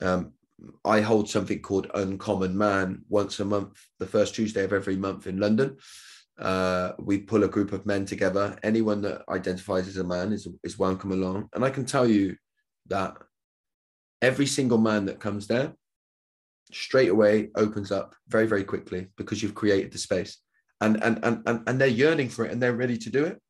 um, 0.00 0.32
I 0.84 1.00
hold 1.00 1.28
something 1.28 1.60
called 1.60 1.90
Uncommon 1.94 2.56
Man 2.56 3.02
once 3.08 3.40
a 3.40 3.44
month, 3.44 3.84
the 3.98 4.06
first 4.06 4.34
Tuesday 4.34 4.62
of 4.62 4.72
every 4.72 4.96
month 4.96 5.26
in 5.26 5.38
London. 5.38 5.76
Uh, 6.38 6.92
we 6.98 7.18
pull 7.18 7.44
a 7.44 7.48
group 7.48 7.72
of 7.72 7.86
men 7.86 8.06
together. 8.06 8.56
Anyone 8.62 9.02
that 9.02 9.22
identifies 9.28 9.88
as 9.88 9.96
a 9.96 10.04
man 10.04 10.32
is, 10.32 10.48
is 10.64 10.78
welcome 10.78 11.12
along. 11.12 11.48
And 11.52 11.64
I 11.64 11.70
can 11.70 11.84
tell 11.84 12.06
you 12.06 12.36
that 12.88 13.16
every 14.22 14.46
single 14.46 14.78
man 14.78 15.04
that 15.06 15.20
comes 15.20 15.46
there 15.46 15.74
straight 16.72 17.10
away 17.10 17.50
opens 17.56 17.92
up 17.92 18.14
very, 18.28 18.46
very 18.46 18.64
quickly 18.64 19.08
because 19.16 19.42
you've 19.42 19.54
created 19.54 19.92
the 19.92 19.98
space. 19.98 20.38
And, 20.80 21.02
and, 21.02 21.18
and, 21.22 21.42
and, 21.46 21.68
and 21.68 21.80
they're 21.80 21.88
yearning 21.88 22.28
for 22.28 22.46
it 22.46 22.52
and 22.52 22.62
they're 22.62 22.72
ready 22.72 22.96
to 22.96 23.10
do 23.10 23.24
it. 23.24 23.40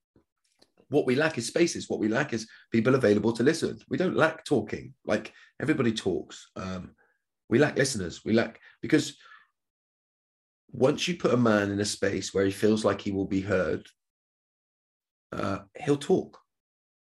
What 0.89 1.07
we 1.07 1.15
lack 1.15 1.39
is 1.39 1.47
spaces. 1.47 1.89
What 1.89 2.01
we 2.01 2.09
lack 2.09 2.35
is 2.35 2.49
people 2.71 2.95
available 2.95 3.33
to 3.35 3.43
listen. 3.43 3.79
We 3.89 3.97
don't 3.97 4.17
lack 4.17 4.45
talking. 4.45 4.93
Like 5.07 5.33
everybody 5.61 5.93
talks. 5.93 6.51
Um, 6.57 6.91
we 7.49 7.59
lack 7.59 7.77
listeners. 7.77 8.23
We 8.25 8.33
lack 8.33 8.61
because 8.83 9.17
once 10.71 11.07
you 11.07 11.17
put 11.17 11.35
a 11.35 11.39
man 11.39 11.71
in 11.71 11.81
a 11.81 11.85
space 11.85 12.35
where 12.35 12.45
he 12.45 12.51
feels 12.51 12.85
like 12.85 13.01
he 13.01 13.13
will 13.13 13.27
be 13.27 13.41
heard, 13.41 13.87
uh, 15.33 15.61
he'll 15.79 15.97
talk. 15.97 16.39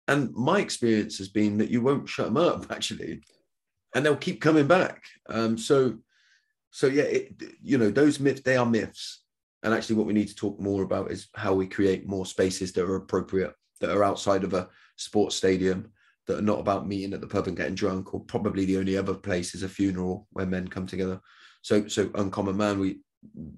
And 0.09 0.33
my 0.33 0.59
experience 0.59 1.17
has 1.17 1.29
been 1.29 1.57
that 1.57 1.69
you 1.69 1.81
won't 1.81 2.09
shut 2.09 2.27
him 2.27 2.37
up 2.37 2.65
actually, 2.71 3.21
and 3.97 4.05
they'll 4.05 4.15
keep 4.15 4.39
coming 4.39 4.67
back. 4.67 5.01
Um, 5.27 5.57
so, 5.57 5.97
so 6.69 6.85
yeah, 6.85 7.03
it, 7.03 7.41
you 7.63 7.79
know, 7.79 7.89
those 7.89 8.19
myths 8.19 8.41
they 8.41 8.55
are 8.55 8.65
myths, 8.65 9.23
and 9.63 9.73
actually, 9.73 9.95
what 9.95 10.05
we 10.05 10.13
need 10.13 10.27
to 10.27 10.35
talk 10.35 10.59
more 10.59 10.83
about 10.83 11.11
is 11.11 11.29
how 11.33 11.55
we 11.55 11.65
create 11.65 12.07
more 12.07 12.27
spaces 12.27 12.71
that 12.73 12.83
are 12.83 12.95
appropriate, 12.95 13.53
that 13.81 13.89
are 13.89 14.03
outside 14.03 14.43
of 14.43 14.53
a 14.53 14.69
sports 14.97 15.35
stadium, 15.35 15.91
that 16.27 16.37
are 16.37 16.43
not 16.43 16.59
about 16.59 16.87
meeting 16.87 17.11
at 17.13 17.21
the 17.21 17.27
pub 17.27 17.47
and 17.47 17.57
getting 17.57 17.73
drunk, 17.73 18.13
or 18.13 18.19
probably 18.19 18.65
the 18.65 18.77
only 18.77 18.95
other 18.95 19.15
place 19.15 19.55
is 19.55 19.63
a 19.63 19.69
funeral 19.69 20.27
where 20.33 20.45
men 20.45 20.67
come 20.67 20.85
together. 20.85 21.19
So, 21.63 21.87
so 21.87 22.11
uncommon 22.13 22.55
man, 22.55 22.79
we 22.79 22.99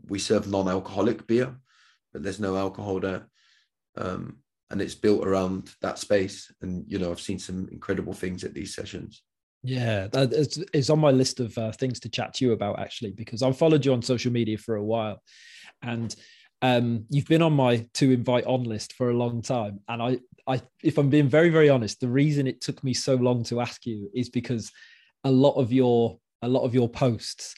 we 0.08 0.19
serve 0.19 0.47
non-alcoholic 0.47 1.28
beer, 1.28 1.54
but 2.13 2.23
there's 2.23 2.39
no 2.39 2.56
alcohol 2.56 3.02
there, 3.02 3.28
um, 3.97 4.38
and 4.71 4.82
it's 4.82 4.95
built 4.95 5.28
around 5.28 5.75
that 5.82 5.99
space. 5.99 6.49
And 6.62 6.86
you 6.88 6.97
know, 6.97 7.12
I've 7.12 7.19
seen 7.19 7.39
some 7.39 7.67
incredible 7.73 8.13
things 8.13 8.45
at 8.45 8.54
these 8.54 8.73
sessions. 8.73 9.21
Yeah, 9.63 10.08
that 10.08 10.32
is, 10.32 10.63
it's 10.74 10.89
on 10.89 11.00
my 11.00 11.12
list 11.12 11.39
of 11.39 11.58
uh, 11.58 11.72
things 11.74 12.00
to 12.02 12.10
chat 12.10 12.34
to 12.36 12.45
you 12.45 12.54
about 12.54 12.80
actually, 12.80 13.12
because 13.12 13.43
I've 13.43 13.58
followed 13.58 13.86
you 13.86 13.93
on 13.93 14.02
social 14.02 14.32
media 14.32 14.58
for 14.58 14.76
a 14.76 14.84
while, 14.84 15.22
and 15.82 16.15
um, 16.62 17.06
you've 17.10 17.28
been 17.28 17.41
on 17.41 17.54
my 17.54 17.86
to 17.95 18.12
invite 18.12 18.45
on 18.45 18.63
list 18.63 18.93
for 18.93 19.10
a 19.10 19.17
long 19.17 19.41
time, 19.41 19.82
and 19.89 20.02
I 20.02 20.19
I, 20.48 20.62
if 20.82 20.98
I'm 20.98 21.10
being 21.10 21.28
very, 21.28 21.50
very 21.50 21.69
honest, 21.69 22.00
the 22.00 22.08
reason 22.08 22.48
it 22.48 22.62
took 22.62 22.84
me 22.84 22.93
so 22.93 23.15
long 23.15 23.43
to 23.45 23.60
ask 23.62 23.86
you 23.86 24.10
is 24.15 24.30
because 24.30 24.72
a 25.24 25.32
lot 25.32 25.54
of 25.56 25.72
your 25.74 26.17
a 26.41 26.48
lot 26.48 26.63
of 26.63 26.74
your 26.74 26.89
posts 26.89 27.54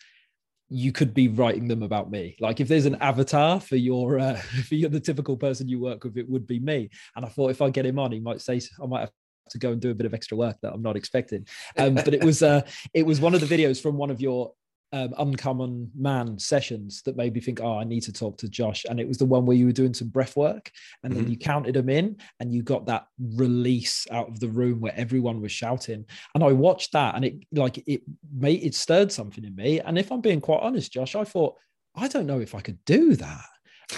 you 0.74 0.94
could 0.94 1.14
be 1.14 1.28
writing 1.28 1.68
them 1.68 1.84
about 1.84 2.10
me. 2.10 2.38
Like 2.40 2.62
if 2.62 2.70
there's 2.70 2.86
an 2.86 2.96
avatar 2.96 3.60
for 3.60 3.76
your 3.76 4.20
uh, 4.20 4.36
for 4.68 4.76
your, 4.76 4.90
the 4.90 5.00
typical 5.00 5.38
person 5.38 5.68
you 5.68 5.80
work 5.80 6.04
with, 6.04 6.18
it 6.18 6.30
would 6.30 6.48
be 6.48 6.60
me. 6.60 6.90
And 7.16 7.26
I 7.26 7.30
thought 7.30 7.52
if 7.52 7.62
I 7.62 7.70
get 7.70 7.86
him 7.86 8.00
on, 8.00 8.12
he 8.12 8.20
might 8.20 8.42
say 8.42 8.60
I 8.82 8.86
might 8.86 9.02
have 9.02 9.12
to 9.52 9.58
go 9.58 9.72
and 9.72 9.82
do 9.82 9.92
a 9.92 9.96
bit 9.96 10.06
of 10.06 10.14
extra 10.14 10.38
work 10.38 10.58
that 10.62 10.74
I'm 10.74 10.82
not 10.82 10.96
expecting. 10.96 11.48
Um, 11.78 11.96
but 11.96 12.14
it 12.14 12.24
was 12.24 12.44
uh, 12.44 12.62
it 12.94 13.06
was 13.06 13.22
one 13.22 13.34
of 13.34 13.42
the 13.42 13.58
videos 13.58 13.82
from 13.82 13.98
one 13.98 14.10
of 14.10 14.22
your 14.22 14.54
um, 14.94 15.14
uncommon 15.18 15.90
man 15.96 16.38
sessions 16.38 17.02
that 17.04 17.16
made 17.16 17.34
me 17.34 17.40
think, 17.40 17.62
oh, 17.62 17.78
I 17.78 17.84
need 17.84 18.02
to 18.04 18.14
talk 18.14 18.38
to 18.40 18.50
Josh. 18.50 18.86
And 18.90 19.00
it 19.00 19.08
was 19.08 19.18
the 19.18 19.26
one 19.26 19.46
where 19.46 19.56
you 19.56 19.66
were 19.66 19.72
doing 19.72 19.94
some 19.94 20.10
breath 20.10 20.36
work 20.36 20.72
and 21.04 21.14
mm-hmm. 21.14 21.24
then 21.24 21.32
you 21.32 21.38
counted 21.38 21.76
them 21.76 21.90
in 21.90 22.18
and 22.40 22.54
you 22.54 22.62
got 22.62 22.86
that 22.88 23.08
release 23.20 24.06
out 24.12 24.28
of 24.28 24.40
the 24.40 24.50
room 24.50 24.82
where 24.82 24.94
everyone 24.96 25.42
was 25.42 25.52
shouting. 25.52 26.06
And 26.36 26.44
I 26.44 26.52
watched 26.52 26.92
that 26.94 27.16
and 27.16 27.24
it 27.24 27.36
like 27.54 27.82
it 27.88 28.02
made 28.34 28.64
it 28.64 28.76
stirred 28.76 29.12
something 29.12 29.46
in 29.46 29.56
me. 29.56 29.80
And 29.80 29.98
if 29.98 30.12
I'm 30.12 30.22
being 30.22 30.42
quite 30.42 30.62
honest, 30.62 30.92
Josh, 30.92 31.16
I 31.16 31.24
thought, 31.24 31.56
I 31.96 32.08
don't 32.08 32.28
know 32.28 32.40
if 32.40 32.56
I 32.56 32.62
could 32.62 32.84
do 32.86 33.16
that 33.16 33.46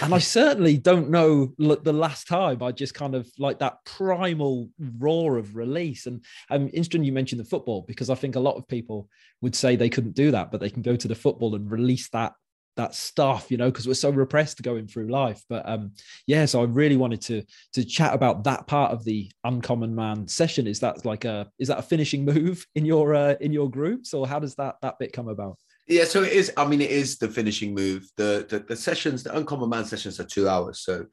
and 0.02 0.14
I 0.14 0.18
certainly 0.18 0.76
don't 0.76 1.10
know 1.10 1.52
the 1.58 1.92
last 1.92 2.26
time 2.26 2.62
I 2.62 2.72
just 2.72 2.94
kind 2.94 3.14
of 3.14 3.30
like 3.38 3.58
that 3.60 3.84
primal 3.84 4.68
roar 4.98 5.36
of 5.36 5.56
release. 5.56 6.06
And 6.06 6.24
I'm 6.50 6.66
interested 6.66 7.04
you 7.04 7.12
mentioned 7.12 7.40
the 7.40 7.44
football 7.44 7.82
because 7.86 8.10
I 8.10 8.14
think 8.14 8.36
a 8.36 8.40
lot 8.40 8.56
of 8.56 8.68
people 8.68 9.08
would 9.40 9.54
say 9.54 9.76
they 9.76 9.90
couldn't 9.90 10.14
do 10.14 10.30
that, 10.30 10.50
but 10.50 10.60
they 10.60 10.70
can 10.70 10.82
go 10.82 10.96
to 10.96 11.08
the 11.08 11.14
football 11.14 11.54
and 11.54 11.70
release 11.70 12.08
that 12.10 12.34
that 12.76 12.94
stuff, 12.94 13.50
you 13.50 13.56
know, 13.56 13.70
because 13.70 13.86
we're 13.86 13.94
so 13.94 14.10
repressed 14.10 14.62
going 14.62 14.86
through 14.86 15.08
life. 15.08 15.42
But 15.48 15.68
um, 15.68 15.92
yeah, 16.26 16.44
so 16.44 16.60
I 16.60 16.64
really 16.64 16.96
wanted 16.96 17.20
to 17.22 17.42
to 17.74 17.84
chat 17.84 18.14
about 18.14 18.44
that 18.44 18.66
part 18.66 18.92
of 18.92 19.04
the 19.04 19.30
uncommon 19.44 19.94
man 19.94 20.26
session. 20.26 20.66
Is 20.66 20.80
that 20.80 21.04
like 21.04 21.24
a 21.24 21.48
is 21.58 21.68
that 21.68 21.78
a 21.78 21.82
finishing 21.82 22.24
move 22.34 22.66
in 22.74 22.84
your 22.84 23.14
uh, 23.14 23.34
in 23.40 23.52
your 23.52 23.70
groups, 23.70 24.14
or 24.14 24.26
how 24.26 24.38
does 24.38 24.54
that 24.56 24.76
that 24.82 24.98
bit 24.98 25.12
come 25.12 25.28
about? 25.28 25.58
Yeah, 25.86 26.04
so 26.04 26.22
it 26.22 26.32
is. 26.32 26.50
I 26.56 26.66
mean, 26.66 26.80
it 26.80 26.90
is 26.90 27.18
the 27.18 27.28
finishing 27.28 27.74
move. 27.74 28.08
The 28.16 28.46
the, 28.48 28.60
the 28.60 28.76
sessions, 28.76 29.22
the 29.22 29.36
uncommon 29.36 29.68
man 29.68 29.84
sessions, 29.84 30.18
are 30.18 30.24
two 30.24 30.48
hours. 30.48 30.80
So 30.80 31.06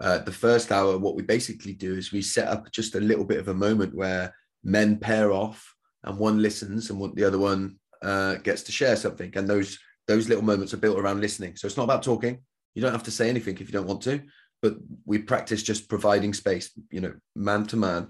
uh, 0.00 0.18
the 0.18 0.32
first 0.32 0.72
hour, 0.72 0.96
what 0.98 1.14
we 1.14 1.22
basically 1.22 1.74
do 1.74 1.94
is 1.94 2.10
we 2.10 2.22
set 2.22 2.48
up 2.48 2.70
just 2.72 2.94
a 2.94 3.00
little 3.00 3.24
bit 3.24 3.38
of 3.38 3.48
a 3.48 3.54
moment 3.54 3.94
where 3.94 4.34
men 4.62 4.98
pair 4.98 5.30
off, 5.30 5.74
and 6.04 6.18
one 6.18 6.40
listens, 6.40 6.88
and 6.88 6.98
one, 6.98 7.14
the 7.14 7.24
other 7.24 7.38
one 7.38 7.76
uh, 8.02 8.36
gets 8.36 8.62
to 8.62 8.72
share 8.72 8.96
something. 8.96 9.30
And 9.36 9.46
those 9.46 9.78
those 10.08 10.28
little 10.28 10.44
moments 10.44 10.72
are 10.72 10.78
built 10.78 10.98
around 10.98 11.20
listening. 11.20 11.56
So 11.56 11.66
it's 11.66 11.76
not 11.76 11.84
about 11.84 12.02
talking. 12.02 12.38
You 12.74 12.82
don't 12.82 12.92
have 12.92 13.04
to 13.04 13.10
say 13.10 13.28
anything 13.28 13.58
if 13.58 13.68
you 13.68 13.72
don't 13.72 13.86
want 13.86 14.02
to, 14.02 14.22
but 14.62 14.76
we 15.04 15.18
practice 15.18 15.62
just 15.62 15.88
providing 15.88 16.32
space. 16.32 16.70
You 16.90 17.02
know, 17.02 17.14
man 17.36 17.66
to 17.66 17.76
man, 17.76 18.08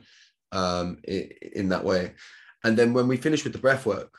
um, 0.52 0.98
in, 1.02 1.30
in 1.56 1.68
that 1.70 1.84
way. 1.84 2.12
And 2.62 2.76
then 2.76 2.94
when 2.94 3.08
we 3.08 3.16
finish 3.16 3.42
with 3.42 3.52
the 3.52 3.58
breath 3.58 3.84
work, 3.84 4.14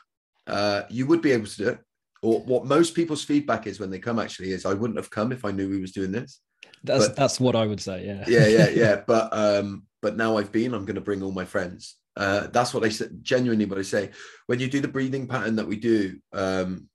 uh, 0.46 0.82
you 0.90 1.06
would 1.06 1.22
be 1.22 1.32
able 1.32 1.46
to 1.46 1.56
do 1.56 1.68
it. 1.70 1.80
Or 2.26 2.40
what 2.40 2.64
most 2.64 2.96
people's 2.96 3.22
feedback 3.22 3.68
is 3.68 3.78
when 3.78 3.88
they 3.88 4.00
come 4.00 4.18
actually 4.18 4.50
is, 4.50 4.66
I 4.66 4.74
wouldn't 4.74 4.98
have 4.98 5.10
come 5.10 5.30
if 5.30 5.44
I 5.44 5.52
knew 5.52 5.70
we 5.70 5.80
was 5.80 5.92
doing 5.92 6.10
this. 6.10 6.40
That's 6.82 7.06
but, 7.06 7.16
that's 7.16 7.38
what 7.38 7.54
I 7.54 7.64
would 7.64 7.80
say. 7.80 8.04
Yeah. 8.04 8.24
Yeah, 8.26 8.48
yeah, 8.48 8.68
yeah. 8.74 9.02
but 9.06 9.28
um, 9.32 9.84
but 10.02 10.16
now 10.16 10.36
I've 10.36 10.50
been, 10.50 10.74
I'm 10.74 10.84
going 10.84 10.96
to 10.96 11.00
bring 11.00 11.22
all 11.22 11.30
my 11.30 11.44
friends. 11.44 11.98
Uh, 12.16 12.48
that's 12.48 12.74
what 12.74 12.82
I 12.82 12.88
said. 12.88 13.22
Genuinely, 13.22 13.66
what 13.66 13.78
I 13.78 13.82
say 13.82 14.10
when 14.48 14.58
you 14.58 14.66
do 14.68 14.80
the 14.80 14.88
breathing 14.88 15.28
pattern 15.28 15.54
that 15.54 15.68
we 15.68 15.76
do. 15.76 16.18
Um, 16.32 16.88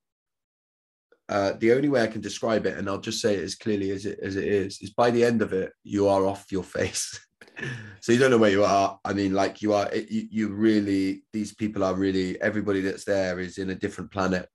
uh, 1.30 1.54
the 1.60 1.72
only 1.72 1.88
way 1.88 2.04
I 2.04 2.08
can 2.08 2.20
describe 2.20 2.66
it, 2.66 2.78
and 2.78 2.90
I'll 2.90 3.00
just 3.00 3.22
say 3.22 3.36
it 3.36 3.44
as 3.44 3.56
clearly 3.56 3.92
as 3.92 4.06
it 4.06 4.20
as 4.22 4.36
it 4.36 4.44
is, 4.44 4.82
is 4.82 4.90
by 4.90 5.12
the 5.12 5.24
end 5.24 5.42
of 5.42 5.54
it, 5.54 5.72
you 5.86 6.10
are 6.10 6.26
off 6.26 6.52
your 6.52 6.64
face. 6.64 7.26
so 8.02 8.12
you 8.12 8.20
don't 8.20 8.32
know 8.32 8.38
where 8.38 8.52
you 8.52 8.66
are. 8.66 9.00
I 9.06 9.14
mean, 9.14 9.34
like 9.34 9.62
you 9.62 9.72
are, 9.72 9.90
you, 9.96 10.28
you 10.30 10.50
really, 10.50 11.24
these 11.32 11.54
people 11.54 11.86
are 11.86 11.96
really, 11.96 12.42
everybody 12.42 12.82
that's 12.82 13.06
there 13.06 13.40
is 13.40 13.60
in 13.60 13.70
a 13.70 13.76
different 13.76 14.12
planet. 14.12 14.50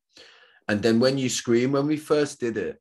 And 0.68 0.82
then 0.82 1.00
when 1.00 1.18
you 1.18 1.28
scream, 1.28 1.72
when 1.72 1.86
we 1.86 1.96
first 1.96 2.40
did 2.40 2.56
it, 2.56 2.80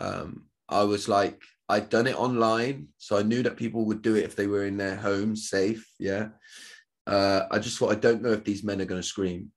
Um, 0.00 0.48
I 0.68 0.84
was 0.84 1.08
like, 1.08 1.42
I'd 1.68 1.90
done 1.90 2.06
it 2.06 2.18
online, 2.18 2.88
so 2.96 3.18
I 3.18 3.22
knew 3.22 3.42
that 3.42 3.60
people 3.62 3.84
would 3.84 4.02
do 4.02 4.16
it 4.16 4.24
if 4.24 4.34
they 4.34 4.46
were 4.46 4.64
in 4.64 4.76
their 4.78 4.96
home 4.96 5.36
safe. 5.36 5.84
Yeah. 5.98 6.28
Uh, 7.06 7.40
I 7.50 7.58
just 7.58 7.76
thought 7.76 7.92
I 7.92 8.00
don't 8.00 8.22
know 8.22 8.32
if 8.32 8.44
these 8.44 8.64
men 8.64 8.80
are 8.80 8.90
going 8.90 9.02
to 9.02 9.12
scream. 9.14 9.52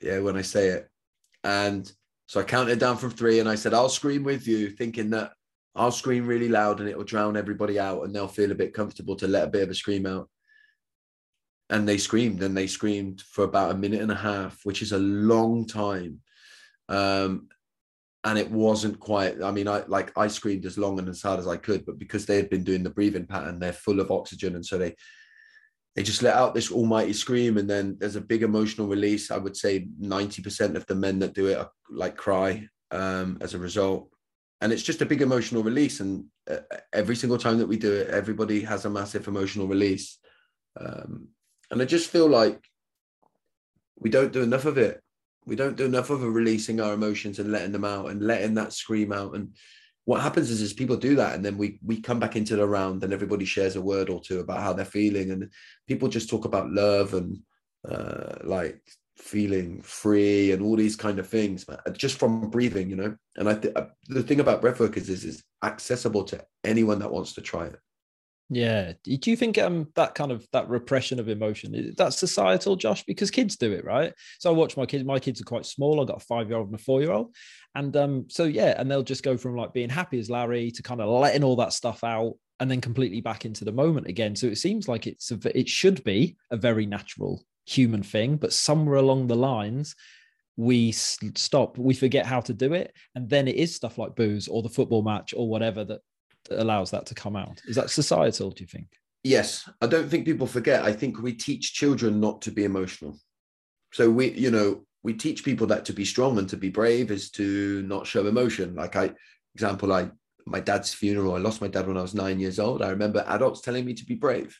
Yeah, 0.00 0.18
when 0.18 0.36
I 0.36 0.42
say 0.42 0.64
it, 0.76 0.88
and 1.44 1.90
so 2.26 2.40
I 2.40 2.44
counted 2.44 2.78
down 2.80 2.96
from 2.96 3.12
three, 3.12 3.38
and 3.40 3.48
I 3.48 3.56
said 3.56 3.72
I'll 3.74 3.98
scream 4.00 4.24
with 4.24 4.48
you, 4.48 4.70
thinking 4.70 5.10
that 5.10 5.32
I'll 5.74 5.92
scream 5.92 6.26
really 6.26 6.48
loud 6.48 6.80
and 6.80 6.88
it 6.88 6.96
will 6.96 7.12
drown 7.12 7.36
everybody 7.36 7.78
out, 7.78 8.02
and 8.02 8.12
they'll 8.12 8.36
feel 8.38 8.52
a 8.52 8.62
bit 8.62 8.74
comfortable 8.74 9.16
to 9.16 9.28
let 9.28 9.46
a 9.46 9.52
bit 9.54 9.62
of 9.62 9.70
a 9.70 9.74
scream 9.74 10.06
out. 10.06 10.28
And 11.68 11.86
they 11.86 11.98
screamed, 11.98 12.42
and 12.42 12.56
they 12.56 12.66
screamed 12.66 13.22
for 13.34 13.44
about 13.44 13.72
a 13.72 13.78
minute 13.84 14.02
and 14.02 14.12
a 14.12 14.26
half, 14.30 14.58
which 14.64 14.82
is 14.82 14.92
a 14.92 15.06
long 15.32 15.66
time. 15.66 16.20
Um, 16.88 17.48
and 18.24 18.38
it 18.38 18.50
wasn't 18.50 18.98
quite 18.98 19.42
i 19.42 19.50
mean 19.50 19.68
i 19.68 19.84
like 19.86 20.10
i 20.16 20.26
screamed 20.26 20.64
as 20.64 20.78
long 20.78 20.98
and 20.98 21.08
as 21.08 21.20
hard 21.20 21.38
as 21.38 21.46
i 21.46 21.56
could 21.56 21.84
but 21.84 21.98
because 21.98 22.24
they 22.24 22.36
had 22.36 22.48
been 22.48 22.64
doing 22.64 22.82
the 22.82 22.90
breathing 22.90 23.26
pattern 23.26 23.58
they're 23.58 23.72
full 23.72 24.00
of 24.00 24.10
oxygen. 24.10 24.54
And 24.54 24.64
so 24.64 24.78
they 24.78 24.94
they 25.94 26.02
just 26.02 26.22
let 26.22 26.34
out 26.34 26.54
this 26.54 26.72
almighty 26.72 27.12
scream. 27.12 27.56
And 27.56 27.70
then 27.70 27.96
there's 28.00 28.16
a 28.16 28.20
big 28.20 28.42
emotional 28.42 28.88
release. 28.88 29.30
I 29.30 29.36
would 29.36 29.56
say 29.56 29.86
90% 30.00 30.74
of 30.74 30.84
the 30.86 30.94
men 30.96 31.20
that 31.20 31.34
do 31.34 31.46
it 31.46 31.56
are, 31.56 31.70
like 31.88 32.16
cry 32.16 32.66
um, 32.90 33.38
as 33.40 33.54
a 33.54 33.58
result. 33.58 34.10
And 34.60 34.72
it's 34.72 34.82
just 34.82 35.02
a 35.02 35.06
big 35.06 35.22
emotional 35.22 35.62
release. 35.62 36.00
And 36.00 36.24
uh, 36.50 36.56
every 36.92 37.14
single 37.14 37.38
time 37.38 37.58
that 37.58 37.68
we 37.68 37.76
do 37.76 37.92
it 37.92 38.08
everybody 38.08 38.60
has 38.62 38.84
a 38.84 38.90
massive 38.90 39.28
emotional 39.28 39.68
release. 39.68 40.18
Um, 40.78 41.28
and 41.70 41.80
i 41.80 41.84
just 41.84 42.10
feel 42.10 42.28
like 42.28 42.60
we 43.98 44.10
don't 44.10 44.32
do 44.32 44.42
enough 44.42 44.64
of 44.64 44.76
it 44.76 45.00
we 45.46 45.56
don't 45.56 45.76
do 45.76 45.84
enough 45.84 46.10
of 46.10 46.22
releasing 46.22 46.80
our 46.80 46.94
emotions 46.94 47.38
and 47.38 47.52
letting 47.52 47.72
them 47.72 47.84
out 47.84 48.10
and 48.10 48.22
letting 48.22 48.54
that 48.54 48.72
scream 48.72 49.12
out. 49.12 49.34
And 49.34 49.54
what 50.04 50.20
happens 50.20 50.50
is, 50.50 50.60
is 50.60 50.72
people 50.72 50.96
do 50.96 51.16
that 51.16 51.34
and 51.34 51.44
then 51.44 51.56
we 51.56 51.78
we 51.84 52.00
come 52.00 52.18
back 52.18 52.36
into 52.36 52.56
the 52.56 52.66
round 52.66 53.02
and 53.04 53.12
everybody 53.12 53.44
shares 53.44 53.76
a 53.76 53.80
word 53.80 54.10
or 54.10 54.20
two 54.20 54.40
about 54.40 54.60
how 54.60 54.72
they're 54.72 54.84
feeling. 54.84 55.30
And 55.30 55.50
people 55.86 56.08
just 56.08 56.28
talk 56.28 56.44
about 56.44 56.70
love 56.70 57.14
and 57.14 57.38
uh, 57.88 58.36
like 58.44 58.80
feeling 59.16 59.80
free 59.80 60.52
and 60.52 60.62
all 60.62 60.76
these 60.76 60.96
kind 60.96 61.18
of 61.18 61.28
things 61.28 61.64
just 61.92 62.18
from 62.18 62.50
breathing 62.50 62.90
you 62.90 62.96
know? 62.96 63.16
And 63.36 63.48
i 63.48 63.54
think 63.54 63.78
uh, 63.78 63.86
the 64.08 64.22
thing 64.22 64.40
about 64.40 64.60
breathwork 64.60 64.96
is 64.96 65.08
is 65.08 65.24
is 65.24 65.42
accessible 65.62 66.24
to 66.24 66.44
anyone 66.64 66.98
that 66.98 67.12
wants 67.12 67.32
to 67.34 67.40
try 67.40 67.66
it 67.66 67.78
yeah. 68.50 68.92
Do 69.02 69.30
you 69.30 69.36
think 69.36 69.56
um 69.58 69.88
that 69.94 70.14
kind 70.14 70.30
of 70.30 70.46
that 70.52 70.68
repression 70.68 71.18
of 71.18 71.28
emotion 71.28 71.94
that's 71.96 72.18
societal, 72.18 72.76
Josh? 72.76 73.02
Because 73.04 73.30
kids 73.30 73.56
do 73.56 73.72
it, 73.72 73.84
right? 73.84 74.12
So 74.38 74.50
I 74.50 74.52
watch 74.52 74.76
my 74.76 74.86
kids. 74.86 75.04
My 75.04 75.18
kids 75.18 75.40
are 75.40 75.44
quite 75.44 75.66
small. 75.66 76.00
I've 76.00 76.08
got 76.08 76.22
a 76.22 76.26
five 76.26 76.48
year 76.48 76.58
old 76.58 76.68
and 76.68 76.78
a 76.78 76.82
four 76.82 77.00
year 77.00 77.12
old, 77.12 77.34
and 77.74 77.96
um 77.96 78.26
so 78.28 78.44
yeah, 78.44 78.74
and 78.78 78.90
they'll 78.90 79.02
just 79.02 79.22
go 79.22 79.36
from 79.36 79.56
like 79.56 79.72
being 79.72 79.88
happy 79.88 80.18
as 80.18 80.30
Larry 80.30 80.70
to 80.72 80.82
kind 80.82 81.00
of 81.00 81.08
letting 81.08 81.42
all 81.42 81.56
that 81.56 81.72
stuff 81.72 82.04
out 82.04 82.34
and 82.60 82.70
then 82.70 82.80
completely 82.80 83.20
back 83.20 83.44
into 83.44 83.64
the 83.64 83.72
moment 83.72 84.06
again. 84.06 84.36
So 84.36 84.46
it 84.46 84.58
seems 84.58 84.88
like 84.88 85.06
it's 85.06 85.30
a, 85.32 85.58
it 85.58 85.68
should 85.68 86.04
be 86.04 86.36
a 86.50 86.56
very 86.56 86.86
natural 86.86 87.42
human 87.66 88.02
thing, 88.02 88.36
but 88.36 88.52
somewhere 88.52 88.96
along 88.96 89.26
the 89.26 89.36
lines 89.36 89.96
we 90.56 90.92
stop 90.92 91.76
we 91.76 91.94
forget 91.94 92.24
how 92.24 92.40
to 92.40 92.54
do 92.54 92.74
it 92.74 92.94
and 93.16 93.28
then 93.28 93.48
it 93.48 93.56
is 93.56 93.74
stuff 93.74 93.98
like 93.98 94.14
booze 94.14 94.46
or 94.46 94.62
the 94.62 94.68
football 94.68 95.02
match 95.02 95.34
or 95.36 95.48
whatever 95.48 95.84
that 95.84 96.00
allows 96.50 96.90
that 96.90 97.06
to 97.06 97.14
come 97.14 97.36
out? 97.36 97.60
Is 97.66 97.76
that 97.76 97.90
societal, 97.90 98.50
do 98.50 98.62
you 98.62 98.68
think? 98.68 98.88
Yes. 99.22 99.68
I 99.80 99.86
don't 99.86 100.08
think 100.08 100.26
people 100.26 100.46
forget. 100.46 100.84
I 100.84 100.92
think 100.92 101.20
we 101.20 101.32
teach 101.32 101.72
children 101.72 102.20
not 102.20 102.42
to 102.42 102.50
be 102.50 102.64
emotional. 102.64 103.18
So 103.92 104.10
we, 104.10 104.32
you 104.32 104.50
know, 104.50 104.84
we 105.02 105.14
teach 105.14 105.44
people 105.44 105.66
that 105.68 105.84
to 105.86 105.92
be 105.92 106.04
strong 106.04 106.38
and 106.38 106.48
to 106.48 106.56
be 106.56 106.68
brave 106.68 107.10
is 107.10 107.30
to 107.32 107.82
not 107.82 108.06
show 108.06 108.26
emotion. 108.26 108.74
Like 108.74 108.96
I, 108.96 109.12
example, 109.54 109.92
I 109.92 110.10
my 110.46 110.60
dad's 110.60 110.92
funeral, 110.92 111.34
I 111.34 111.38
lost 111.38 111.60
my 111.60 111.68
dad 111.68 111.86
when 111.86 111.96
I 111.96 112.02
was 112.02 112.14
nine 112.14 112.38
years 112.38 112.58
old. 112.58 112.82
I 112.82 112.90
remember 112.90 113.24
adults 113.28 113.62
telling 113.62 113.84
me 113.84 113.94
to 113.94 114.04
be 114.04 114.14
brave. 114.14 114.58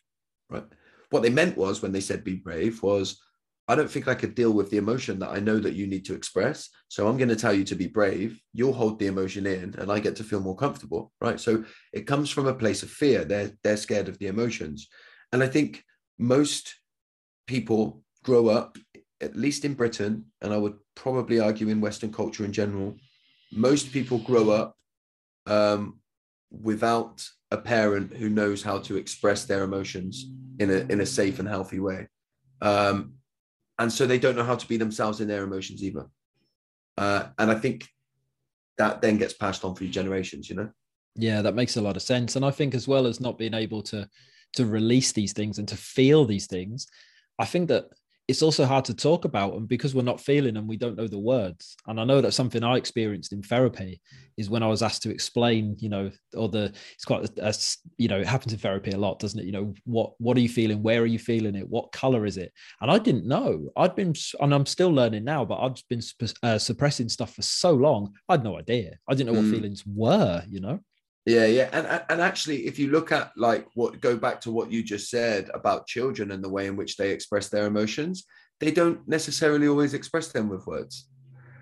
Right. 0.49 0.65
What 1.11 1.23
they 1.23 1.31
meant 1.31 1.57
was 1.57 1.83
when 1.83 1.93
they 1.93 2.01
said 2.01 2.25
be 2.25 2.37
brave 2.37 2.83
was 2.83 3.21
I 3.67 3.75
don't 3.75 3.91
think 3.91 4.09
I 4.09 4.15
could 4.15 4.35
deal 4.35 4.53
with 4.53 4.71
the 4.71 4.77
emotion 4.77 5.19
that 5.21 5.31
I 5.31 5.39
know 5.39 5.59
that 5.59 5.75
you 5.75 5.87
need 5.87 6.05
to 6.07 6.15
express. 6.15 6.69
So 6.89 7.09
I'm 7.09 7.17
going 7.17 7.31
to 7.31 7.37
tell 7.37 7.55
you 7.55 7.65
to 7.65 7.75
be 7.75 7.87
brave. 7.87 8.39
You'll 8.53 8.75
hold 8.75 8.99
the 8.99 9.07
emotion 9.07 9.47
in 9.47 9.75
and 9.79 9.91
I 9.91 10.01
get 10.01 10.17
to 10.17 10.25
feel 10.25 10.41
more 10.41 10.57
comfortable. 10.57 11.13
Right. 11.21 11.41
So 11.41 11.65
it 11.93 12.07
comes 12.07 12.29
from 12.29 12.47
a 12.47 12.55
place 12.55 12.83
of 12.83 12.91
fear. 12.91 13.25
They're 13.25 13.53
they're 13.63 13.79
scared 13.79 14.09
of 14.09 14.19
the 14.19 14.27
emotions. 14.27 14.89
And 15.33 15.43
I 15.43 15.47
think 15.47 15.83
most 16.19 16.75
people 17.47 18.03
grow 18.23 18.49
up, 18.49 18.77
at 19.21 19.37
least 19.37 19.65
in 19.65 19.75
Britain, 19.75 20.27
and 20.43 20.53
I 20.53 20.57
would 20.57 20.77
probably 20.95 21.41
argue 21.41 21.69
in 21.69 21.81
Western 21.81 22.13
culture 22.13 22.45
in 22.45 22.53
general, 22.53 22.97
most 23.53 23.93
people 23.93 24.19
grow 24.19 24.51
up 24.51 24.77
um, 25.47 26.01
without 26.51 27.27
a 27.51 27.57
parent 27.57 28.17
who 28.17 28.29
knows 28.29 28.63
how 28.63 28.79
to 28.79 28.97
express 28.97 29.45
their 29.45 29.65
emotions 29.65 30.27
in 30.59 30.71
a 30.71 30.87
in 30.93 31.01
a 31.01 31.07
safe 31.07 31.39
and 31.39 31.49
healthy 31.49 31.81
way. 31.81 32.09
Um, 32.61 33.15
and 33.79 33.93
so 33.93 34.07
they 34.07 34.19
don't 34.19 34.37
know 34.37 34.45
how 34.45 34.57
to 34.57 34.69
be 34.69 34.77
themselves 34.77 35.21
in 35.21 35.29
their 35.29 35.45
emotions 35.45 35.83
either. 35.83 36.07
Uh, 36.97 37.29
and 37.39 37.51
I 37.51 37.55
think 37.57 37.89
that 38.79 39.03
then 39.03 39.19
gets 39.19 39.35
passed 39.35 39.65
on 39.65 39.75
through 39.75 39.89
generations, 39.89 40.49
you 40.49 40.57
know. 40.57 40.71
Yeah, 41.17 41.43
that 41.43 41.55
makes 41.55 41.77
a 41.77 41.81
lot 41.83 41.97
of 41.97 42.03
sense. 42.03 42.37
And 42.37 42.45
I 42.45 42.51
think 42.51 42.75
as 42.75 42.89
well 42.89 43.07
as 43.07 43.21
not 43.21 43.39
being 43.39 43.55
able 43.55 43.83
to 43.83 44.09
to 44.55 44.67
release 44.67 45.11
these 45.11 45.33
things 45.33 45.59
and 45.59 45.67
to 45.67 45.77
feel 45.77 46.25
these 46.25 46.47
things, 46.47 46.87
I 47.41 47.45
think 47.45 47.69
that 47.69 47.87
it's 48.27 48.43
also 48.43 48.65
hard 48.65 48.87
to 48.87 48.95
talk 48.95 49.27
about 49.27 49.55
and 49.55 49.69
because 49.69 49.95
we're 49.95 50.03
not 50.03 50.21
feeling 50.21 50.55
them 50.55 50.67
we 50.67 50.79
don't 50.79 50.97
know 50.97 51.07
the 51.07 51.19
words. 51.19 51.77
And 51.87 52.01
i 52.01 52.05
know 52.05 52.21
that 52.21 52.33
something 52.33 52.63
i 52.63 52.77
experienced 52.77 53.33
in 53.33 53.43
therapy 53.43 54.01
is 54.37 54.51
when 54.51 54.63
i 54.63 54.67
was 54.67 54.83
asked 54.83 55.03
to 55.03 55.11
explain 55.11 55.77
you 55.79 55.89
know 55.89 56.11
or 56.35 56.49
the 56.49 56.73
it's 56.95 57.05
quite 57.05 57.29
a, 57.39 57.49
a, 57.49 57.55
you 57.99 58.09
know 58.09 58.19
it 58.19 58.27
happens 58.27 58.53
in 58.53 58.59
therapy 58.59 58.91
a 58.93 58.99
lot 58.99 59.19
doesn't 59.19 59.41
it? 59.41 59.47
You 59.47 59.53
know 59.53 59.75
what 59.85 60.13
what 60.19 60.37
are 60.37 60.41
you 60.41 60.49
feeling? 60.49 60.83
Where 60.83 61.03
are 61.03 61.07
you 61.07 61.19
feeling 61.19 61.55
it? 61.55 61.69
What 61.69 61.93
color 61.93 62.25
is 62.25 62.37
it? 62.37 62.53
And 62.81 62.91
i 62.91 62.99
didn't 62.99 63.27
know. 63.27 63.71
I'd 63.77 63.95
been 63.95 64.15
and 64.41 64.55
i'm 64.55 64.67
still 64.67 64.91
learning 64.91 65.25
now 65.25 65.45
but 65.45 65.61
I've 65.61 65.83
been 65.89 66.03
uh, 66.43 66.59
suppressing 66.59 67.09
stuff 67.09 67.35
for 67.35 67.43
so 67.43 67.73
long 67.73 68.13
i 68.29 68.35
had 68.35 68.45
no 68.45 68.59
idea. 68.59 68.99
I 69.09 69.15
didn't 69.15 69.33
know 69.33 69.41
what 69.41 69.51
mm. 69.51 69.55
feelings 69.55 69.85
were 69.87 70.43
you 70.49 70.61
know 70.61 70.81
yeah, 71.27 71.47
yeah, 71.47 71.71
and 71.73 72.03
and 72.11 72.21
actually, 72.21 72.67
if 72.67 72.79
you 72.79 72.91
look 72.91 73.11
at 73.11 73.33
like 73.37 73.67
what 73.75 74.01
go 74.01 74.17
back 74.17 74.41
to 74.43 74.51
what 74.51 74.71
you 74.71 74.83
just 74.83 75.09
said 75.09 75.51
about 75.55 75.87
children 75.87 76.31
and 76.31 76.45
the 76.45 76.51
way 76.51 76.67
in 76.67 76.77
which 76.77 76.97
they 76.97 77.11
express 77.11 77.49
their 77.49 77.67
emotions, 77.67 78.27
they 78.61 78.71
don't 78.71 79.07
necessarily 79.09 79.67
always 79.67 79.95
express 79.95 80.29
them 80.29 80.51
with 80.51 80.67
words. 80.67 81.09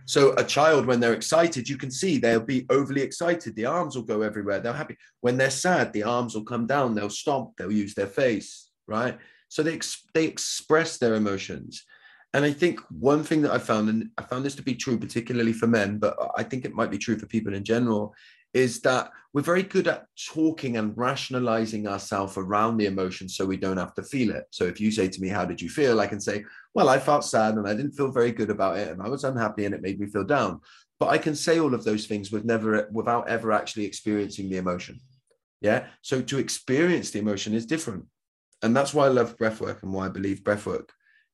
So 0.05 0.35
a 0.37 0.43
child, 0.43 0.87
when 0.87 0.99
they're 0.99 1.15
excited, 1.15 1.69
you 1.69 1.77
can 1.77 1.93
see 1.93 2.19
they'll 2.19 2.41
be 2.41 2.67
overly 2.71 3.03
excited. 3.03 3.55
The 3.55 3.67
arms 3.67 3.95
will 3.95 4.03
go 4.03 4.23
everywhere. 4.23 4.59
They're 4.59 4.73
happy. 4.73 4.97
When 5.21 5.37
they're 5.37 5.51
sad, 5.51 5.93
the 5.93 6.03
arms 6.03 6.35
will 6.35 6.45
come 6.45 6.67
down. 6.67 6.95
They'll 6.95 7.09
stomp. 7.09 7.53
They'll 7.57 7.71
use 7.71 7.95
their 7.95 8.09
face. 8.09 8.71
Right. 8.89 9.17
So 9.49 9.63
they 9.63 9.75
ex- 9.75 10.09
they 10.13 10.25
express 10.25 10.99
their 10.99 11.15
emotions. 11.15 11.85
And 12.35 12.45
I 12.45 12.53
think 12.53 12.81
one 12.89 13.23
thing 13.23 13.43
that 13.43 13.53
I 13.53 13.59
found, 13.59 13.91
and 13.91 14.11
I 14.17 14.23
found 14.23 14.45
this 14.45 14.55
to 14.57 14.63
be 14.63 14.75
true 14.75 14.99
particularly 14.99 15.53
for 15.53 15.67
men, 15.67 15.99
but 15.99 16.17
I 16.37 16.43
think 16.43 16.65
it 16.65 16.75
might 16.75 16.91
be 16.91 16.99
true 16.99 17.19
for 17.19 17.27
people 17.27 17.55
in 17.55 17.63
general, 17.63 18.15
is 18.55 18.81
that 18.81 19.11
we're 19.33 19.43
very 19.43 19.63
good 19.63 19.89
at 19.89 20.07
talking 20.33 20.77
and 20.77 20.97
rationalizing 20.97 21.87
ourselves 21.89 22.37
around 22.37 22.77
the 22.77 22.87
emotion 22.87 23.29
so 23.29 23.47
we 23.47 23.57
don't 23.57 23.79
have 23.79 23.95
to 23.95 24.03
feel 24.03 24.31
it. 24.35 24.45
So 24.51 24.65
if 24.65 24.81
you 24.81 24.91
say 24.91 25.09
to 25.09 25.21
me, 25.21 25.29
How 25.29 25.45
did 25.45 25.61
you 25.61 25.71
feel? 25.71 26.01
I 26.01 26.07
can 26.07 26.21
say, 26.21 26.45
Well, 26.75 26.89
I 26.89 26.99
felt 26.99 27.25
sad 27.25 27.55
and 27.55 27.67
I 27.67 27.75
didn't 27.75 27.93
feel 27.93 28.11
very 28.11 28.33
good 28.33 28.51
about 28.51 28.77
it 28.77 28.89
and 28.89 29.01
I 29.01 29.09
was 29.09 29.25
unhappy 29.25 29.65
and 29.65 29.75
it 29.75 29.83
made 29.83 29.99
me 29.99 30.07
feel 30.07 30.25
down. 30.25 30.61
But 31.01 31.09
I 31.09 31.19
can 31.19 31.35
say 31.35 31.59
all 31.59 31.75
of 31.75 31.85
those 31.85 32.07
things 32.07 32.31
with 32.31 32.45
never 32.45 32.89
without 32.93 33.29
ever 33.29 33.53
actually 33.53 33.87
experiencing 33.87 34.51
the 34.51 34.59
emotion. 34.59 35.01
Yeah. 35.61 35.87
So 36.03 36.21
to 36.23 36.39
experience 36.39 37.11
the 37.11 37.21
emotion 37.21 37.55
is 37.55 37.67
different. 37.67 38.05
And 38.63 38.77
that's 38.77 38.95
why 38.95 39.07
I 39.07 39.09
love 39.09 39.37
breathwork 39.37 39.83
and 39.83 39.93
why 39.93 40.07
I 40.07 40.11
believe 40.11 40.45
breathwork 40.45 40.91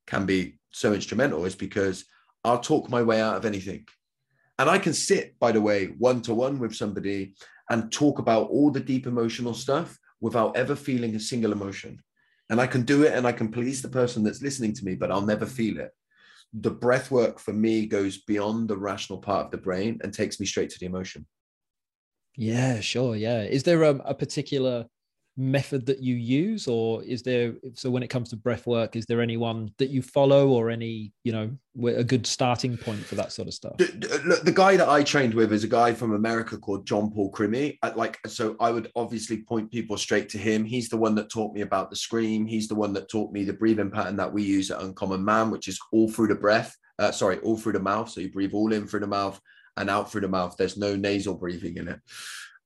can 0.07 0.25
be 0.25 0.57
so 0.71 0.93
instrumental, 0.93 1.45
is 1.45 1.55
because 1.55 2.05
I'll 2.43 2.59
talk 2.59 2.89
my 2.89 3.03
way 3.03 3.21
out 3.21 3.35
of 3.35 3.45
anything. 3.45 3.85
And 4.59 4.69
I 4.69 4.77
can 4.77 4.93
sit, 4.93 5.39
by 5.39 5.53
the 5.53 5.61
way, 5.61 5.85
one 5.97 6.21
to 6.23 6.33
one 6.33 6.59
with 6.59 6.75
somebody 6.75 7.33
and 7.69 7.91
talk 7.91 8.19
about 8.19 8.49
all 8.49 8.69
the 8.69 8.81
deep 8.81 9.07
emotional 9.07 9.53
stuff 9.53 9.97
without 10.19 10.57
ever 10.57 10.75
feeling 10.75 11.15
a 11.15 11.19
single 11.19 11.53
emotion. 11.53 12.03
And 12.49 12.59
I 12.59 12.67
can 12.67 12.81
do 12.81 13.03
it 13.03 13.13
and 13.13 13.25
I 13.25 13.31
can 13.31 13.49
please 13.49 13.81
the 13.81 13.87
person 13.87 14.21
that's 14.21 14.41
listening 14.41 14.73
to 14.73 14.83
me, 14.83 14.95
but 14.95 15.11
I'll 15.11 15.21
never 15.21 15.45
feel 15.45 15.79
it. 15.79 15.91
The 16.51 16.71
breath 16.71 17.09
work 17.09 17.39
for 17.39 17.53
me 17.53 17.85
goes 17.85 18.17
beyond 18.17 18.67
the 18.67 18.77
rational 18.77 19.19
part 19.19 19.45
of 19.45 19.51
the 19.51 19.59
brain 19.59 20.01
and 20.03 20.13
takes 20.13 20.41
me 20.41 20.45
straight 20.45 20.71
to 20.71 20.79
the 20.79 20.87
emotion. 20.87 21.25
Yeah, 22.35 22.81
sure. 22.81 23.15
Yeah. 23.15 23.43
Is 23.43 23.63
there 23.63 23.83
a, 23.83 23.95
a 23.95 24.13
particular 24.13 24.87
method 25.39 25.85
that 25.85 26.03
you 26.03 26.15
use 26.15 26.67
or 26.67 27.01
is 27.03 27.23
there 27.23 27.53
so 27.73 27.89
when 27.89 28.03
it 28.03 28.09
comes 28.09 28.29
to 28.29 28.35
breath 28.35 28.67
work 28.67 28.97
is 28.97 29.05
there 29.05 29.21
anyone 29.21 29.71
that 29.77 29.89
you 29.89 30.01
follow 30.01 30.49
or 30.49 30.69
any 30.69 31.13
you 31.23 31.31
know 31.31 31.49
a 31.95 32.03
good 32.03 32.27
starting 32.27 32.75
point 32.75 32.99
for 32.99 33.15
that 33.15 33.31
sort 33.31 33.47
of 33.47 33.53
stuff? 33.53 33.77
The, 33.77 34.41
the 34.43 34.51
guy 34.51 34.75
that 34.75 34.89
i 34.89 35.01
trained 35.01 35.33
with 35.33 35.53
is 35.53 35.63
a 35.63 35.67
guy 35.67 35.93
from 35.93 36.13
america 36.13 36.57
called 36.57 36.85
Jon 36.85 37.09
Paul 37.09 37.31
Crimi 37.31 37.77
like 37.95 38.19
so 38.27 38.57
i 38.59 38.69
would 38.69 38.91
obviously 38.97 39.41
point 39.43 39.71
people 39.71 39.97
straight 39.97 40.27
to 40.29 40.37
him. 40.37 40.65
He's 40.65 40.89
the 40.89 40.97
one 40.97 41.15
that 41.15 41.29
taught 41.29 41.53
me 41.53 41.61
about 41.61 41.89
the 41.89 41.95
scream. 41.95 42.45
He's 42.45 42.67
the 42.67 42.75
one 42.75 42.93
that 42.93 43.09
taught 43.09 43.31
me 43.31 43.45
the 43.45 43.53
breathing 43.53 43.91
pattern 43.91 44.17
that 44.17 44.33
we 44.33 44.43
use 44.43 44.69
at 44.71 44.81
uncommon 44.81 45.23
man 45.23 45.51
which 45.51 45.69
is 45.69 45.79
all 45.93 46.11
through 46.11 46.27
the 46.27 46.35
breath 46.35 46.75
uh, 46.99 47.11
sorry 47.11 47.39
all 47.39 47.57
through 47.57 47.73
the 47.73 47.79
mouth. 47.79 48.09
So 48.09 48.19
you 48.21 48.29
breathe 48.29 48.53
all 48.53 48.73
in 48.73 48.85
through 48.85 48.99
the 48.99 49.07
mouth 49.07 49.39
and 49.77 49.89
out 49.89 50.11
through 50.11 50.21
the 50.21 50.27
mouth. 50.27 50.55
There's 50.57 50.77
no 50.77 50.95
nasal 50.95 51.33
breathing 51.33 51.77
in 51.77 51.87
it. 51.87 51.99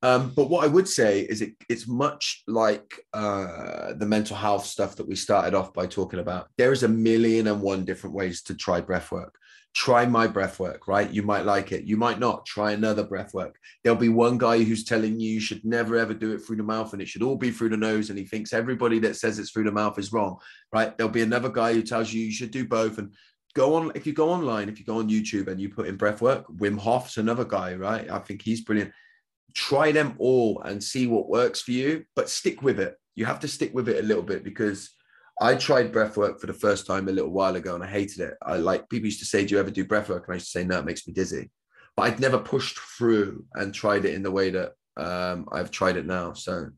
Um, 0.03 0.33
but 0.35 0.49
what 0.49 0.65
I 0.65 0.67
would 0.67 0.87
say 0.87 1.21
is 1.21 1.41
it, 1.41 1.53
it's 1.69 1.87
much 1.87 2.43
like 2.45 2.99
uh, 3.13 3.93
the 3.93 4.05
mental 4.05 4.35
health 4.35 4.65
stuff 4.65 4.97
that 4.97 5.07
we 5.07 5.15
started 5.15 5.55
off 5.55 5.73
by 5.73 5.87
talking 5.87 6.19
about. 6.19 6.49
There 6.57 6.73
is 6.73 6.83
a 6.83 6.89
million 6.89 7.47
and 7.47 7.61
one 7.61 7.85
different 7.85 8.13
ways 8.13 8.43
to 8.43 8.53
try 8.53 8.81
breath 8.81 9.13
work. 9.13 9.33
Try 9.73 10.05
my 10.05 10.27
breath 10.27 10.59
work, 10.59 10.89
right? 10.89 11.09
You 11.09 11.23
might 11.23 11.45
like 11.45 11.71
it. 11.71 11.85
You 11.85 11.95
might 11.95 12.19
not. 12.19 12.45
Try 12.45 12.73
another 12.73 13.03
breath 13.03 13.33
work. 13.33 13.57
There'll 13.83 13.97
be 13.97 14.09
one 14.09 14.37
guy 14.37 14.61
who's 14.61 14.83
telling 14.83 15.21
you 15.21 15.31
you 15.31 15.39
should 15.39 15.63
never 15.63 15.95
ever 15.95 16.13
do 16.13 16.33
it 16.33 16.39
through 16.39 16.57
the 16.57 16.63
mouth 16.63 16.91
and 16.91 17.01
it 17.01 17.07
should 17.07 17.23
all 17.23 17.37
be 17.37 17.49
through 17.49 17.69
the 17.69 17.77
nose. 17.77 18.09
And 18.09 18.19
he 18.19 18.25
thinks 18.25 18.51
everybody 18.51 18.99
that 18.99 19.15
says 19.15 19.39
it's 19.39 19.51
through 19.51 19.63
the 19.63 19.71
mouth 19.71 19.97
is 19.97 20.11
wrong, 20.11 20.37
right? 20.73 20.95
There'll 20.95 21.11
be 21.11 21.23
another 21.23 21.49
guy 21.49 21.73
who 21.73 21.81
tells 21.81 22.11
you 22.11 22.25
you 22.25 22.31
should 22.31 22.51
do 22.51 22.67
both. 22.67 22.97
And 22.97 23.13
go 23.55 23.75
on, 23.75 23.93
if 23.95 24.05
you 24.05 24.11
go 24.11 24.29
online, 24.29 24.67
if 24.67 24.79
you 24.79 24.85
go 24.85 24.99
on 24.99 25.09
YouTube 25.09 25.47
and 25.47 25.61
you 25.61 25.69
put 25.69 25.87
in 25.87 25.95
breath 25.95 26.21
work, 26.21 26.45
Wim 26.49 26.77
Hof's 26.77 27.17
another 27.17 27.45
guy, 27.45 27.73
right? 27.73 28.11
I 28.11 28.19
think 28.19 28.41
he's 28.41 28.61
brilliant 28.61 28.91
try 29.53 29.91
them 29.91 30.15
all 30.17 30.61
and 30.63 30.83
see 30.83 31.07
what 31.07 31.29
works 31.29 31.61
for 31.61 31.71
you, 31.71 32.05
but 32.15 32.29
stick 32.29 32.61
with 32.61 32.79
it. 32.79 32.95
You 33.15 33.25
have 33.25 33.39
to 33.41 33.47
stick 33.47 33.73
with 33.73 33.87
it 33.89 34.03
a 34.03 34.07
little 34.07 34.23
bit 34.23 34.43
because 34.43 34.91
I 35.41 35.55
tried 35.55 35.91
breath 35.91 36.17
work 36.17 36.39
for 36.39 36.47
the 36.47 36.53
first 36.53 36.85
time 36.85 37.07
a 37.07 37.11
little 37.11 37.31
while 37.31 37.55
ago 37.55 37.75
and 37.75 37.83
I 37.83 37.87
hated 37.87 38.21
it. 38.21 38.35
I 38.41 38.57
like 38.57 38.89
people 38.89 39.05
used 39.05 39.19
to 39.19 39.25
say, 39.25 39.45
Do 39.45 39.55
you 39.55 39.59
ever 39.59 39.71
do 39.71 39.85
breath 39.85 40.09
work? 40.09 40.25
And 40.27 40.33
I 40.33 40.35
used 40.35 40.51
to 40.51 40.59
say, 40.59 40.65
No, 40.65 40.79
it 40.79 40.85
makes 40.85 41.07
me 41.07 41.13
dizzy. 41.13 41.51
But 41.95 42.03
I'd 42.03 42.19
never 42.19 42.39
pushed 42.39 42.79
through 42.97 43.45
and 43.53 43.73
tried 43.73 44.05
it 44.05 44.15
in 44.15 44.23
the 44.23 44.31
way 44.31 44.49
that 44.49 44.71
um, 44.97 45.47
I've 45.51 45.71
tried 45.71 45.97
it 45.97 46.05
now. 46.05 46.33
So, 46.33 46.69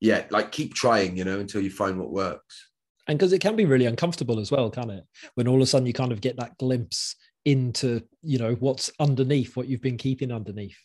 yeah, 0.00 0.24
like 0.30 0.52
keep 0.52 0.74
trying, 0.74 1.16
you 1.16 1.24
know, 1.24 1.40
until 1.40 1.62
you 1.62 1.70
find 1.70 1.98
what 1.98 2.12
works. 2.12 2.68
And 3.08 3.18
because 3.18 3.32
it 3.32 3.40
can 3.40 3.56
be 3.56 3.64
really 3.64 3.86
uncomfortable 3.86 4.38
as 4.38 4.50
well, 4.50 4.70
can 4.70 4.90
it? 4.90 5.04
When 5.34 5.48
all 5.48 5.56
of 5.56 5.62
a 5.62 5.66
sudden 5.66 5.86
you 5.86 5.92
kind 5.92 6.12
of 6.12 6.20
get 6.20 6.36
that 6.36 6.56
glimpse 6.58 7.16
into, 7.44 8.02
you 8.20 8.38
know, 8.38 8.54
what's 8.54 8.90
underneath, 9.00 9.56
what 9.56 9.68
you've 9.68 9.80
been 9.80 9.96
keeping 9.96 10.30
underneath 10.30 10.76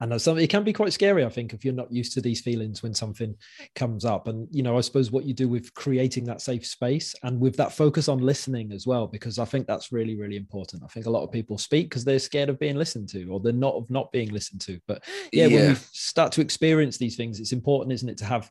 and 0.00 0.12
that's 0.12 0.24
something 0.24 0.44
it 0.44 0.50
can 0.50 0.64
be 0.64 0.72
quite 0.72 0.92
scary 0.92 1.24
i 1.24 1.28
think 1.28 1.52
if 1.52 1.64
you're 1.64 1.74
not 1.74 1.92
used 1.92 2.12
to 2.12 2.20
these 2.20 2.40
feelings 2.40 2.82
when 2.82 2.94
something 2.94 3.34
comes 3.74 4.04
up. 4.04 4.28
And 4.28 4.48
you 4.50 4.62
know 4.62 4.76
i 4.76 4.80
suppose 4.80 5.10
what 5.10 5.24
you 5.24 5.34
do 5.34 5.48
with 5.48 5.72
creating 5.74 6.24
that 6.24 6.40
safe 6.40 6.66
space 6.66 7.14
and 7.22 7.40
with 7.40 7.56
that 7.56 7.72
focus 7.72 8.08
on 8.08 8.18
listening 8.18 8.72
as 8.72 8.86
well 8.86 9.06
because 9.06 9.38
i 9.38 9.44
think 9.44 9.66
that's 9.66 9.92
really 9.92 10.16
really 10.16 10.36
important. 10.36 10.82
I 10.84 10.88
think 10.88 11.06
a 11.06 11.10
lot 11.10 11.24
of 11.24 11.32
people 11.32 11.58
speak 11.58 11.88
because 11.88 12.04
they're 12.04 12.18
scared 12.18 12.48
of 12.48 12.58
being 12.58 12.76
listened 12.76 13.08
to 13.10 13.24
or 13.26 13.40
they're 13.40 13.52
not 13.52 13.74
of 13.74 13.90
not 13.90 14.12
being 14.12 14.30
listened 14.30 14.60
to. 14.62 14.80
But 14.86 15.04
yeah, 15.32 15.46
yeah. 15.46 15.56
when 15.56 15.68
we 15.70 15.74
start 15.92 16.32
to 16.32 16.40
experience 16.40 16.98
these 16.98 17.16
things 17.16 17.40
it's 17.40 17.52
important 17.52 17.92
isn't 17.92 18.08
it 18.08 18.18
to 18.18 18.24
have 18.24 18.50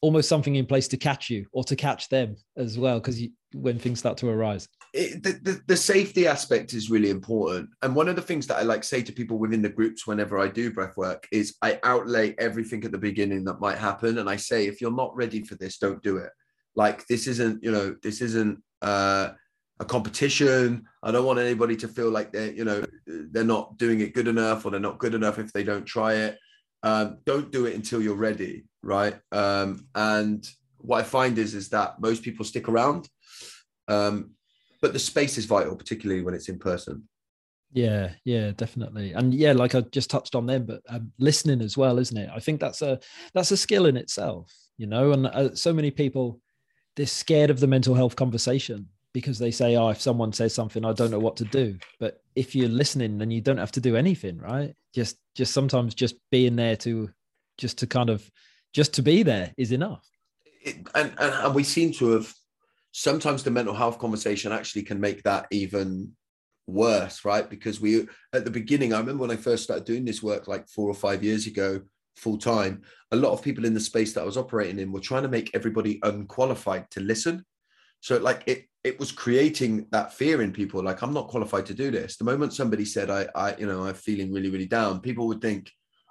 almost 0.00 0.28
something 0.28 0.56
in 0.56 0.66
place 0.66 0.88
to 0.88 0.96
catch 0.96 1.30
you 1.30 1.46
or 1.52 1.64
to 1.64 1.76
catch 1.76 2.08
them 2.08 2.36
as 2.56 2.78
well 2.78 3.00
because 3.00 3.20
when 3.54 3.78
things 3.78 3.98
start 3.98 4.18
to 4.18 4.28
arise 4.28 4.68
the, 4.94 5.40
the, 5.42 5.60
the, 5.66 5.76
safety 5.76 6.26
aspect 6.26 6.72
is 6.72 6.88
really 6.88 7.10
important. 7.10 7.68
And 7.82 7.96
one 7.96 8.08
of 8.08 8.16
the 8.16 8.22
things 8.22 8.46
that 8.46 8.58
i 8.58 8.62
like 8.62 8.84
say 8.84 9.02
to 9.02 9.12
people 9.12 9.38
within 9.38 9.60
the 9.60 9.68
groups 9.68 10.06
whenever 10.06 10.38
i 10.38 10.46
do 10.48 10.72
breath 10.72 10.96
work 10.96 11.26
is 11.32 11.56
i 11.62 11.80
outlay 11.82 12.34
everything 12.38 12.84
at 12.84 12.92
the 12.92 12.98
beginning 12.98 13.44
that 13.44 13.60
might 13.60 13.78
happen. 13.78 14.18
And 14.18 14.30
i 14.30 14.36
say 14.36 14.66
if 14.66 14.80
you're 14.80 14.92
not 14.92 15.14
ready 15.16 15.42
for 15.42 15.56
this 15.56 15.78
don't 15.78 16.02
do 16.02 16.18
it. 16.18 16.30
Like 16.76 17.06
this 17.06 17.26
isn't 17.26 17.62
you 17.62 17.72
know 17.72 17.96
this 18.02 18.20
isn't 18.20 18.62
uh 18.82 19.30
a 19.80 19.84
competition. 19.84 20.84
I 21.02 21.10
don't 21.10 21.26
want 21.26 21.40
anybody 21.40 21.74
to 21.76 21.88
feel 21.88 22.10
like 22.10 22.32
they're 22.32 22.52
you 22.52 22.64
know 22.64 22.84
they're 23.06 23.44
not 23.44 23.76
doing 23.76 24.00
it 24.00 24.14
good 24.14 24.28
enough 24.28 24.64
or 24.64 24.70
they're 24.70 24.80
not 24.80 24.98
good 24.98 25.14
enough 25.14 25.38
if 25.38 25.52
they 25.52 25.64
don't 25.64 25.84
try 25.84 26.14
it. 26.14 26.38
Um, 26.84 27.18
don't 27.24 27.50
do 27.50 27.66
it 27.66 27.74
until 27.74 28.02
you're 28.02 28.14
ready 28.14 28.64
right? 28.84 29.18
Um, 29.32 29.88
and 29.94 30.46
what 30.78 31.00
I 31.00 31.02
find 31.02 31.38
is 31.38 31.54
is 31.54 31.70
that 31.70 32.00
most 32.00 32.22
people 32.22 32.44
stick 32.44 32.68
around, 32.68 33.08
um, 33.88 34.32
but 34.84 34.92
the 34.92 34.98
space 34.98 35.38
is 35.38 35.46
vital, 35.46 35.74
particularly 35.74 36.20
when 36.20 36.34
it's 36.34 36.50
in 36.50 36.58
person. 36.58 37.08
Yeah, 37.72 38.10
yeah, 38.26 38.50
definitely, 38.50 39.14
and 39.14 39.32
yeah, 39.32 39.52
like 39.52 39.74
I 39.74 39.80
just 39.80 40.10
touched 40.10 40.34
on 40.34 40.44
them, 40.44 40.66
but 40.66 40.82
um, 40.90 41.10
listening 41.18 41.62
as 41.62 41.74
well, 41.74 41.98
isn't 41.98 42.18
it? 42.18 42.28
I 42.30 42.38
think 42.38 42.60
that's 42.60 42.82
a 42.82 43.00
that's 43.32 43.50
a 43.50 43.56
skill 43.56 43.86
in 43.86 43.96
itself, 43.96 44.52
you 44.76 44.86
know. 44.86 45.12
And 45.12 45.26
uh, 45.26 45.54
so 45.54 45.72
many 45.72 45.90
people 45.90 46.38
they're 46.96 47.06
scared 47.06 47.48
of 47.48 47.60
the 47.60 47.66
mental 47.66 47.94
health 47.94 48.14
conversation 48.14 48.90
because 49.14 49.38
they 49.38 49.50
say, 49.50 49.74
"Oh, 49.74 49.88
if 49.88 50.02
someone 50.02 50.34
says 50.34 50.54
something, 50.54 50.84
I 50.84 50.92
don't 50.92 51.10
know 51.10 51.18
what 51.18 51.38
to 51.38 51.46
do." 51.46 51.78
But 51.98 52.20
if 52.36 52.54
you're 52.54 52.68
listening, 52.68 53.16
then 53.16 53.30
you 53.30 53.40
don't 53.40 53.56
have 53.56 53.72
to 53.72 53.80
do 53.80 53.96
anything, 53.96 54.36
right? 54.36 54.74
Just 54.94 55.16
just 55.34 55.54
sometimes 55.54 55.94
just 55.94 56.16
being 56.30 56.56
there 56.56 56.76
to 56.76 57.08
just 57.56 57.78
to 57.78 57.86
kind 57.86 58.10
of 58.10 58.30
just 58.74 58.92
to 58.94 59.02
be 59.02 59.22
there 59.22 59.54
is 59.56 59.72
enough. 59.72 60.06
It, 60.60 60.76
and, 60.94 61.10
and, 61.16 61.32
and 61.32 61.54
we 61.54 61.64
seem 61.64 61.92
to 61.94 62.10
have 62.10 62.34
sometimes 62.96 63.42
the 63.42 63.50
mental 63.50 63.74
health 63.74 63.98
conversation 63.98 64.52
actually 64.52 64.84
can 64.84 65.00
make 65.00 65.20
that 65.24 65.48
even 65.50 66.12
worse, 66.68 67.24
right? 67.24 67.50
Because 67.50 67.80
we 67.80 68.06
at 68.32 68.44
the 68.44 68.52
beginning, 68.52 68.94
I 68.94 69.00
remember 69.00 69.22
when 69.22 69.32
I 69.32 69.36
first 69.36 69.64
started 69.64 69.84
doing 69.84 70.04
this 70.04 70.22
work 70.22 70.46
like 70.46 70.68
four 70.68 70.88
or 70.88 70.94
five 70.94 71.24
years 71.24 71.48
ago, 71.48 71.80
full 72.14 72.38
time, 72.38 72.82
a 73.10 73.16
lot 73.16 73.32
of 73.32 73.42
people 73.42 73.64
in 73.64 73.74
the 73.74 73.80
space 73.80 74.12
that 74.12 74.20
I 74.20 74.24
was 74.24 74.36
operating 74.36 74.78
in 74.78 74.92
were 74.92 75.00
trying 75.00 75.24
to 75.24 75.28
make 75.28 75.50
everybody 75.54 75.98
unqualified 76.04 76.88
to 76.92 77.00
listen. 77.00 77.44
So 77.98 78.18
like 78.18 78.44
it 78.46 78.66
it 78.84 79.00
was 79.00 79.10
creating 79.10 79.88
that 79.90 80.12
fear 80.12 80.40
in 80.40 80.52
people, 80.52 80.80
like 80.80 81.02
I'm 81.02 81.12
not 81.12 81.26
qualified 81.26 81.66
to 81.66 81.74
do 81.74 81.90
this. 81.90 82.16
The 82.16 82.24
moment 82.24 82.52
somebody 82.52 82.84
said 82.84 83.10
I 83.10 83.26
I 83.34 83.56
you 83.56 83.66
know 83.66 83.82
I'm 83.82 83.94
feeling 83.94 84.32
really 84.32 84.50
really 84.50 84.68
down, 84.68 85.00
people 85.00 85.26
would 85.26 85.40
think 85.40 85.68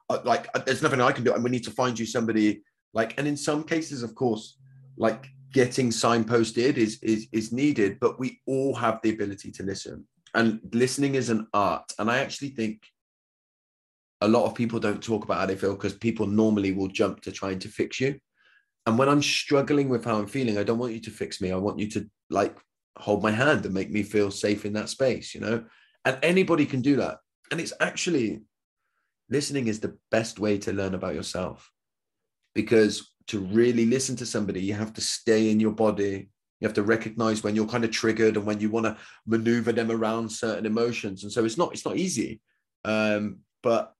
uh, 0.10 0.20
like 0.26 0.52
there's 0.66 0.82
nothing 0.82 1.00
I 1.00 1.14
can 1.14 1.24
do, 1.24 1.34
and 1.34 1.46
we 1.46 1.50
need 1.50 1.64
to 1.64 1.72
find 1.72 1.98
you 1.98 2.06
somebody 2.06 2.62
like. 2.94 3.18
And 3.18 3.26
in 3.26 3.38
some 3.38 3.64
cases, 3.64 4.04
of 4.04 4.16
course, 4.16 4.58
like 4.98 5.30
getting 5.54 5.90
signposted 5.90 6.76
is 6.76 7.00
is 7.02 7.28
is 7.32 7.54
needed, 7.54 8.00
but 8.02 8.20
we 8.20 8.42
all 8.46 8.76
have 8.76 9.00
the 9.02 9.12
ability 9.12 9.52
to 9.54 9.64
listen, 9.64 10.06
and 10.34 10.60
listening 10.74 11.16
is 11.16 11.30
an 11.30 11.48
art. 11.54 11.94
And 11.98 12.12
I 12.12 12.18
actually 12.18 12.50
think 12.50 12.84
a 14.20 14.28
lot 14.28 14.46
of 14.46 14.56
people 14.56 14.80
don't 14.80 15.04
talk 15.04 15.24
about 15.24 15.40
how 15.40 15.46
they 15.46 15.56
feel 15.56 15.76
because 15.76 15.94
people 15.94 16.26
normally 16.28 16.72
will 16.72 16.88
jump 16.88 17.22
to 17.22 17.32
trying 17.32 17.60
to 17.60 17.68
fix 17.68 18.00
you. 18.00 18.20
And 18.86 18.98
when 18.98 19.10
I'm 19.10 19.22
struggling 19.22 19.90
with 19.90 20.04
how 20.06 20.18
I'm 20.18 20.28
feeling, 20.28 20.58
I 20.58 20.64
don't 20.64 20.80
want 20.80 20.94
you 20.94 21.02
to 21.02 21.12
fix 21.12 21.40
me. 21.42 21.52
I 21.52 21.58
want 21.58 21.80
you 21.80 21.90
to 21.92 22.10
like 22.30 22.58
hold 22.98 23.22
my 23.22 23.32
hand 23.32 23.66
and 23.66 23.74
make 23.74 23.92
me 23.92 24.04
feel 24.04 24.32
safe 24.32 24.66
in 24.66 24.74
that 24.74 24.90
space, 24.90 25.34
you 25.34 25.42
know? 25.42 25.66
And 26.06 26.18
anybody 26.22 26.66
can 26.66 26.82
do 26.82 26.98
that. 26.98 27.20
And 27.52 27.60
it's 27.60 27.74
actually 27.80 28.42
listening 29.30 29.68
is 29.68 29.80
the 29.80 29.98
best 30.12 30.40
way 30.40 30.58
to 30.60 30.74
learn 30.74 30.96
about 30.96 31.16
yourself 31.16 31.72
because 32.56 33.13
to 33.28 33.40
really 33.40 33.86
listen 33.86 34.16
to 34.18 34.26
somebody 34.26 34.62
you 34.62 34.74
have 34.74 34.94
to 34.94 35.02
stay 35.02 35.52
in 35.52 35.60
your 35.60 35.72
body. 35.72 36.30
You 36.60 36.68
have 36.68 36.76
to 36.76 36.84
recognize 36.84 37.44
when 37.44 37.56
you're 37.56 37.68
kind 37.68 37.84
of 37.84 37.92
triggered 37.92 38.38
and 38.38 38.46
when 38.46 38.60
you 38.60 38.70
want 38.70 38.86
to 38.86 38.98
maneuver 39.26 39.72
them 39.72 39.92
around 39.92 40.32
certain 40.32 40.66
emotions. 40.66 41.24
And 41.24 41.32
so 41.32 41.44
it's 41.44 41.58
not 41.58 41.74
it's 41.74 41.86
not 41.86 41.98
easy. 41.98 42.42
Um, 42.86 43.40
but 43.62 43.94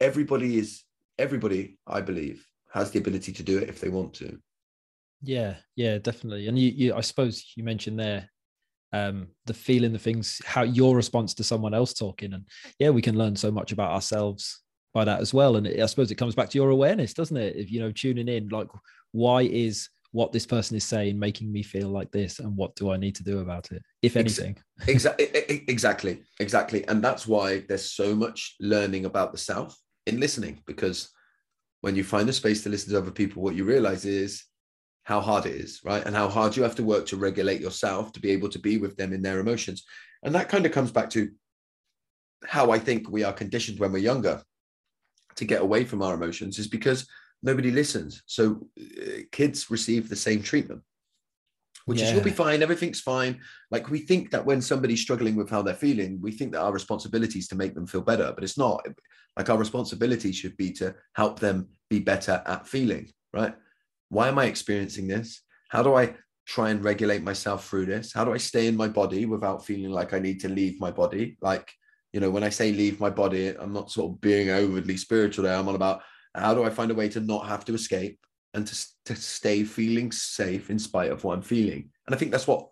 everybody 0.00 0.58
is 0.58 0.82
everybody 1.18 1.78
i 1.86 2.02
believe 2.02 2.46
has 2.70 2.90
the 2.90 2.98
ability 2.98 3.32
to 3.32 3.42
do 3.42 3.56
it 3.56 3.68
if 3.68 3.80
they 3.80 3.88
want 3.88 4.14
to. 4.14 4.38
Yeah 5.22 5.56
yeah 5.74 5.98
definitely. 5.98 6.48
And 6.48 6.58
you, 6.58 6.70
you 6.70 6.94
i 6.94 7.00
suppose 7.00 7.52
you 7.56 7.64
mentioned 7.64 7.98
there 7.98 8.30
um, 8.92 9.28
the 9.46 9.52
feeling, 9.52 9.92
the 9.92 9.98
things, 9.98 10.40
how 10.46 10.62
your 10.62 10.96
response 10.96 11.34
to 11.34 11.44
someone 11.44 11.74
else 11.74 11.92
talking, 11.92 12.32
and 12.32 12.44
yeah, 12.78 12.90
we 12.90 13.02
can 13.02 13.18
learn 13.18 13.36
so 13.36 13.50
much 13.50 13.72
about 13.72 13.90
ourselves 13.90 14.62
by 14.96 15.04
that 15.04 15.20
as 15.20 15.34
well. 15.34 15.56
And 15.56 15.68
I 15.68 15.84
suppose 15.84 16.10
it 16.10 16.14
comes 16.14 16.34
back 16.34 16.48
to 16.50 16.58
your 16.58 16.70
awareness, 16.70 17.12
doesn't 17.12 17.36
it? 17.36 17.54
If 17.54 17.70
you 17.70 17.80
know, 17.80 17.92
tuning 17.92 18.28
in, 18.28 18.48
like, 18.48 18.68
why 19.12 19.42
is 19.42 19.90
what 20.12 20.32
this 20.32 20.46
person 20.46 20.74
is 20.74 20.84
saying 20.84 21.18
making 21.18 21.52
me 21.52 21.62
feel 21.62 21.90
like 21.90 22.10
this, 22.10 22.38
and 22.38 22.56
what 22.56 22.74
do 22.76 22.90
I 22.90 22.96
need 22.96 23.14
to 23.16 23.22
do 23.22 23.40
about 23.40 23.70
it, 23.72 23.82
if 24.00 24.16
anything? 24.16 24.56
Exactly, 24.86 25.26
exactly, 25.68 26.22
exactly, 26.40 26.88
and 26.88 27.04
that's 27.04 27.26
why 27.26 27.60
there's 27.68 27.90
so 27.92 28.14
much 28.14 28.56
learning 28.58 29.04
about 29.04 29.32
the 29.32 29.38
self 29.38 29.78
in 30.06 30.18
listening, 30.18 30.62
because 30.66 31.10
when 31.82 31.94
you 31.94 32.02
find 32.02 32.26
the 32.26 32.32
space 32.32 32.62
to 32.62 32.70
listen 32.70 32.90
to 32.92 32.98
other 32.98 33.10
people, 33.10 33.42
what 33.42 33.54
you 33.54 33.64
realize 33.64 34.06
is 34.06 34.44
how 35.02 35.20
hard 35.20 35.44
it 35.44 35.56
is, 35.56 35.80
right? 35.84 36.04
And 36.06 36.16
how 36.16 36.28
hard 36.28 36.56
you 36.56 36.62
have 36.62 36.76
to 36.76 36.84
work 36.84 37.04
to 37.06 37.18
regulate 37.18 37.60
yourself 37.60 38.12
to 38.12 38.20
be 38.20 38.30
able 38.30 38.48
to 38.48 38.58
be 38.58 38.78
with 38.78 38.96
them 38.96 39.12
in 39.12 39.20
their 39.20 39.40
emotions. 39.40 39.84
And 40.22 40.34
that 40.34 40.48
kind 40.48 40.64
of 40.64 40.72
comes 40.72 40.90
back 40.90 41.10
to 41.10 41.30
how 42.44 42.70
I 42.70 42.78
think 42.78 43.10
we 43.10 43.22
are 43.24 43.32
conditioned 43.34 43.78
when 43.78 43.92
we're 43.92 43.98
younger 43.98 44.42
to 45.36 45.44
get 45.44 45.62
away 45.62 45.84
from 45.84 46.02
our 46.02 46.14
emotions 46.14 46.58
is 46.58 46.68
because 46.68 47.06
nobody 47.42 47.70
listens. 47.70 48.22
So 48.26 48.68
uh, 48.80 49.22
kids 49.32 49.70
receive 49.70 50.08
the 50.08 50.16
same 50.16 50.42
treatment, 50.42 50.82
which 51.84 52.00
yeah. 52.00 52.06
is 52.06 52.12
you'll 52.12 52.22
be 52.22 52.30
fine, 52.30 52.62
everything's 52.62 53.00
fine. 53.00 53.40
Like 53.70 53.90
we 53.90 54.00
think 54.00 54.30
that 54.30 54.44
when 54.44 54.60
somebody's 54.60 55.02
struggling 55.02 55.36
with 55.36 55.50
how 55.50 55.62
they're 55.62 55.74
feeling, 55.74 56.18
we 56.20 56.32
think 56.32 56.52
that 56.52 56.62
our 56.62 56.72
responsibility 56.72 57.38
is 57.38 57.48
to 57.48 57.56
make 57.56 57.74
them 57.74 57.86
feel 57.86 58.02
better, 58.02 58.32
but 58.34 58.44
it's 58.44 58.58
not. 58.58 58.86
Like 59.36 59.50
our 59.50 59.58
responsibility 59.58 60.32
should 60.32 60.56
be 60.56 60.72
to 60.72 60.94
help 61.14 61.38
them 61.38 61.68
be 61.90 62.00
better 62.00 62.42
at 62.46 62.66
feeling, 62.66 63.08
right? 63.32 63.54
why 64.08 64.28
am 64.28 64.38
I 64.38 64.44
experiencing 64.44 65.08
this? 65.08 65.42
How 65.68 65.82
do 65.82 65.94
I 65.94 66.14
try 66.46 66.70
and 66.70 66.82
regulate 66.84 67.22
myself 67.22 67.68
through 67.68 67.86
this? 67.86 68.12
How 68.12 68.24
do 68.24 68.32
I 68.32 68.38
stay 68.38 68.66
in 68.66 68.76
my 68.76 68.88
body 68.88 69.26
without 69.26 69.64
feeling 69.64 69.90
like 69.90 70.12
I 70.12 70.18
need 70.18 70.40
to 70.40 70.48
leave 70.48 70.80
my 70.80 70.90
body? 70.90 71.36
Like, 71.40 71.70
you 72.12 72.20
know, 72.20 72.30
when 72.30 72.44
I 72.44 72.48
say 72.48 72.72
leave 72.72 73.00
my 73.00 73.10
body, 73.10 73.48
I'm 73.48 73.72
not 73.72 73.90
sort 73.90 74.12
of 74.12 74.20
being 74.20 74.50
overly 74.50 74.96
spiritual 74.96 75.44
there. 75.44 75.56
I'm 75.56 75.68
on 75.68 75.74
about 75.74 76.02
how 76.34 76.54
do 76.54 76.64
I 76.64 76.70
find 76.70 76.90
a 76.90 76.94
way 76.94 77.08
to 77.10 77.20
not 77.20 77.46
have 77.46 77.64
to 77.66 77.74
escape 77.74 78.18
and 78.54 78.66
to, 78.66 78.86
to 79.06 79.16
stay 79.16 79.64
feeling 79.64 80.12
safe 80.12 80.70
in 80.70 80.78
spite 80.78 81.10
of 81.10 81.24
what 81.24 81.34
I'm 81.34 81.42
feeling. 81.42 81.90
And 82.06 82.14
I 82.14 82.18
think 82.18 82.30
that's 82.30 82.46
what 82.46 82.68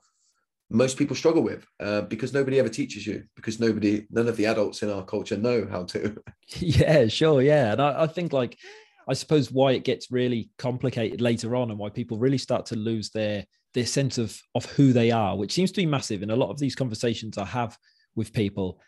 most 0.71 0.97
people 0.97 1.15
struggle 1.15 1.43
with 1.43 1.67
uh, 1.81 2.03
because 2.03 2.33
nobody 2.33 2.59
ever 2.59 2.69
teaches 2.69 3.07
you 3.07 3.23
because 3.37 3.61
nobody 3.61 4.07
none 4.11 4.29
of 4.29 4.37
the 4.37 4.47
adults 4.47 4.83
in 4.83 4.91
our 4.91 5.05
culture 5.05 5.37
know 5.37 5.67
how 5.71 5.85
to 5.85 6.17
yeah 6.59 7.07
sure 7.07 7.43
yeah 7.43 7.73
and 7.73 7.83
I, 7.83 8.03
I, 8.03 8.07
think 8.07 8.33
like 8.33 8.59
i 9.07 9.13
suppose 9.13 9.53
why 9.53 9.73
it 9.73 9.85
gets 9.85 10.11
really 10.11 10.51
complicated 10.59 11.21
later 11.21 11.55
on 11.55 11.71
and 11.71 11.79
why 11.79 11.91
people 11.91 12.19
really 12.19 12.39
start 12.39 12.67
to 12.67 12.77
lose 12.77 13.11
their 13.11 13.45
their 13.75 13.87
sense 13.87 14.17
of 14.19 14.37
of 14.55 14.65
who 14.65 14.93
they 14.93 15.11
are 15.11 15.37
which 15.37 15.53
seems 15.53 15.71
to 15.73 15.81
be 15.81 15.87
massive 15.87 16.23
in 16.23 16.31
a 16.31 16.37
lot 16.37 16.51
of 16.51 16.59
these 16.59 16.75
conversations 16.75 17.37
i 17.37 17.45
have 17.45 17.77
with 18.17 18.33
people 18.33 18.81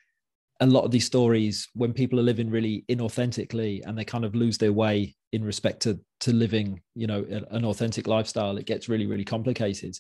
a 0.61 0.67
lot 0.67 0.85
of 0.85 0.91
these 0.91 1.05
stories 1.05 1.69
when 1.75 1.93
people 1.93 2.19
are 2.19 2.25
living 2.25 2.51
really 2.51 2.85
inauthentically 2.89 3.83
and 3.85 3.97
they 3.97 4.05
kind 4.05 4.25
of 4.25 4.35
lose 4.35 4.57
their 4.59 4.73
way 4.73 5.15
in 5.33 5.45
respect 5.45 5.81
to 5.83 6.01
to 6.21 6.33
living 6.33 6.81
you 6.95 7.07
know 7.07 7.27
an 7.51 7.65
authentic 7.65 8.07
lifestyle 8.07 8.57
it 8.57 8.67
gets 8.67 8.89
really 8.89 9.07
really 9.07 9.25
complicated. 9.25 9.99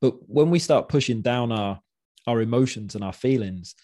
But 0.00 0.14
when 0.26 0.50
we 0.50 0.58
start 0.58 0.88
pushing 0.88 1.22
down 1.22 1.52
our 1.52 1.80
our 2.26 2.40
emotions 2.40 2.94
and 2.94 3.04
our 3.04 3.12
feelings 3.12 3.74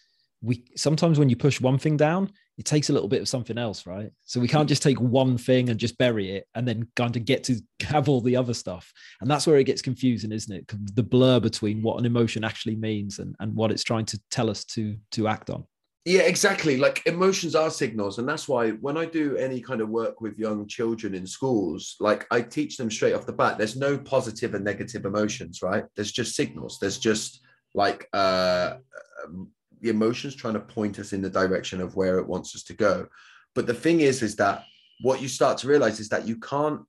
we 0.41 0.65
sometimes 0.77 1.19
when 1.19 1.29
you 1.29 1.37
push 1.37 1.61
one 1.61 1.79
thing 1.79 1.97
down 1.97 2.31
it 2.57 2.65
takes 2.65 2.91
a 2.91 2.93
little 2.93 3.09
bit 3.09 3.21
of 3.21 3.29
something 3.29 3.59
else 3.59 3.87
right? 3.87 4.11
So 4.25 4.41
we 4.41 4.49
can't 4.49 4.69
just 4.69 4.83
take 4.83 5.01
one 5.01 5.39
thing 5.39 5.69
and 5.69 5.79
just 5.79 5.99
bury 5.99 6.33
it 6.33 6.47
and 6.57 6.67
then 6.67 6.89
kind 6.97 7.17
of 7.17 7.25
get 7.25 7.45
to 7.45 7.61
have 7.83 8.09
all 8.09 8.21
the 8.21 8.37
other 8.37 8.55
stuff. 8.55 8.93
And 9.21 9.31
that's 9.31 9.47
where 9.47 9.59
it 9.59 9.65
gets 9.65 9.83
confusing 9.83 10.33
isn't 10.33 10.53
it? 10.53 10.97
The 10.97 11.03
blur 11.05 11.39
between 11.39 11.83
what 11.83 11.99
an 11.99 12.07
emotion 12.07 12.43
actually 12.43 12.77
means 12.77 13.21
and, 13.21 13.37
and 13.39 13.55
what 13.55 13.71
it's 13.71 13.85
trying 13.85 14.07
to 14.07 14.21
tell 14.33 14.51
us 14.51 14.65
to 14.67 14.97
to 15.13 15.29
act 15.29 15.51
on 15.51 15.65
yeah, 16.05 16.23
exactly. 16.23 16.77
Like 16.77 17.03
emotions 17.07 17.55
are 17.55 17.71
signals. 17.71 18.19
And 18.19 18.29
that's 18.29 18.49
why 18.49 18.71
when 18.71 18.97
I 18.97 19.05
do 19.05 19.37
any 19.37 19.61
kind 19.61 19.81
of 19.81 19.89
work 19.89 20.21
with 20.21 20.39
young 20.39 20.67
children 20.67 21.15
in 21.15 21.27
schools, 21.27 21.97
like 22.01 22.27
I 22.31 22.41
teach 22.41 22.77
them 22.77 22.91
straight 22.91 23.15
off 23.15 23.27
the 23.27 23.33
bat, 23.33 23.59
there's 23.59 23.77
no 23.77 23.99
positive 23.99 24.55
and 24.55 24.65
negative 24.65 25.05
emotions, 25.05 25.61
right? 25.63 25.85
There's 25.97 26.13
just 26.13 26.35
signals. 26.35 26.79
There's 26.81 26.99
just 26.99 27.41
like 27.75 28.09
uh, 28.13 28.77
um, 29.25 29.49
the 29.81 29.91
emotions 29.91 30.35
trying 30.35 30.55
to 30.55 30.61
point 30.61 30.99
us 30.99 31.13
in 31.13 31.21
the 31.21 31.31
direction 31.31 31.81
of 31.81 31.95
where 31.95 32.19
it 32.19 32.27
wants 32.27 32.55
us 32.55 32.63
to 32.65 32.75
go. 32.75 33.09
But 33.55 33.67
the 33.67 33.75
thing 33.75 34.01
is, 34.01 34.23
is 34.23 34.37
that 34.37 34.65
what 35.03 35.21
you 35.21 35.29
start 35.29 35.59
to 35.59 35.69
realize 35.69 36.01
is 36.01 36.09
that 36.09 36.27
you 36.27 36.37
can't 36.37 36.81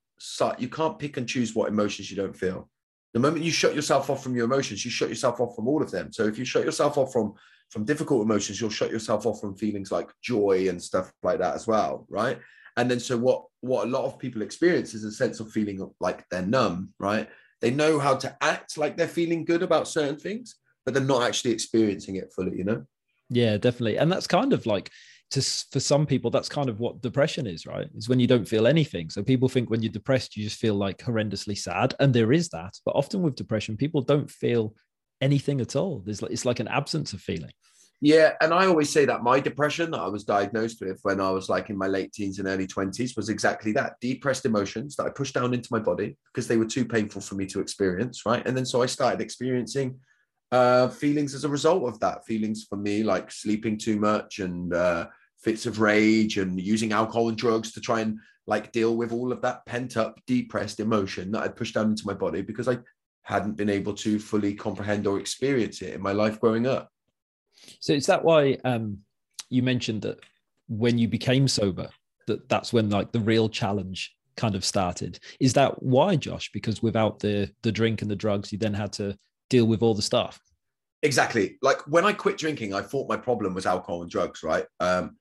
you 0.58 0.68
can't 0.68 1.00
pick 1.00 1.16
and 1.18 1.28
choose 1.28 1.56
what 1.56 1.70
emotions 1.70 2.12
you 2.12 2.18
don't 2.18 2.36
feel. 2.36 2.70
The 3.14 3.20
moment 3.20 3.44
you 3.44 3.52
shut 3.52 3.74
yourself 3.74 4.10
off 4.10 4.22
from 4.22 4.36
your 4.36 4.46
emotions, 4.46 4.84
you 4.84 4.92
shut 4.92 5.10
yourself 5.10 5.40
off 5.40 5.56
from 5.56 5.68
all 5.68 5.82
of 5.82 5.92
them. 5.92 6.12
So 6.12 6.26
if 6.26 6.38
you 6.38 6.46
shut 6.46 6.66
yourself 6.66 6.98
off 6.98 7.14
from 7.14 7.34
from 7.70 7.86
difficult 7.86 8.24
emotions, 8.24 8.60
you'll 8.60 8.70
shut 8.70 8.92
yourself 8.92 9.26
off 9.26 9.40
from 9.40 9.56
feelings 9.56 9.92
like 9.92 10.10
joy 10.22 10.68
and 10.70 10.82
stuff 10.82 11.12
like 11.24 11.40
that 11.40 11.56
as 11.56 11.68
well, 11.68 12.06
right? 12.10 12.40
And 12.78 12.90
then 12.90 13.00
so 13.00 13.18
what 13.18 13.46
what 13.62 13.88
a 13.88 13.90
lot 13.90 14.06
of 14.06 14.20
people 14.20 14.42
experience 14.42 14.94
is 14.94 15.04
a 15.04 15.12
sense 15.12 15.40
of 15.40 15.52
feeling 15.52 15.88
like 16.00 16.26
they're 16.30 16.46
numb, 16.46 16.94
right? 17.00 17.30
They 17.62 17.72
know 17.72 18.00
how 18.00 18.16
to 18.16 18.36
act 18.42 18.78
like 18.78 18.96
they're 18.96 19.08
feeling 19.08 19.44
good 19.44 19.64
about 19.64 19.88
certain 19.88 20.18
things, 20.18 20.56
but 20.86 20.94
they're 20.94 21.04
not 21.04 21.24
actually 21.24 21.52
experiencing 21.52 22.16
it 22.16 22.32
fully, 22.34 22.58
you 22.58 22.64
know? 22.64 22.86
Yeah, 23.30 23.58
definitely. 23.58 23.98
And 23.98 24.12
that's 24.12 24.28
kind 24.28 24.54
of 24.54 24.66
like 24.66 24.92
to 25.32 25.42
for 25.72 25.80
some 25.80 26.06
people 26.06 26.32
that's 26.32 26.50
kind 26.50 26.70
of 26.70 26.80
what 26.80 27.02
depression 27.02 27.46
is 27.46 27.68
right 27.68 27.88
is 27.96 28.10
when 28.10 28.20
you 28.20 28.28
don't 28.28 28.48
feel 28.48 28.66
anything 28.66 29.10
so 29.10 29.22
people 29.22 29.48
think 29.48 29.70
when 29.70 29.82
you're 29.82 29.92
depressed 29.92 30.36
you 30.36 30.44
just 30.44 30.60
feel 30.60 30.74
like 30.74 30.98
horrendously 30.98 31.58
sad 31.58 31.94
and 32.00 32.14
there 32.14 32.32
is 32.32 32.50
that 32.50 32.74
but 32.84 32.96
often 32.96 33.22
with 33.22 33.36
depression 33.36 33.78
people 33.78 34.02
don't 34.02 34.30
feel 34.30 34.74
anything 35.22 35.62
at 35.62 35.76
all. 35.76 36.02
There's 36.06 36.22
it's 36.24 36.46
like 36.46 36.60
an 36.60 36.68
absence 36.68 37.14
of 37.14 37.22
feeling. 37.22 37.52
Yeah, 38.02 38.34
and 38.40 38.54
I 38.54 38.66
always 38.66 38.90
say 38.90 39.04
that 39.06 39.24
my 39.24 39.42
depression 39.42 39.92
that 39.92 40.00
I 40.00 40.08
was 40.08 40.24
diagnosed 40.24 40.80
with 40.80 41.00
when 41.04 41.20
I 41.20 41.32
was 41.32 41.50
like 41.50 41.70
in 41.70 41.78
my 41.78 41.88
late 41.88 42.14
teens 42.14 42.40
and 42.40 42.48
early 42.48 42.66
20s 42.66 43.18
was 43.18 43.28
exactly 43.28 43.74
that 43.74 43.96
depressed 44.00 44.46
emotions 44.46 44.96
that 44.96 45.06
I 45.06 45.10
pushed 45.10 45.34
down 45.34 45.54
into 45.54 45.68
my 45.70 45.80
body 45.80 46.18
because 46.34 46.48
they 46.48 46.56
were 46.56 46.66
too 46.66 46.86
painful 46.86 47.22
for 47.22 47.36
me 47.36 47.46
to 47.48 47.60
experience, 47.60 48.26
right? 48.26 48.46
And 48.48 48.56
then 48.56 48.66
so 48.66 48.82
I 48.82 48.86
started 48.86 49.20
experiencing 49.20 50.00
uh, 50.54 50.88
feelings 50.88 51.34
as 51.36 51.44
a 51.44 51.50
result 51.50 51.84
of 51.90 52.00
that. 52.00 52.26
Feelings 52.26 52.66
for 52.70 52.78
me 52.78 53.04
like 53.04 53.32
sleeping 53.32 53.78
too 53.78 54.00
much 54.00 54.40
and 54.40 54.74
uh, 54.74 55.08
fits 55.44 55.66
of 55.66 55.82
rage 55.82 56.38
and 56.38 56.60
using 56.60 56.94
alcohol 56.94 57.28
and 57.28 57.38
drugs 57.38 57.74
to 57.74 57.82
try 57.82 58.00
and 58.00 58.18
like 58.48 58.72
deal 58.72 58.96
with 58.96 59.12
all 59.12 59.34
of 59.34 59.42
that 59.42 59.66
pent 59.66 59.98
up 59.98 60.20
depressed 60.26 60.80
emotion 60.80 61.32
that 61.32 61.44
I 61.44 61.50
pushed 61.50 61.76
down 61.76 61.90
into 61.90 62.08
my 62.08 62.14
body 62.14 62.42
because 62.42 62.70
I 62.70 62.78
hadn't 63.24 63.58
been 63.58 63.70
able 63.70 63.94
to 63.94 64.20
fully 64.20 64.54
comprehend 64.54 65.06
or 65.06 65.20
experience 65.20 65.82
it 65.82 65.94
in 65.94 66.02
my 66.02 66.12
life 66.12 66.40
growing 66.40 66.66
up. 66.66 66.90
So 67.80 67.94
is 67.94 68.06
that 68.08 68.24
why 68.24 68.58
um, 68.64 69.00
you 69.50 69.62
mentioned 69.62 70.02
that 70.04 70.20
when 70.68 70.98
you 70.98 71.08
became 71.08 71.48
sober, 71.48 71.90
that 72.28 72.48
that's 72.50 72.74
when 72.74 72.90
like 72.90 73.12
the 73.12 73.20
real 73.20 73.50
challenge 73.50 74.16
kind 74.38 74.56
of 74.56 74.66
started? 74.66 75.20
Is 75.40 75.54
that 75.54 75.82
why, 75.82 76.16
Josh? 76.16 76.50
Because 76.54 76.82
without 76.82 77.20
the 77.20 77.52
the 77.62 77.72
drink 77.72 78.02
and 78.02 78.10
the 78.10 78.16
drugs, 78.16 78.52
you 78.52 78.58
then 78.58 78.74
had 78.74 78.94
to 78.94 79.18
deal 79.50 79.66
with 79.66 79.82
all 79.84 79.94
the 79.94 80.02
stuff. 80.02 80.40
Exactly. 81.02 81.58
Like 81.62 81.80
when 81.88 82.06
I 82.06 82.14
quit 82.14 82.38
drinking, 82.38 82.74
I 82.74 82.82
thought 82.82 83.10
my 83.10 83.18
problem 83.18 83.54
was 83.54 83.66
alcohol 83.66 84.02
and 84.02 84.12
drugs, 84.12 84.44
right? 84.44 84.66
Um, 84.80 85.18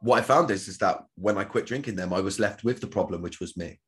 what 0.00 0.18
I 0.18 0.22
found 0.22 0.50
is 0.50 0.68
is 0.68 0.78
that 0.78 0.98
when 1.16 1.38
I 1.38 1.44
quit 1.44 1.66
drinking 1.66 1.96
them, 1.96 2.12
I 2.12 2.20
was 2.20 2.38
left 2.38 2.62
with 2.64 2.80
the 2.80 2.86
problem, 2.86 3.22
which 3.22 3.40
was 3.40 3.56
me 3.56 3.78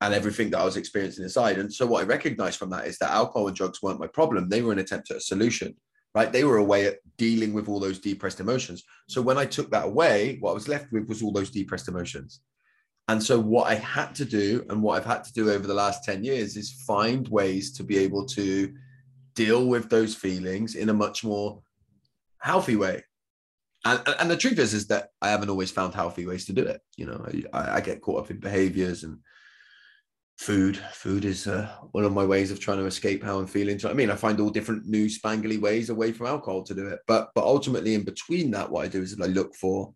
and 0.00 0.14
everything 0.14 0.50
that 0.50 0.60
I 0.60 0.64
was 0.64 0.76
experiencing 0.76 1.24
inside. 1.24 1.58
And 1.58 1.72
so 1.72 1.86
what 1.86 2.02
I 2.02 2.06
recognized 2.06 2.58
from 2.58 2.70
that 2.70 2.86
is 2.86 2.98
that 2.98 3.10
alcohol 3.10 3.48
and 3.48 3.56
drugs 3.56 3.82
weren't 3.82 4.00
my 4.00 4.06
problem. 4.06 4.48
They 4.48 4.62
were 4.62 4.72
an 4.72 4.78
attempt 4.78 5.10
at 5.10 5.16
a 5.16 5.20
solution, 5.20 5.74
right? 6.14 6.32
They 6.32 6.44
were 6.44 6.58
a 6.58 6.64
way 6.64 6.86
at 6.86 6.98
dealing 7.16 7.52
with 7.52 7.68
all 7.68 7.80
those 7.80 7.98
depressed 7.98 8.40
emotions. 8.40 8.84
So 9.08 9.20
when 9.20 9.38
I 9.38 9.44
took 9.44 9.70
that 9.72 9.86
away, 9.86 10.38
what 10.40 10.52
I 10.52 10.54
was 10.54 10.68
left 10.68 10.92
with 10.92 11.08
was 11.08 11.22
all 11.22 11.32
those 11.32 11.50
depressed 11.50 11.88
emotions. 11.88 12.40
And 13.08 13.22
so 13.22 13.40
what 13.40 13.70
I 13.70 13.74
had 13.74 14.14
to 14.16 14.24
do 14.24 14.64
and 14.68 14.82
what 14.82 14.98
I've 14.98 15.06
had 15.06 15.24
to 15.24 15.32
do 15.32 15.50
over 15.50 15.66
the 15.66 15.74
last 15.74 16.04
10 16.04 16.22
years 16.22 16.56
is 16.56 16.82
find 16.86 17.26
ways 17.28 17.72
to 17.72 17.82
be 17.82 17.98
able 17.98 18.26
to 18.26 18.72
deal 19.34 19.66
with 19.66 19.88
those 19.88 20.14
feelings 20.14 20.74
in 20.74 20.90
a 20.90 20.94
much 20.94 21.24
more 21.24 21.62
healthy 22.40 22.76
way. 22.76 23.02
And, 23.84 24.00
and 24.20 24.30
the 24.30 24.36
truth 24.36 24.58
is, 24.58 24.74
is 24.74 24.88
that 24.88 25.08
I 25.22 25.30
haven't 25.30 25.48
always 25.48 25.70
found 25.70 25.94
healthy 25.94 26.26
ways 26.26 26.44
to 26.46 26.52
do 26.52 26.62
it. 26.62 26.82
You 26.96 27.06
know, 27.06 27.26
I, 27.52 27.76
I 27.76 27.80
get 27.80 28.02
caught 28.02 28.24
up 28.24 28.30
in 28.30 28.40
behaviors 28.40 29.04
and 29.04 29.18
food. 30.38 30.76
Food 30.92 31.24
is 31.24 31.46
uh, 31.46 31.68
one 31.90 32.04
of 32.04 32.12
my 32.12 32.24
ways 32.24 32.50
of 32.50 32.60
trying 32.60 32.78
to 32.78 32.86
escape 32.86 33.22
how 33.22 33.38
i'm 33.38 33.46
feeling. 33.46 33.78
So 33.78 33.90
i 33.90 33.92
mean? 33.92 34.10
I 34.10 34.14
find 34.14 34.40
all 34.40 34.50
different 34.50 34.86
new 34.86 35.06
spangly 35.06 35.60
ways 35.60 35.90
away 35.90 36.12
from 36.12 36.26
alcohol 36.26 36.62
to 36.62 36.74
do 36.74 36.86
it. 36.86 37.00
But 37.06 37.30
but 37.34 37.44
ultimately 37.44 37.94
in 37.94 38.04
between 38.04 38.50
that 38.52 38.70
what 38.70 38.84
i 38.84 38.88
do 38.88 39.02
is 39.02 39.20
i 39.20 39.26
look 39.26 39.54
for 39.54 39.92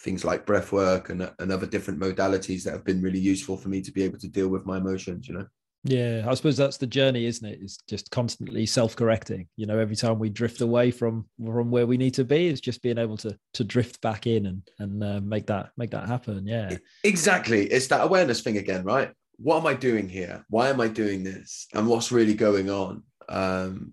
things 0.00 0.24
like 0.24 0.46
breath 0.46 0.72
work 0.72 1.10
and, 1.10 1.30
and 1.38 1.52
other 1.52 1.66
different 1.66 2.00
modalities 2.00 2.64
that 2.64 2.72
have 2.72 2.84
been 2.84 3.00
really 3.00 3.20
useful 3.20 3.56
for 3.56 3.68
me 3.68 3.80
to 3.80 3.92
be 3.92 4.02
able 4.02 4.18
to 4.18 4.26
deal 4.26 4.48
with 4.48 4.66
my 4.66 4.78
emotions 4.78 5.28
you 5.28 5.34
know? 5.34 5.46
Yeah 5.84 6.24
i 6.26 6.34
suppose 6.34 6.56
that's 6.56 6.78
the 6.78 6.86
journey 6.86 7.26
isn't 7.26 7.46
it? 7.46 7.58
It's 7.60 7.76
just 7.88 8.10
constantly 8.10 8.64
self-correcting. 8.64 9.48
You 9.56 9.66
know 9.66 9.78
every 9.78 9.96
time 9.96 10.18
we 10.18 10.30
drift 10.30 10.62
away 10.62 10.90
from 10.92 11.26
from 11.44 11.70
where 11.70 11.86
we 11.86 11.98
need 11.98 12.14
to 12.14 12.24
be 12.24 12.48
it's 12.48 12.60
just 12.60 12.82
being 12.82 12.98
able 12.98 13.18
to 13.18 13.38
to 13.52 13.64
drift 13.64 14.00
back 14.00 14.26
in 14.26 14.46
and 14.46 14.62
and 14.78 15.04
uh, 15.04 15.20
make 15.20 15.46
that 15.48 15.72
make 15.76 15.90
that 15.90 16.08
happen. 16.08 16.46
Yeah. 16.46 16.78
Exactly. 17.04 17.66
It's 17.66 17.88
that 17.88 18.02
awareness 18.02 18.40
thing 18.40 18.56
again 18.56 18.84
right 18.84 19.12
what 19.36 19.58
am 19.58 19.66
I 19.66 19.74
doing 19.74 20.08
here? 20.08 20.44
Why 20.48 20.68
am 20.68 20.80
I 20.80 20.88
doing 20.88 21.24
this? 21.24 21.66
And 21.74 21.86
what's 21.86 22.12
really 22.12 22.34
going 22.34 22.70
on? 22.70 23.02
Um, 23.28 23.92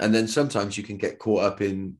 and 0.00 0.14
then 0.14 0.28
sometimes 0.28 0.76
you 0.76 0.84
can 0.84 0.96
get 0.96 1.18
caught 1.18 1.44
up 1.44 1.60
in 1.60 1.96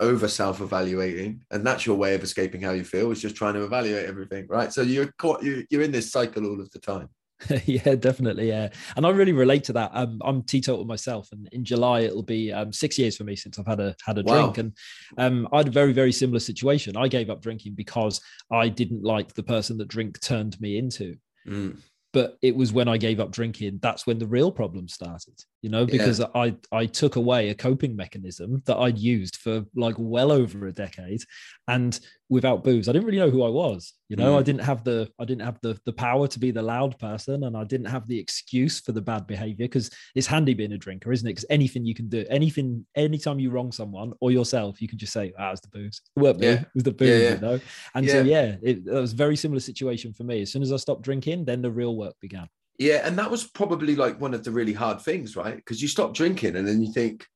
over 0.00 0.28
self 0.28 0.60
evaluating, 0.60 1.42
and 1.50 1.66
that's 1.66 1.86
your 1.86 1.96
way 1.96 2.14
of 2.14 2.22
escaping 2.22 2.62
how 2.62 2.72
you 2.72 2.84
feel 2.84 3.10
is 3.10 3.22
just 3.22 3.36
trying 3.36 3.54
to 3.54 3.64
evaluate 3.64 4.06
everything, 4.06 4.46
right? 4.48 4.72
So 4.72 4.82
you're 4.82 5.12
caught, 5.18 5.42
you, 5.42 5.64
you're 5.70 5.82
in 5.82 5.92
this 5.92 6.12
cycle 6.12 6.46
all 6.46 6.60
of 6.60 6.70
the 6.70 6.78
time. 6.78 7.08
yeah, 7.66 7.94
definitely. 7.96 8.48
Yeah. 8.48 8.70
And 8.96 9.04
I 9.04 9.10
really 9.10 9.32
relate 9.32 9.64
to 9.64 9.74
that. 9.74 9.90
Um, 9.92 10.20
I'm 10.24 10.42
teetotal 10.42 10.84
myself, 10.84 11.28
and 11.32 11.48
in 11.52 11.64
July 11.64 12.00
it'll 12.00 12.22
be 12.22 12.52
um, 12.52 12.72
six 12.72 12.98
years 12.98 13.16
for 13.16 13.24
me 13.24 13.36
since 13.36 13.58
I've 13.58 13.66
had 13.66 13.80
a 13.80 13.94
had 14.04 14.18
a 14.18 14.22
wow. 14.22 14.50
drink. 14.50 14.58
And 14.58 14.72
um, 15.18 15.48
I 15.52 15.58
had 15.58 15.68
a 15.68 15.72
very 15.72 15.92
very 15.92 16.12
similar 16.12 16.40
situation. 16.40 16.96
I 16.96 17.08
gave 17.08 17.30
up 17.30 17.42
drinking 17.42 17.74
because 17.74 18.20
I 18.50 18.68
didn't 18.68 19.02
like 19.02 19.34
the 19.34 19.42
person 19.42 19.76
that 19.78 19.88
drink 19.88 20.20
turned 20.20 20.60
me 20.60 20.78
into. 20.78 21.16
Mm 21.46 21.76
but 22.16 22.38
it 22.40 22.56
was 22.56 22.72
when 22.72 22.88
I 22.88 22.96
gave 22.96 23.20
up 23.20 23.30
drinking 23.30 23.78
that's 23.82 24.06
when 24.06 24.18
the 24.18 24.26
real 24.26 24.50
problem 24.50 24.88
started 24.88 25.34
you 25.62 25.70
know 25.70 25.86
because 25.86 26.20
yeah. 26.20 26.26
I 26.34 26.56
I 26.72 26.86
took 26.86 27.16
away 27.16 27.48
a 27.48 27.54
coping 27.54 27.96
mechanism 27.96 28.62
that 28.66 28.76
I'd 28.76 28.98
used 28.98 29.36
for 29.36 29.64
like 29.74 29.96
well 29.98 30.30
over 30.32 30.66
a 30.66 30.72
decade 30.72 31.22
and 31.68 31.98
without 32.28 32.64
booze 32.64 32.88
i 32.88 32.92
didn't 32.92 33.06
really 33.06 33.18
know 33.18 33.30
who 33.30 33.44
i 33.44 33.48
was 33.48 33.94
you 34.08 34.16
know 34.16 34.34
mm. 34.34 34.38
i 34.38 34.42
didn't 34.42 34.60
have 34.60 34.82
the 34.82 35.08
i 35.20 35.24
didn't 35.24 35.44
have 35.44 35.60
the 35.62 35.78
the 35.84 35.92
power 35.92 36.26
to 36.26 36.40
be 36.40 36.50
the 36.50 36.62
loud 36.62 36.98
person 36.98 37.44
and 37.44 37.56
i 37.56 37.62
didn't 37.62 37.86
have 37.86 38.06
the 38.08 38.18
excuse 38.18 38.80
for 38.80 38.92
the 38.92 39.00
bad 39.00 39.26
behavior 39.26 39.64
because 39.64 39.90
it's 40.16 40.26
handy 40.26 40.52
being 40.52 40.72
a 40.72 40.78
drinker 40.78 41.12
isn't 41.12 41.28
it 41.28 41.30
because 41.30 41.46
anything 41.50 41.84
you 41.84 41.94
can 41.94 42.08
do 42.08 42.24
anything 42.28 42.84
anytime 42.96 43.38
you 43.38 43.50
wrong 43.50 43.70
someone 43.70 44.12
or 44.20 44.32
yourself 44.32 44.82
you 44.82 44.88
can 44.88 44.98
just 44.98 45.12
say 45.12 45.32
ah, 45.38 45.52
was 45.52 45.60
the 45.60 45.68
booze 45.68 46.00
it 46.16 46.38
me 46.38 46.46
yeah. 46.46 46.52
it 46.54 46.68
was 46.74 46.82
the 46.82 46.92
booze 46.92 47.08
yeah, 47.08 47.28
yeah. 47.28 47.34
you 47.34 47.40
know 47.40 47.60
and 47.94 48.08
so 48.08 48.22
yeah 48.22 48.56
it, 48.62 48.78
it 48.86 48.92
was 48.92 49.12
a 49.12 49.16
very 49.16 49.36
similar 49.36 49.60
situation 49.60 50.12
for 50.12 50.24
me 50.24 50.42
as 50.42 50.50
soon 50.50 50.62
as 50.62 50.72
i 50.72 50.76
stopped 50.76 51.02
drinking 51.02 51.44
then 51.44 51.62
the 51.62 51.70
real 51.70 51.96
work 51.96 52.14
began 52.20 52.48
yeah 52.78 53.00
and 53.04 53.18
that 53.18 53.30
was 53.30 53.44
probably 53.44 53.96
like 53.96 54.20
one 54.20 54.34
of 54.34 54.44
the 54.44 54.50
really 54.50 54.72
hard 54.72 55.00
things 55.00 55.36
right 55.36 55.56
because 55.56 55.80
you 55.80 55.88
stop 55.88 56.14
drinking 56.14 56.56
and 56.56 56.66
then 56.66 56.82
you 56.82 56.92
think 56.92 57.26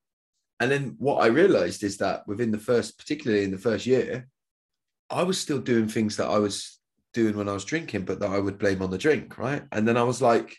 and 0.60 0.70
then 0.70 0.94
what 0.98 1.22
i 1.22 1.26
realized 1.26 1.82
is 1.82 1.96
that 1.96 2.26
within 2.26 2.50
the 2.50 2.58
first 2.58 2.98
particularly 2.98 3.44
in 3.44 3.50
the 3.50 3.58
first 3.58 3.86
year 3.86 4.28
I 5.10 5.24
was 5.24 5.40
still 5.40 5.58
doing 5.58 5.88
things 5.88 6.16
that 6.16 6.28
I 6.28 6.38
was 6.38 6.78
doing 7.12 7.36
when 7.36 7.48
I 7.48 7.52
was 7.52 7.64
drinking, 7.64 8.04
but 8.04 8.20
that 8.20 8.30
I 8.30 8.38
would 8.38 8.58
blame 8.58 8.80
on 8.80 8.90
the 8.90 8.98
drink, 8.98 9.36
right? 9.36 9.62
And 9.72 9.86
then 9.86 9.96
I 9.96 10.04
was 10.04 10.22
like, 10.22 10.56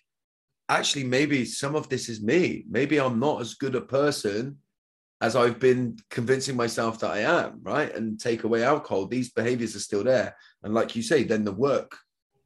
actually 0.68 1.06
maybe 1.06 1.46
some 1.46 1.76
of 1.76 1.90
this 1.90 2.10
is 2.10 2.22
me. 2.22 2.66
Maybe 2.70 3.00
I'm 3.00 3.20
not 3.20 3.42
as 3.42 3.56
good 3.56 3.76
a 3.76 3.82
person 3.82 4.58
as 5.22 5.36
I've 5.36 5.60
been 5.60 5.98
convincing 6.10 6.56
myself 6.56 7.00
that 7.00 7.12
I 7.12 7.20
am, 7.20 7.60
right? 7.62 7.94
And 7.96 8.20
take 8.20 8.44
away 8.44 8.64
alcohol, 8.64 9.06
these 9.06 9.32
behaviors 9.32 9.76
are 9.76 9.80
still 9.80 10.04
there. 10.04 10.36
And 10.64 10.74
like 10.74 10.96
you 10.96 11.02
say, 11.02 11.24
then 11.24 11.46
the 11.46 11.52
work, 11.52 11.96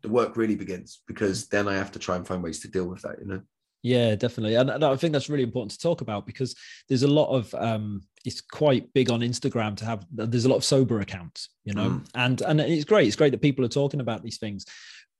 the 0.06 0.12
work 0.12 0.38
really 0.38 0.56
begins 0.56 1.02
because 1.08 1.48
then 1.48 1.68
I 1.68 1.76
have 1.76 1.92
to 1.94 2.00
try 2.00 2.16
and 2.16 2.28
find 2.28 2.44
ways 2.44 2.60
to 2.62 2.68
deal 2.68 2.86
with 2.86 3.02
that, 3.02 3.20
you 3.20 3.26
know? 3.26 3.42
Yeah, 3.82 4.16
definitely. 4.16 4.56
And, 4.56 4.70
and 4.70 4.84
I 4.84 4.96
think 4.96 5.14
that's 5.14 5.30
really 5.30 5.44
important 5.44 5.72
to 5.72 5.80
talk 5.80 6.02
about 6.02 6.26
because 6.26 6.56
there's 6.90 7.04
a 7.04 7.08
lot 7.08 7.30
of 7.30 7.54
um 7.54 8.02
it's 8.26 8.42
quite 8.42 8.92
big 8.94 9.12
on 9.12 9.20
Instagram 9.20 9.78
to 9.78 9.86
have 9.86 10.06
there's 10.12 10.46
a 10.46 10.50
lot 10.50 10.56
of 10.56 10.64
sober 10.64 11.02
accounts, 11.02 11.50
you 11.66 11.74
know, 11.74 11.90
mm. 11.92 12.06
and 12.16 12.42
and 12.42 12.60
it's 12.60 12.86
great. 12.86 13.08
It's 13.08 13.16
great 13.16 13.32
that 13.32 13.44
people 13.44 13.64
are 13.64 13.70
talking 13.70 14.00
about 14.00 14.24
these 14.24 14.40
things, 14.40 14.66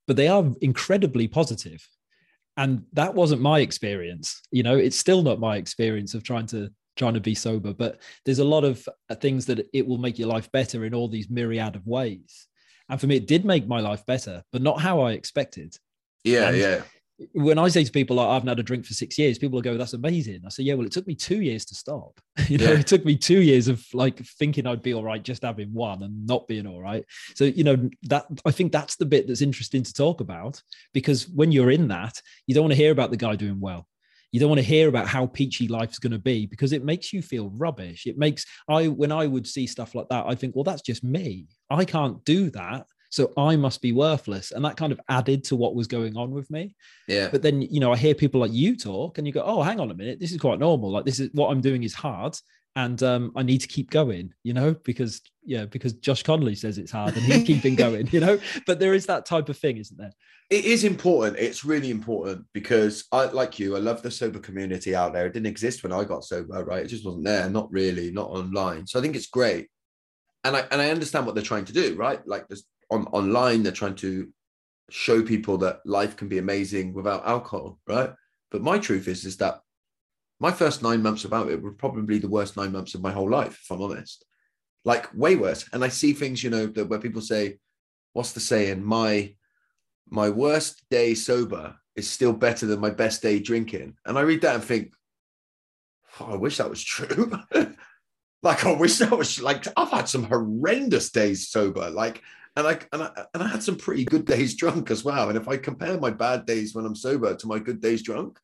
but 0.08 0.16
they 0.16 0.26
are 0.26 0.44
incredibly 0.60 1.28
positive. 1.28 1.86
And 2.56 2.86
that 2.94 3.14
wasn't 3.14 3.42
my 3.42 3.60
experience. 3.60 4.40
You 4.50 4.64
know, 4.64 4.76
it's 4.76 4.98
still 4.98 5.22
not 5.22 5.38
my 5.38 5.58
experience 5.58 6.14
of 6.14 6.24
trying 6.24 6.46
to 6.46 6.70
trying 6.96 7.14
to 7.14 7.20
be 7.20 7.36
sober, 7.36 7.72
but 7.72 8.00
there's 8.24 8.40
a 8.40 8.44
lot 8.44 8.64
of 8.64 8.88
uh, 9.10 9.14
things 9.14 9.46
that 9.46 9.68
it 9.72 9.86
will 9.86 9.98
make 9.98 10.18
your 10.18 10.28
life 10.28 10.50
better 10.50 10.84
in 10.84 10.94
all 10.94 11.08
these 11.08 11.30
myriad 11.30 11.76
of 11.76 11.86
ways. 11.86 12.48
And 12.88 13.00
for 13.00 13.06
me, 13.06 13.16
it 13.16 13.26
did 13.26 13.44
make 13.44 13.66
my 13.66 13.80
life 13.80 14.04
better, 14.06 14.42
but 14.52 14.62
not 14.62 14.80
how 14.80 15.00
I 15.00 15.12
expected. 15.12 15.76
Yeah, 16.24 16.48
and 16.48 16.56
yeah 16.56 16.82
when 17.32 17.58
I 17.58 17.68
say 17.68 17.82
to 17.82 17.90
people, 17.90 18.16
like, 18.16 18.28
I 18.28 18.34
haven't 18.34 18.48
had 18.48 18.58
a 18.58 18.62
drink 18.62 18.84
for 18.84 18.92
six 18.92 19.16
years, 19.16 19.38
people 19.38 19.56
will 19.56 19.62
go, 19.62 19.76
that's 19.76 19.94
amazing. 19.94 20.40
I 20.44 20.50
say, 20.50 20.64
yeah, 20.64 20.74
well, 20.74 20.86
it 20.86 20.92
took 20.92 21.06
me 21.06 21.14
two 21.14 21.40
years 21.40 21.64
to 21.66 21.74
stop. 21.74 22.20
you 22.48 22.58
know, 22.58 22.72
yeah. 22.72 22.78
it 22.78 22.86
took 22.86 23.04
me 23.04 23.16
two 23.16 23.40
years 23.40 23.68
of 23.68 23.82
like 23.94 24.18
thinking 24.18 24.66
I'd 24.66 24.82
be 24.82 24.92
all 24.92 25.04
right, 25.04 25.22
just 25.22 25.42
having 25.42 25.72
one 25.72 26.02
and 26.02 26.26
not 26.26 26.46
being 26.46 26.66
all 26.66 26.80
right. 26.80 27.04
So, 27.34 27.44
you 27.44 27.64
know, 27.64 27.88
that 28.04 28.26
I 28.44 28.50
think 28.50 28.72
that's 28.72 28.96
the 28.96 29.06
bit 29.06 29.26
that's 29.26 29.42
interesting 29.42 29.82
to 29.82 29.92
talk 29.92 30.20
about 30.20 30.62
because 30.92 31.28
when 31.28 31.52
you're 31.52 31.70
in 31.70 31.88
that, 31.88 32.20
you 32.46 32.54
don't 32.54 32.64
want 32.64 32.72
to 32.72 32.76
hear 32.76 32.92
about 32.92 33.10
the 33.10 33.16
guy 33.16 33.34
doing 33.36 33.60
well. 33.60 33.86
You 34.32 34.40
don't 34.40 34.48
want 34.48 34.60
to 34.60 34.66
hear 34.66 34.88
about 34.88 35.08
how 35.08 35.26
peachy 35.26 35.68
life's 35.68 35.98
going 35.98 36.12
to 36.12 36.18
be 36.18 36.46
because 36.46 36.72
it 36.72 36.84
makes 36.84 37.12
you 37.12 37.22
feel 37.22 37.50
rubbish. 37.56 38.06
It 38.06 38.18
makes 38.18 38.44
I 38.68 38.88
when 38.88 39.12
I 39.12 39.26
would 39.26 39.46
see 39.46 39.66
stuff 39.66 39.94
like 39.94 40.08
that, 40.10 40.26
I 40.26 40.34
think, 40.34 40.54
well, 40.54 40.64
that's 40.64 40.82
just 40.82 41.04
me. 41.04 41.46
I 41.70 41.84
can't 41.84 42.22
do 42.24 42.50
that. 42.50 42.86
So 43.10 43.32
I 43.36 43.56
must 43.56 43.80
be 43.80 43.92
worthless. 43.92 44.52
And 44.52 44.64
that 44.64 44.76
kind 44.76 44.92
of 44.92 45.00
added 45.08 45.44
to 45.44 45.56
what 45.56 45.74
was 45.74 45.86
going 45.86 46.16
on 46.16 46.32
with 46.32 46.50
me. 46.50 46.74
Yeah. 47.08 47.28
But 47.30 47.42
then, 47.42 47.62
you 47.62 47.80
know, 47.80 47.92
I 47.92 47.96
hear 47.96 48.14
people 48.14 48.40
like 48.40 48.52
you 48.52 48.76
talk 48.76 49.18
and 49.18 49.26
you 49.26 49.32
go, 49.32 49.42
oh, 49.42 49.62
hang 49.62 49.80
on 49.80 49.90
a 49.90 49.94
minute. 49.94 50.20
This 50.20 50.32
is 50.32 50.38
quite 50.38 50.58
normal. 50.58 50.90
Like, 50.90 51.04
this 51.04 51.20
is 51.20 51.30
what 51.32 51.48
I'm 51.48 51.60
doing 51.60 51.82
is 51.82 51.94
hard. 51.94 52.36
And 52.76 53.02
um, 53.02 53.32
I 53.34 53.42
need 53.42 53.62
to 53.62 53.66
keep 53.68 53.90
going, 53.90 54.32
you 54.42 54.52
know, 54.52 54.74
because, 54.84 55.22
yeah, 55.42 55.64
because 55.64 55.94
Josh 55.94 56.22
Connolly 56.22 56.54
says 56.54 56.78
it's 56.78 56.92
hard 56.92 57.16
and 57.16 57.24
he's 57.24 57.44
keeping 57.44 57.74
going, 57.86 58.06
you 58.12 58.20
know. 58.20 58.38
But 58.66 58.78
there 58.78 58.94
is 58.94 59.06
that 59.06 59.26
type 59.26 59.48
of 59.48 59.58
thing, 59.58 59.78
isn't 59.78 59.96
there? 59.96 60.12
It 60.50 60.64
is 60.64 60.84
important. 60.84 61.38
It's 61.38 61.64
really 61.64 61.90
important 61.90 62.44
because 62.52 63.06
I, 63.10 63.24
like 63.24 63.58
you, 63.58 63.76
I 63.76 63.80
love 63.80 64.02
the 64.02 64.10
sober 64.10 64.38
community 64.38 64.94
out 64.94 65.12
there. 65.12 65.26
It 65.26 65.32
didn't 65.32 65.46
exist 65.46 65.82
when 65.82 65.92
I 65.92 66.04
got 66.04 66.24
sober, 66.24 66.64
right? 66.64 66.84
It 66.84 66.88
just 66.88 67.04
wasn't 67.04 67.24
there, 67.24 67.50
not 67.50 67.72
really, 67.72 68.12
not 68.12 68.28
online. 68.28 68.86
So 68.86 68.98
I 68.98 69.02
think 69.02 69.16
it's 69.16 69.26
great 69.26 69.68
and 70.44 70.54
I 70.54 70.64
and 70.70 70.80
I 70.80 70.90
understand 70.90 71.26
what 71.26 71.34
they're 71.34 71.42
trying 71.42 71.64
to 71.64 71.72
do, 71.72 71.96
right? 71.96 72.24
Like 72.28 72.46
there's 72.46 72.64
on 72.90 73.06
online 73.08 73.62
they're 73.62 73.72
trying 73.72 73.94
to 73.96 74.28
show 74.90 75.22
people 75.22 75.58
that 75.58 75.80
life 75.84 76.16
can 76.16 76.28
be 76.28 76.38
amazing 76.38 76.92
without 76.92 77.26
alcohol 77.26 77.78
right 77.88 78.10
but 78.50 78.62
my 78.62 78.78
truth 78.78 79.08
is 79.08 79.24
is 79.24 79.36
that 79.36 79.60
my 80.38 80.52
first 80.52 80.82
nine 80.82 81.02
months 81.02 81.24
about 81.24 81.50
it 81.50 81.62
were 81.62 81.72
probably 81.72 82.18
the 82.18 82.28
worst 82.28 82.56
nine 82.56 82.72
months 82.72 82.94
of 82.94 83.02
my 83.02 83.12
whole 83.12 83.30
life 83.30 83.60
if 83.62 83.70
i'm 83.70 83.82
honest. 83.82 84.24
Like 84.84 85.12
way 85.14 85.36
worse. 85.36 85.68
And 85.72 85.84
i 85.84 85.88
see 85.88 86.12
things 86.12 86.42
you 86.42 86.50
know 86.50 86.66
that 86.66 86.86
where 86.86 86.98
people 86.98 87.22
say 87.22 87.58
what's 88.12 88.32
the 88.32 88.40
saying? 88.40 88.84
My 88.84 89.34
my 90.08 90.30
worst 90.30 90.82
day 90.90 91.14
sober 91.14 91.76
is 91.96 92.08
still 92.08 92.32
better 92.32 92.66
than 92.66 92.80
my 92.80 92.90
best 92.90 93.22
day 93.22 93.38
drinking. 93.40 93.94
And 94.04 94.18
i 94.18 94.22
read 94.22 94.42
that 94.42 94.54
and 94.54 94.64
think 94.64 94.92
oh, 96.20 96.32
i 96.32 96.36
wish 96.36 96.58
that 96.58 96.70
was 96.70 96.82
true. 96.82 97.32
Like 98.42 98.64
i 98.64 98.70
wish 98.70 98.98
that 98.98 99.10
was 99.10 99.40
like 99.40 99.66
i've 99.76 99.90
had 99.90 100.08
some 100.08 100.22
horrendous 100.22 101.10
days 101.10 101.48
sober 101.48 101.90
like 101.90 102.22
and 102.56 102.66
I 102.66 102.78
and 102.92 103.02
I 103.02 103.24
and 103.34 103.42
I 103.42 103.48
had 103.48 103.62
some 103.62 103.76
pretty 103.76 104.04
good 104.04 104.24
days 104.24 104.54
drunk 104.62 104.90
as 104.90 105.04
well. 105.04 105.28
And 105.28 105.36
if 105.36 105.48
I 105.48 105.56
compare 105.56 105.98
my 105.98 106.10
bad 106.10 106.46
days 106.46 106.74
when 106.74 106.86
I'm 106.86 106.94
sober 106.94 107.34
to 107.34 107.46
my 107.46 107.58
good 107.58 107.80
days 107.80 108.02
drunk, 108.02 108.38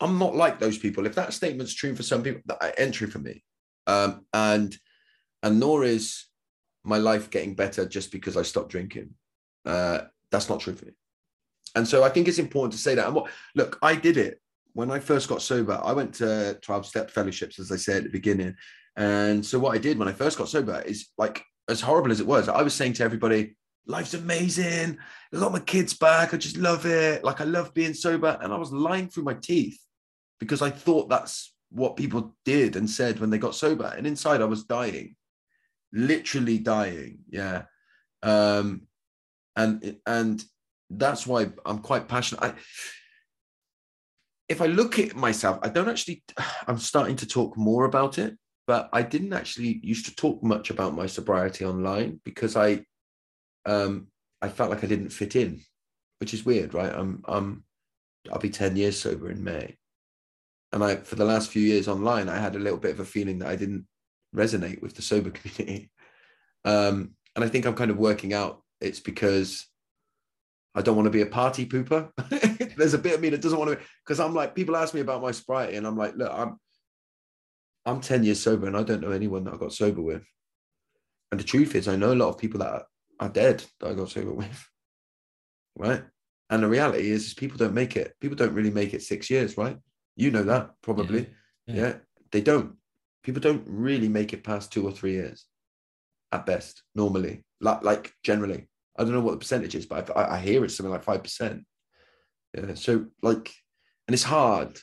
I'm 0.00 0.18
not 0.18 0.34
like 0.34 0.58
those 0.58 0.78
people. 0.78 1.06
If 1.06 1.14
that 1.14 1.32
statement's 1.32 1.74
true 1.74 1.94
for 1.94 2.02
some 2.02 2.22
people, 2.22 2.42
that 2.46 2.74
entry 2.78 3.06
for 3.06 3.18
me. 3.18 3.42
Um, 3.86 4.26
and 4.32 4.76
and 5.42 5.60
nor 5.60 5.84
is 5.84 6.26
my 6.84 6.98
life 6.98 7.30
getting 7.30 7.54
better 7.54 7.86
just 7.86 8.12
because 8.12 8.36
I 8.36 8.42
stopped 8.42 8.70
drinking. 8.70 9.10
Uh, 9.64 10.02
that's 10.30 10.48
not 10.48 10.60
true 10.60 10.74
for 10.74 10.86
me. 10.86 10.92
And 11.74 11.86
so 11.86 12.02
I 12.02 12.08
think 12.08 12.28
it's 12.28 12.38
important 12.38 12.72
to 12.72 12.78
say 12.78 12.94
that. 12.94 13.06
And 13.06 13.14
what 13.14 13.30
look, 13.54 13.78
I 13.82 13.94
did 13.94 14.16
it 14.16 14.40
when 14.72 14.90
I 14.90 14.98
first 14.98 15.28
got 15.28 15.42
sober. 15.42 15.80
I 15.82 15.92
went 15.92 16.14
to 16.16 16.58
12 16.62 16.86
step 16.86 17.10
fellowships, 17.10 17.58
as 17.58 17.72
I 17.72 17.76
said 17.76 17.98
at 17.98 18.02
the 18.04 18.10
beginning. 18.10 18.54
And 18.96 19.44
so 19.44 19.58
what 19.58 19.74
I 19.74 19.78
did 19.78 19.98
when 19.98 20.08
I 20.08 20.12
first 20.12 20.38
got 20.38 20.48
sober 20.48 20.82
is 20.86 21.08
like 21.18 21.44
as 21.68 21.80
horrible 21.80 22.12
as 22.12 22.20
it 22.20 22.26
was, 22.26 22.48
I 22.48 22.62
was 22.62 22.74
saying 22.74 22.94
to 22.94 23.04
everybody, 23.04 23.56
life's 23.86 24.14
amazing. 24.14 24.98
I 25.34 25.38
got 25.38 25.52
my 25.52 25.60
kids 25.60 25.94
back. 25.94 26.32
I 26.32 26.36
just 26.36 26.56
love 26.56 26.86
it. 26.86 27.24
Like 27.24 27.40
I 27.40 27.44
love 27.44 27.74
being 27.74 27.94
sober. 27.94 28.38
And 28.40 28.52
I 28.52 28.56
was 28.56 28.72
lying 28.72 29.08
through 29.08 29.24
my 29.24 29.34
teeth 29.34 29.78
because 30.40 30.62
I 30.62 30.70
thought 30.70 31.08
that's 31.08 31.54
what 31.70 31.96
people 31.96 32.36
did 32.44 32.76
and 32.76 32.88
said 32.88 33.18
when 33.18 33.30
they 33.30 33.38
got 33.38 33.54
sober. 33.54 33.92
And 33.96 34.06
inside 34.06 34.40
I 34.40 34.46
was 34.46 34.64
dying, 34.64 35.16
literally 35.92 36.58
dying. 36.58 37.18
Yeah. 37.28 37.62
Um, 38.22 38.82
and 39.56 39.96
and 40.06 40.44
that's 40.90 41.26
why 41.26 41.48
I'm 41.64 41.78
quite 41.78 42.08
passionate. 42.08 42.42
I, 42.42 42.54
if 44.48 44.60
I 44.60 44.66
look 44.66 44.98
at 44.98 45.16
myself, 45.16 45.58
I 45.62 45.68
don't 45.68 45.88
actually, 45.88 46.22
I'm 46.66 46.78
starting 46.78 47.16
to 47.16 47.26
talk 47.26 47.56
more 47.56 47.84
about 47.84 48.18
it 48.18 48.36
but 48.66 48.88
I 48.92 49.02
didn't 49.02 49.32
actually 49.32 49.80
used 49.82 50.06
to 50.06 50.14
talk 50.14 50.42
much 50.42 50.70
about 50.70 50.94
my 50.94 51.06
sobriety 51.06 51.64
online 51.64 52.20
because 52.24 52.56
I 52.56 52.84
um 53.64 54.08
I 54.42 54.48
felt 54.48 54.70
like 54.70 54.84
I 54.84 54.88
didn't 54.88 55.10
fit 55.10 55.36
in, 55.36 55.60
which 56.20 56.34
is 56.34 56.44
weird, 56.44 56.74
right? 56.74 56.92
I'm 56.92 57.22
I'm 57.26 57.64
I'll 58.30 58.40
be 58.40 58.50
10 58.50 58.76
years 58.76 59.00
sober 59.00 59.30
in 59.30 59.42
May. 59.44 59.76
And 60.72 60.82
I 60.82 60.96
for 60.96 61.14
the 61.14 61.24
last 61.24 61.50
few 61.50 61.62
years 61.62 61.88
online, 61.88 62.28
I 62.28 62.38
had 62.38 62.56
a 62.56 62.60
little 62.60 62.78
bit 62.78 62.92
of 62.92 63.00
a 63.00 63.04
feeling 63.04 63.38
that 63.38 63.48
I 63.48 63.56
didn't 63.56 63.86
resonate 64.34 64.82
with 64.82 64.94
the 64.94 65.02
sober 65.02 65.30
community. 65.36 65.90
Um, 66.64 67.12
and 67.34 67.44
I 67.44 67.48
think 67.48 67.66
I'm 67.66 67.74
kind 67.74 67.90
of 67.90 67.98
working 67.98 68.32
out 68.32 68.62
it's 68.80 69.00
because 69.00 69.66
I 70.74 70.82
don't 70.82 70.96
want 70.96 71.06
to 71.06 71.10
be 71.10 71.22
a 71.22 71.26
party 71.26 71.64
pooper. 71.64 72.10
There's 72.76 72.94
a 72.94 72.98
bit 72.98 73.14
of 73.14 73.20
me 73.20 73.30
that 73.30 73.40
doesn't 73.40 73.58
want 73.58 73.70
to 73.70 73.84
because 74.04 74.20
I'm 74.20 74.34
like 74.34 74.54
people 74.54 74.76
ask 74.76 74.92
me 74.92 75.00
about 75.00 75.22
my 75.22 75.30
sobriety 75.30 75.76
and 75.76 75.86
I'm 75.86 75.96
like, 75.96 76.16
look, 76.16 76.30
I'm 76.32 76.58
I'm 77.86 78.00
10 78.00 78.24
years 78.24 78.40
sober 78.40 78.66
and 78.66 78.76
I 78.76 78.82
don't 78.82 79.00
know 79.00 79.12
anyone 79.12 79.44
that 79.44 79.54
I 79.54 79.56
got 79.56 79.72
sober 79.72 80.02
with. 80.02 80.24
And 81.30 81.40
the 81.40 81.44
truth 81.44 81.74
is, 81.74 81.88
I 81.88 81.96
know 81.96 82.12
a 82.12 82.14
lot 82.14 82.28
of 82.28 82.38
people 82.38 82.60
that 82.60 82.72
are, 82.72 82.86
are 83.20 83.28
dead 83.28 83.64
that 83.80 83.90
I 83.90 83.94
got 83.94 84.10
sober 84.10 84.32
with. 84.34 84.68
Right. 85.76 86.02
And 86.50 86.62
the 86.62 86.68
reality 86.68 87.10
is, 87.10 87.26
is, 87.26 87.34
people 87.34 87.58
don't 87.58 87.74
make 87.74 87.96
it. 87.96 88.14
People 88.20 88.36
don't 88.36 88.54
really 88.54 88.70
make 88.70 88.94
it 88.94 89.02
six 89.02 89.30
years, 89.30 89.56
right? 89.56 89.76
You 90.16 90.30
know 90.30 90.42
that 90.44 90.70
probably. 90.82 91.28
Yeah. 91.66 91.74
yeah. 91.74 91.82
yeah. 91.82 91.94
They 92.32 92.40
don't. 92.40 92.76
People 93.22 93.40
don't 93.40 93.64
really 93.66 94.08
make 94.08 94.32
it 94.32 94.44
past 94.44 94.72
two 94.72 94.86
or 94.86 94.92
three 94.92 95.12
years 95.12 95.46
at 96.32 96.46
best, 96.46 96.82
normally, 96.94 97.44
like, 97.60 97.82
like 97.82 98.12
generally. 98.22 98.68
I 98.96 99.02
don't 99.02 99.12
know 99.12 99.20
what 99.20 99.32
the 99.32 99.38
percentage 99.38 99.74
is, 99.74 99.86
but 99.86 100.16
I, 100.16 100.36
I 100.36 100.38
hear 100.38 100.64
it's 100.64 100.76
something 100.76 100.92
like 100.92 101.04
5%. 101.04 101.62
Yeah. 102.54 102.74
So, 102.74 103.06
like, 103.22 103.52
and 104.06 104.14
it's 104.14 104.22
hard. 104.22 104.78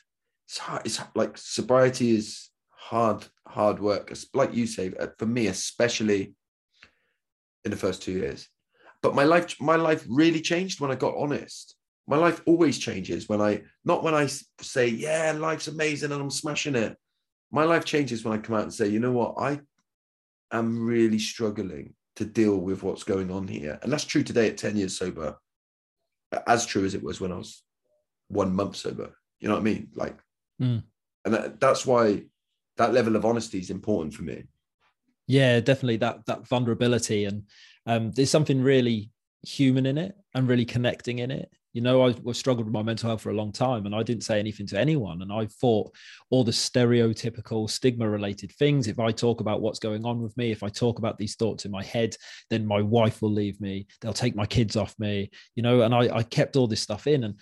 It's 0.48 0.58
hard. 0.58 0.82
It's 0.86 1.02
like 1.16 1.38
sobriety 1.38 2.16
is 2.16 2.50
hard, 2.70 3.26
hard 3.48 3.80
work. 3.80 4.14
Like 4.34 4.54
you 4.54 4.68
say, 4.68 4.94
uh, 5.00 5.08
for 5.18 5.26
me, 5.26 5.48
especially 5.48 6.36
in 7.66 7.72
the 7.72 7.78
first 7.78 8.04
two 8.04 8.12
years. 8.12 8.48
But 9.02 9.16
my 9.16 9.24
life, 9.24 9.56
my 9.60 9.76
life 9.76 10.06
really 10.10 10.42
changed 10.42 10.80
when 10.80 10.92
I 10.92 10.96
got 10.96 11.16
honest. 11.18 11.76
My 12.08 12.18
life 12.18 12.42
always 12.46 12.78
changes 12.78 13.30
when 13.30 13.42
I, 13.42 13.64
not 13.86 14.04
when 14.04 14.14
I 14.14 14.28
say, 14.60 14.88
yeah, 14.88 15.34
life's 15.38 15.68
amazing 15.68 16.12
and 16.12 16.22
I'm 16.22 16.30
smashing 16.30 16.76
it. 16.76 16.98
My 17.52 17.64
life 17.64 17.86
changes 17.86 18.26
when 18.26 18.38
I 18.38 18.42
come 18.42 18.56
out 18.56 18.64
and 18.64 18.74
say, 18.74 18.88
you 18.88 19.00
know 19.00 19.12
what, 19.12 19.36
I 19.38 19.62
am 20.52 20.86
really 20.86 21.20
struggling 21.20 21.94
to 22.18 22.26
deal 22.26 22.58
with 22.58 22.84
what's 22.84 23.04
going 23.04 23.32
on 23.32 23.48
here. 23.48 23.80
And 23.82 23.92
that's 23.92 24.06
true 24.06 24.24
today 24.24 24.50
at 24.50 24.58
10 24.58 24.76
years 24.76 24.98
sober, 24.98 25.38
as 26.48 26.66
true 26.66 26.84
as 26.84 26.94
it 26.94 27.04
was 27.04 27.22
when 27.22 27.32
I 27.32 27.38
was 27.38 27.64
one 28.28 28.54
month 28.54 28.76
sober. 28.76 29.16
You 29.40 29.48
know 29.48 29.56
what 29.56 29.62
I 29.62 29.64
mean? 29.64 29.90
Like, 29.96 30.18
mm. 30.62 30.84
and 31.26 31.34
that, 31.34 31.60
that's 31.60 31.86
why 31.86 32.24
that 32.78 32.94
level 32.94 33.16
of 33.16 33.26
honesty 33.26 33.60
is 33.60 33.70
important 33.70 34.14
for 34.14 34.24
me 34.24 34.44
yeah 35.28 35.60
definitely 35.60 35.98
that 35.98 36.26
that 36.26 36.48
vulnerability 36.48 37.26
and 37.26 37.44
um, 37.86 38.12
there's 38.12 38.30
something 38.30 38.62
really 38.62 39.12
human 39.46 39.86
in 39.86 39.98
it 39.98 40.16
and 40.34 40.48
really 40.48 40.66
connecting 40.66 41.20
in 41.20 41.32
it 41.32 41.50
you 41.74 41.82
know 41.82 42.06
I, 42.06 42.16
I 42.28 42.32
struggled 42.32 42.66
with 42.66 42.74
my 42.74 42.84
mental 42.84 43.10
health 43.10 43.22
for 43.22 43.32
a 43.32 43.36
long 43.36 43.52
time 43.52 43.86
and 43.86 43.94
i 43.94 44.04
didn't 44.04 44.24
say 44.24 44.40
anything 44.40 44.68
to 44.68 44.80
anyone. 44.80 45.22
And 45.22 45.32
i 45.32 45.46
thought 45.46 45.94
all 46.30 46.44
the 46.44 46.52
stereotypical 46.52 47.70
stigma 47.70 48.08
related 48.08 48.52
things 48.54 48.88
if 48.88 49.00
i 49.00 49.12
talk 49.12 49.42
about 49.42 49.62
what's 49.62 49.80
going 49.80 50.06
on 50.06 50.22
with 50.22 50.36
me 50.38 50.52
if 50.52 50.64
i 50.64 50.70
talk 50.70 51.00
about 51.00 51.18
these 51.18 51.36
thoughts 51.36 51.66
in 51.66 51.72
my 51.72 51.84
head 51.84 52.16
then 52.50 52.66
my 52.66 52.82
wife 52.82 53.22
will 53.22 53.32
leave 53.32 53.60
me. 53.60 53.88
They'll 54.02 54.14
take 54.14 54.36
my 54.36 54.46
kids 54.46 54.76
off 54.76 54.98
me 55.00 55.32
you 55.56 55.64
know 55.64 55.82
and 55.82 55.94
i, 55.94 56.18
I 56.18 56.24
kept 56.24 56.56
all 56.56 56.68
this 56.68 56.82
stuff 56.82 57.08
in. 57.08 57.24
And 57.24 57.36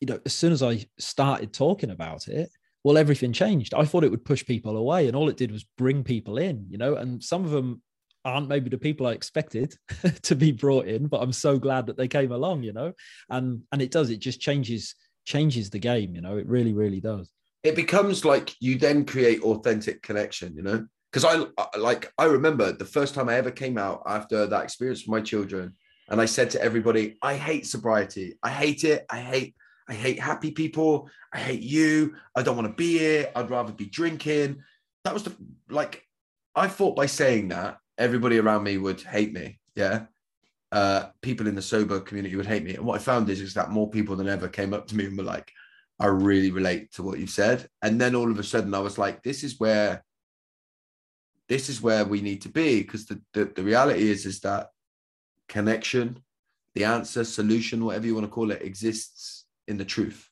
you 0.00 0.06
know, 0.06 0.20
as 0.24 0.32
soon 0.32 0.52
as 0.52 0.62
I 0.62 0.84
started 0.98 1.52
talking 1.52 1.90
about 1.90 2.28
it, 2.28 2.50
well, 2.84 2.96
everything 2.96 3.32
changed. 3.32 3.74
I 3.74 3.84
thought 3.84 4.04
it 4.04 4.10
would 4.10 4.24
push 4.24 4.44
people 4.46 4.76
away, 4.76 5.06
and 5.06 5.16
all 5.16 5.28
it 5.28 5.36
did 5.36 5.50
was 5.50 5.64
bring 5.76 6.04
people 6.04 6.38
in, 6.38 6.66
you 6.68 6.78
know, 6.78 6.94
and 6.94 7.22
some 7.22 7.44
of 7.44 7.50
them 7.50 7.82
aren't 8.24 8.48
maybe 8.48 8.70
the 8.70 8.78
people 8.78 9.06
I 9.06 9.12
expected 9.12 9.74
to 10.22 10.34
be 10.34 10.52
brought 10.52 10.86
in, 10.86 11.06
but 11.06 11.22
I'm 11.22 11.32
so 11.32 11.58
glad 11.58 11.86
that 11.86 11.96
they 11.96 12.08
came 12.08 12.32
along, 12.32 12.62
you 12.62 12.72
know, 12.72 12.92
and 13.30 13.62
and 13.72 13.82
it 13.82 13.90
does, 13.90 14.10
it 14.10 14.18
just 14.18 14.40
changes 14.40 14.94
changes 15.24 15.70
the 15.70 15.78
game, 15.78 16.14
you 16.14 16.20
know, 16.20 16.38
it 16.38 16.46
really, 16.46 16.72
really 16.72 17.00
does. 17.00 17.30
It 17.62 17.76
becomes 17.76 18.24
like 18.24 18.54
you 18.60 18.78
then 18.78 19.04
create 19.04 19.42
authentic 19.42 20.02
connection, 20.02 20.54
you 20.54 20.62
know, 20.62 20.86
because 21.12 21.24
I 21.24 21.78
like 21.78 22.12
I 22.18 22.24
remember 22.24 22.72
the 22.72 22.84
first 22.84 23.14
time 23.14 23.28
I 23.28 23.34
ever 23.34 23.50
came 23.50 23.78
out 23.78 24.02
after 24.06 24.46
that 24.46 24.64
experience 24.64 25.00
with 25.00 25.10
my 25.10 25.20
children, 25.20 25.74
and 26.08 26.20
I 26.20 26.26
said 26.26 26.50
to 26.50 26.62
everybody, 26.62 27.18
I 27.22 27.34
hate 27.34 27.66
sobriety, 27.66 28.38
I 28.42 28.50
hate 28.50 28.84
it, 28.84 29.04
I 29.10 29.20
hate 29.20 29.54
I 29.88 29.94
hate 29.94 30.20
happy 30.20 30.50
people. 30.50 31.08
I 31.32 31.38
hate 31.38 31.62
you. 31.62 32.14
I 32.36 32.42
don't 32.42 32.56
want 32.56 32.68
to 32.68 32.74
be 32.74 32.98
here. 32.98 33.30
I'd 33.34 33.50
rather 33.50 33.72
be 33.72 33.86
drinking. 33.86 34.62
That 35.04 35.14
was 35.14 35.22
the 35.22 35.34
like, 35.70 36.04
I 36.54 36.68
thought 36.68 36.96
by 36.96 37.06
saying 37.06 37.48
that, 37.48 37.78
everybody 37.98 38.38
around 38.38 38.62
me 38.62 38.78
would 38.78 39.00
hate 39.00 39.32
me. 39.32 39.58
Yeah. 39.74 40.06
Uh, 40.70 41.06
people 41.22 41.48
in 41.48 41.54
the 41.54 41.62
sober 41.62 42.00
community 42.00 42.36
would 42.36 42.46
hate 42.46 42.62
me. 42.62 42.74
And 42.74 42.84
what 42.84 43.00
I 43.00 43.02
found 43.02 43.28
is, 43.28 43.40
is 43.40 43.54
that 43.54 43.70
more 43.70 43.90
people 43.90 44.16
than 44.16 44.28
ever 44.28 44.48
came 44.48 44.72
up 44.72 44.86
to 44.88 44.96
me 44.96 45.06
and 45.06 45.16
were 45.16 45.24
like, 45.24 45.50
I 45.98 46.06
really 46.06 46.50
relate 46.50 46.92
to 46.92 47.02
what 47.02 47.18
you 47.18 47.26
said. 47.26 47.68
And 47.82 48.00
then 48.00 48.14
all 48.14 48.30
of 48.30 48.38
a 48.38 48.44
sudden 48.44 48.74
I 48.74 48.78
was 48.78 48.98
like, 48.98 49.22
this 49.22 49.42
is 49.42 49.58
where 49.58 50.04
this 51.48 51.70
is 51.70 51.80
where 51.80 52.04
we 52.04 52.20
need 52.20 52.42
to 52.42 52.50
be. 52.50 52.82
Because 52.82 53.06
the, 53.06 53.20
the, 53.32 53.46
the 53.46 53.62
reality 53.62 54.10
is, 54.10 54.26
is 54.26 54.40
that 54.40 54.68
connection, 55.48 56.22
the 56.74 56.84
answer, 56.84 57.24
solution, 57.24 57.84
whatever 57.84 58.06
you 58.06 58.14
want 58.14 58.26
to 58.26 58.30
call 58.30 58.50
it, 58.50 58.62
exists 58.62 59.46
in 59.66 59.78
the 59.78 59.84
truth. 59.84 60.28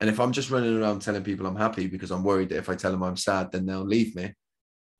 And 0.00 0.08
if 0.08 0.20
I'm 0.20 0.32
just 0.32 0.50
running 0.50 0.80
around 0.80 1.00
telling 1.00 1.24
people 1.24 1.46
I'm 1.46 1.56
happy 1.56 1.86
because 1.86 2.10
I'm 2.10 2.24
worried 2.24 2.50
that 2.50 2.58
if 2.58 2.68
I 2.68 2.74
tell 2.74 2.90
them 2.90 3.02
I'm 3.02 3.16
sad, 3.16 3.50
then 3.52 3.66
they'll 3.66 3.84
leave 3.84 4.14
me, 4.14 4.32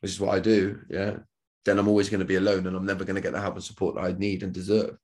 which 0.01 0.13
is 0.13 0.21
what 0.21 0.35
I 0.35 0.41
do. 0.41 0.81
Yeah. 0.91 1.19
Then 1.65 1.79
I'm 1.79 1.89
always 1.89 2.09
going 2.09 2.21
to 2.21 2.27
be 2.27 2.37
alone 2.37 2.67
and 2.67 2.77
I'm 2.77 2.87
never 2.87 3.05
going 3.05 3.17
to 3.17 3.21
get 3.21 3.33
the 3.33 3.41
help 3.41 3.55
and 3.55 3.65
support 3.65 3.95
that 3.95 4.05
I 4.05 4.13
need 4.13 4.43
and 4.43 4.53
deserve. 4.53 4.97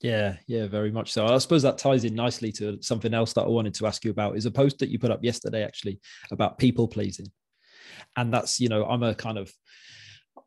Yeah, 0.00 0.36
yeah, 0.48 0.66
very 0.66 0.90
much 0.90 1.12
so. 1.12 1.26
I 1.26 1.38
suppose 1.38 1.62
that 1.62 1.78
ties 1.78 2.04
in 2.04 2.14
nicely 2.14 2.50
to 2.52 2.82
something 2.82 3.14
else 3.14 3.32
that 3.34 3.42
I 3.42 3.48
wanted 3.48 3.74
to 3.74 3.86
ask 3.86 4.04
you 4.04 4.10
about 4.10 4.36
is 4.36 4.46
a 4.46 4.50
post 4.50 4.80
that 4.80 4.88
you 4.88 4.98
put 4.98 5.12
up 5.12 5.22
yesterday 5.22 5.62
actually 5.62 6.00
about 6.32 6.58
people 6.58 6.88
pleasing. 6.88 7.26
And 8.16 8.34
that's, 8.34 8.58
you 8.58 8.68
know, 8.68 8.84
I'm 8.84 9.04
a 9.04 9.14
kind 9.14 9.38
of 9.38 9.52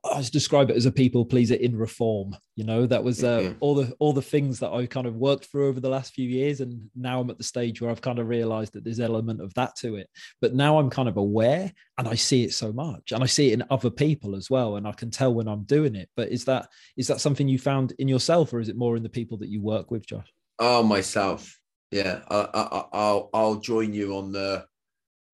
I 0.04 0.24
describe 0.32 0.70
it 0.70 0.76
as 0.76 0.86
a 0.86 0.92
people 0.92 1.26
pleaser 1.26 1.56
in 1.56 1.76
reform. 1.76 2.36
You 2.56 2.64
know, 2.64 2.86
that 2.86 3.04
was 3.04 3.24
uh, 3.24 3.40
mm-hmm. 3.40 3.58
all 3.60 3.76
the 3.76 3.94
all 4.00 4.14
the 4.14 4.22
things 4.22 4.60
that 4.60 4.72
I 4.72 4.86
kind 4.86 5.08
of 5.08 5.16
worked 5.16 5.46
through 5.46 5.68
over 5.68 5.80
the 5.80 5.90
last 5.90 6.14
few 6.14 6.28
years, 6.28 6.62
and 6.62 6.90
now 6.96 7.20
I'm 7.20 7.30
at 7.30 7.38
the 7.38 7.44
stage 7.44 7.82
where 7.82 7.92
I've 7.92 8.02
kind 8.02 8.20
of 8.20 8.28
realised 8.28 8.74
that 8.74 8.84
there's 8.84 9.00
element 9.00 9.42
of 9.42 9.54
that 9.56 9.76
to 9.78 9.96
it. 9.96 10.10
But 10.42 10.54
now 10.54 10.78
I'm 10.78 10.90
kind 10.90 11.10
of 11.10 11.18
aware, 11.18 11.72
and 11.98 12.08
I 12.08 12.16
see 12.16 12.44
it 12.44 12.54
so 12.54 12.72
much, 12.72 13.12
and 13.12 13.24
I 13.24 13.28
see 13.28 13.50
it 13.50 13.54
in 13.54 13.64
other 13.70 13.90
people 13.90 14.36
as 14.36 14.50
well, 14.50 14.76
and 14.76 14.88
I 14.88 14.92
can 14.92 15.12
tell 15.12 15.34
when 15.34 15.48
I'm 15.48 15.64
doing 15.64 15.96
it. 15.96 16.10
But 16.16 16.30
is 16.30 16.46
that 16.46 16.70
is 16.98 17.08
that 17.08 17.22
something 17.22 17.48
you 17.48 17.60
found 17.60 17.94
in 17.98 18.08
yourself, 18.08 18.54
or 18.54 18.60
is 18.60 18.70
it 18.70 18.78
more 18.78 18.96
in 18.96 19.04
the 19.04 19.10
people 19.10 19.38
that 19.40 19.50
you 19.50 19.62
work 19.62 19.92
with, 19.92 20.06
Josh? 20.06 20.32
Oh, 20.60 20.84
myself. 20.84 21.60
Yeah, 21.92 22.22
I, 22.30 22.48
I, 22.54 22.84
I'll 22.94 23.30
I'll 23.34 23.56
join 23.56 23.94
you 23.94 24.18
on 24.18 24.32
the 24.32 24.66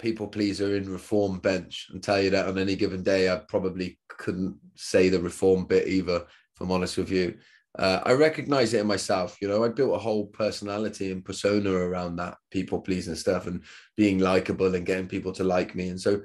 people 0.01 0.27
pleaser 0.27 0.75
in 0.75 0.91
reform 0.91 1.39
bench. 1.39 1.87
And 1.91 2.01
tell 2.01 2.21
you 2.21 2.29
that 2.31 2.47
on 2.47 2.57
any 2.57 2.75
given 2.75 3.03
day 3.03 3.31
I 3.31 3.37
probably 3.47 3.99
couldn't 4.07 4.57
say 4.75 5.09
the 5.09 5.21
reform 5.21 5.65
bit 5.65 5.87
either 5.87 6.17
if 6.17 6.61
I'm 6.61 6.71
honest 6.71 6.97
with 6.97 7.11
you. 7.11 7.37
Uh, 7.79 8.01
I 8.03 8.11
recognize 8.13 8.73
it 8.73 8.81
in 8.81 8.87
myself 8.87 9.37
you 9.41 9.47
know 9.47 9.63
I 9.63 9.69
built 9.69 9.95
a 9.95 9.97
whole 9.97 10.25
personality 10.25 11.09
and 11.09 11.23
persona 11.23 11.71
around 11.71 12.17
that 12.17 12.35
people 12.49 12.81
pleasing 12.81 13.15
stuff 13.15 13.47
and 13.47 13.63
being 13.95 14.19
likable 14.19 14.75
and 14.75 14.85
getting 14.85 15.07
people 15.07 15.31
to 15.33 15.45
like 15.45 15.73
me. 15.75 15.87
And 15.87 15.99
so 15.99 16.21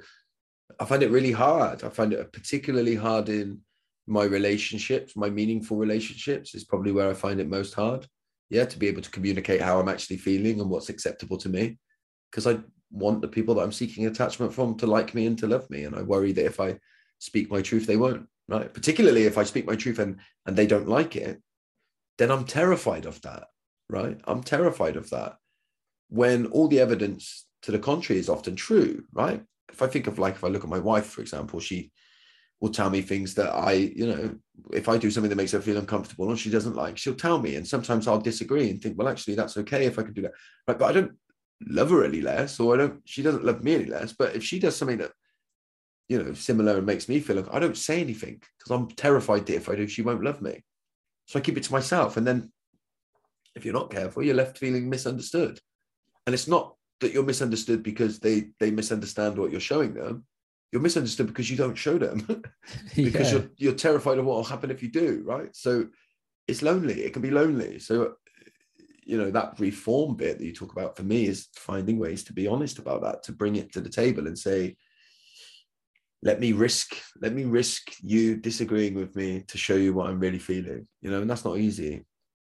I 0.79 0.85
find 0.85 1.03
it 1.03 1.11
really 1.11 1.31
hard. 1.31 1.83
I 1.83 1.89
find 1.89 2.11
it 2.11 2.33
particularly 2.33 2.95
hard 2.95 3.29
in 3.29 3.61
my 4.07 4.23
relationships 4.23 5.15
my 5.15 5.29
meaningful 5.29 5.77
relationships 5.77 6.55
is 6.55 6.63
probably 6.63 6.93
where 6.93 7.09
I 7.09 7.13
find 7.13 7.39
it 7.39 7.49
most 7.49 7.73
hard. 7.73 8.07
Yeah 8.49 8.65
to 8.65 8.79
be 8.79 8.87
able 8.87 9.01
to 9.01 9.11
communicate 9.11 9.61
how 9.61 9.79
I'm 9.79 9.89
actually 9.89 10.17
feeling 10.17 10.61
and 10.61 10.69
what's 10.69 10.89
acceptable 10.89 11.37
to 11.37 11.49
me. 11.49 11.77
Because 12.31 12.47
I 12.47 12.59
want 12.91 13.21
the 13.21 13.27
people 13.27 13.55
that 13.55 13.63
I'm 13.63 13.71
seeking 13.71 14.05
attachment 14.05 14.53
from 14.53 14.77
to 14.77 14.87
like 14.87 15.13
me 15.13 15.25
and 15.25 15.37
to 15.39 15.47
love 15.47 15.69
me. 15.69 15.83
And 15.83 15.95
I 15.95 16.01
worry 16.01 16.31
that 16.33 16.45
if 16.45 16.59
I 16.59 16.77
speak 17.19 17.51
my 17.51 17.61
truth, 17.61 17.85
they 17.85 17.97
won't, 17.97 18.27
right? 18.47 18.73
Particularly 18.73 19.23
if 19.23 19.37
I 19.37 19.43
speak 19.43 19.65
my 19.65 19.75
truth 19.75 19.99
and, 19.99 20.17
and 20.45 20.55
they 20.55 20.67
don't 20.67 20.87
like 20.87 21.15
it, 21.15 21.41
then 22.17 22.31
I'm 22.31 22.45
terrified 22.45 23.05
of 23.05 23.21
that, 23.21 23.45
right? 23.89 24.19
I'm 24.25 24.43
terrified 24.43 24.95
of 24.95 25.09
that. 25.11 25.37
When 26.09 26.45
all 26.47 26.67
the 26.67 26.79
evidence 26.79 27.45
to 27.63 27.71
the 27.71 27.79
contrary 27.79 28.19
is 28.19 28.29
often 28.29 28.55
true, 28.55 29.03
right? 29.11 29.43
If 29.71 29.81
I 29.81 29.87
think 29.87 30.07
of 30.07 30.19
like, 30.19 30.35
if 30.35 30.43
I 30.43 30.47
look 30.47 30.63
at 30.63 30.69
my 30.69 30.79
wife, 30.79 31.07
for 31.07 31.21
example, 31.21 31.59
she 31.59 31.91
will 32.59 32.69
tell 32.69 32.89
me 32.89 33.01
things 33.01 33.35
that 33.35 33.53
I, 33.53 33.73
you 33.73 34.07
know, 34.07 34.35
if 34.73 34.89
I 34.89 34.97
do 34.97 35.11
something 35.11 35.29
that 35.29 35.35
makes 35.35 35.51
her 35.51 35.61
feel 35.61 35.77
uncomfortable 35.77 36.29
or 36.29 36.37
she 36.37 36.49
doesn't 36.49 36.75
like, 36.75 36.97
she'll 36.97 37.13
tell 37.13 37.39
me. 37.39 37.55
And 37.55 37.67
sometimes 37.67 38.07
I'll 38.07 38.19
disagree 38.19 38.69
and 38.69 38.81
think, 38.81 38.97
well, 38.97 39.07
actually, 39.07 39.35
that's 39.35 39.57
okay 39.57 39.85
if 39.85 39.99
I 39.99 40.03
can 40.03 40.13
do 40.13 40.23
that. 40.23 40.31
Right. 40.67 40.79
But 40.79 40.85
I 40.85 40.93
don't 40.93 41.11
love 41.65 41.89
her 41.89 42.03
any 42.03 42.21
less, 42.21 42.59
or 42.59 42.73
I 42.73 42.77
don't. 42.77 43.01
She 43.05 43.21
doesn't 43.21 43.45
love 43.45 43.63
me 43.63 43.75
any 43.75 43.85
less. 43.85 44.13
But 44.13 44.35
if 44.35 44.43
she 44.43 44.59
does 44.59 44.75
something 44.75 44.97
that 44.97 45.11
you 46.07 46.21
know 46.21 46.33
similar 46.33 46.77
and 46.77 46.85
makes 46.85 47.09
me 47.09 47.19
feel 47.19 47.37
like 47.37 47.53
I 47.53 47.59
don't 47.59 47.77
say 47.77 48.01
anything 48.01 48.41
because 48.57 48.71
I'm 48.71 48.87
terrified 48.89 49.45
that 49.45 49.55
if 49.55 49.69
I 49.69 49.75
do, 49.75 49.87
she 49.87 50.01
won't 50.01 50.23
love 50.23 50.41
me. 50.41 50.63
So 51.25 51.39
I 51.39 51.41
keep 51.41 51.57
it 51.57 51.63
to 51.63 51.71
myself, 51.71 52.17
and 52.17 52.25
then 52.25 52.51
if 53.55 53.65
you're 53.65 53.73
not 53.73 53.91
careful, 53.91 54.23
you're 54.23 54.35
left 54.35 54.57
feeling 54.57 54.89
misunderstood. 54.89 55.59
And 56.25 56.33
it's 56.33 56.47
not 56.47 56.75
that 57.01 57.13
you're 57.13 57.23
misunderstood 57.23 57.83
because 57.83 58.19
they 58.19 58.49
they 58.59 58.71
misunderstand 58.71 59.37
what 59.37 59.51
you're 59.51 59.59
showing 59.59 59.93
them. 59.93 60.25
You're 60.71 60.81
misunderstood 60.81 61.27
because 61.27 61.49
you 61.49 61.57
don't 61.57 61.75
show 61.75 61.97
them 61.97 62.25
because 62.95 63.31
yeah. 63.31 63.39
you're 63.39 63.49
you're 63.57 63.73
terrified 63.73 64.19
of 64.19 64.25
what 64.25 64.35
will 64.35 64.43
happen 64.43 64.71
if 64.71 64.83
you 64.83 64.89
do, 64.89 65.23
right? 65.25 65.55
So 65.55 65.87
it's 66.47 66.61
lonely. 66.61 67.03
It 67.03 67.13
can 67.13 67.21
be 67.21 67.31
lonely. 67.31 67.79
So 67.79 68.15
you 69.07 69.17
know 69.17 69.31
that 69.31 69.57
reform 69.57 70.15
bit 70.15 70.37
that 70.37 70.45
you 70.45 70.53
talk 70.53 70.73
about 70.73 70.97
for 70.97 71.03
me 71.03 71.27
is 71.27 71.47
finding 71.55 71.97
ways 71.97 72.23
to 72.25 72.33
be 72.33 72.45
honest 72.45 72.77
about 72.77 73.01
that 73.01 73.23
to 73.23 73.31
bring 73.31 73.55
it 73.55 73.71
to 73.71 73.79
the 73.79 73.89
table 73.89 74.27
and 74.27 74.37
say 74.37 74.75
let 76.23 76.39
me 76.39 76.51
risk 76.51 76.97
let 77.21 77.33
me 77.33 77.45
risk 77.45 77.93
you 78.01 78.35
disagreeing 78.35 78.95
with 78.95 79.15
me 79.15 79.43
to 79.47 79.57
show 79.57 79.75
you 79.75 79.93
what 79.93 80.09
i'm 80.09 80.19
really 80.19 80.39
feeling. 80.39 80.85
You 81.01 81.09
know 81.11 81.21
and 81.21 81.29
that's 81.29 81.45
not 81.45 81.57
easy. 81.57 82.05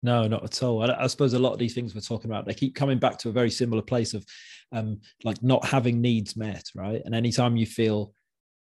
No 0.02 0.28
not 0.28 0.44
at 0.44 0.64
all. 0.64 0.82
I, 0.82 1.04
I 1.04 1.08
suppose 1.08 1.34
a 1.34 1.40
lot 1.40 1.54
of 1.54 1.60
these 1.60 1.76
things 1.76 1.94
we're 1.94 2.02
talking 2.02 2.32
about 2.32 2.46
they 2.46 2.54
keep 2.54 2.74
coming 2.74 2.98
back 2.98 3.18
to 3.20 3.30
a 3.30 3.34
very 3.34 3.52
similar 3.52 3.84
place 3.84 4.14
of 4.14 4.26
um 4.72 5.02
like 5.24 5.44
not 5.44 5.64
having 5.66 6.02
needs 6.02 6.36
met 6.36 6.66
right? 6.74 7.02
And 7.06 7.14
anytime 7.14 7.58
you 7.58 7.68
feel 7.68 8.14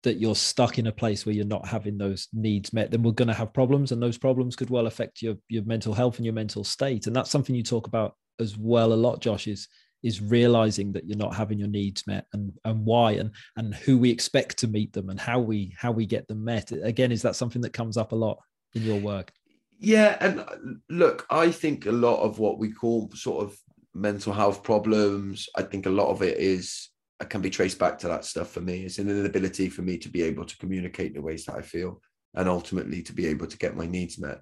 that 0.08 0.22
you're 0.22 0.36
stuck 0.36 0.80
in 0.80 0.88
a 0.88 0.92
place 0.92 1.26
where 1.26 1.36
you're 1.36 1.46
not 1.46 1.68
having 1.68 1.98
those 1.98 2.30
needs 2.32 2.72
met, 2.72 2.90
then 2.90 3.04
we're 3.04 3.12
going 3.12 3.28
to 3.28 3.34
have 3.34 3.54
problems, 3.54 3.92
and 3.92 4.02
those 4.02 4.18
problems 4.18 4.56
could 4.56 4.70
well 4.70 4.88
affect 4.88 5.22
your 5.22 5.36
your 5.50 5.64
mental 5.66 5.94
health 5.94 6.16
and 6.16 6.26
your 6.26 6.34
mental 6.34 6.64
state. 6.64 7.08
And 7.08 7.16
that's 7.16 7.30
something 7.30 7.54
you 7.54 7.64
talk 7.64 7.88
about 7.88 8.16
as 8.40 8.58
well 8.58 8.94
a 8.94 8.96
lot, 8.96 9.20
Josh. 9.20 9.48
Is 9.48 9.68
is 10.04 10.22
realizing 10.22 10.94
that 10.94 11.06
you're 11.06 11.18
not 11.18 11.36
having 11.36 11.60
your 11.60 11.68
needs 11.68 12.08
met 12.08 12.26
and 12.32 12.54
and 12.64 12.86
why 12.86 13.12
and 13.14 13.32
and 13.58 13.76
who 13.76 13.98
we 13.98 14.10
expect 14.10 14.58
to 14.60 14.68
meet 14.68 14.94
them 14.94 15.10
and 15.10 15.20
how 15.20 15.40
we 15.40 15.76
how 15.78 15.92
we 15.92 16.06
get 16.06 16.26
them 16.30 16.44
met. 16.44 16.72
Again, 16.72 17.12
is 17.12 17.22
that 17.24 17.36
something 17.36 17.62
that 17.64 17.74
comes 17.74 17.98
up 17.98 18.14
a 18.14 18.16
lot 18.16 18.40
in 18.76 18.84
your 18.84 19.00
work? 19.02 19.34
Yeah, 19.80 20.18
and 20.22 20.40
uh, 20.40 20.56
look, 20.90 21.26
I 21.30 21.52
think 21.52 21.86
a 21.86 21.92
lot 21.92 22.22
of 22.22 22.40
what 22.40 22.60
we 22.60 22.72
call 22.72 23.12
sort 23.14 23.44
of 23.44 23.58
mental 23.94 24.32
health 24.32 24.64
problems, 24.64 25.50
I 25.56 25.64
think 25.64 25.86
a 25.86 25.98
lot 26.02 26.10
of 26.10 26.22
it 26.22 26.38
is 26.38 26.90
can 27.26 27.42
be 27.42 27.50
traced 27.50 27.80
back 27.80 27.98
to 28.00 28.08
that 28.08 28.26
stuff 28.26 28.52
for 28.52 28.62
me. 28.62 28.84
It's 28.84 29.00
an 29.00 29.10
inability 29.10 29.70
for 29.70 29.82
me 29.82 29.98
to 29.98 30.10
be 30.10 30.22
able 30.24 30.46
to 30.46 30.58
communicate 30.58 31.14
the 31.14 31.22
ways 31.22 31.46
that 31.46 31.56
I 31.56 31.62
feel 31.62 32.02
and 32.36 32.48
ultimately 32.48 33.02
to 33.04 33.14
be 33.14 33.26
able 33.28 33.48
to 33.48 33.58
get 33.58 33.76
my 33.76 33.88
needs 33.88 34.20
met. 34.20 34.42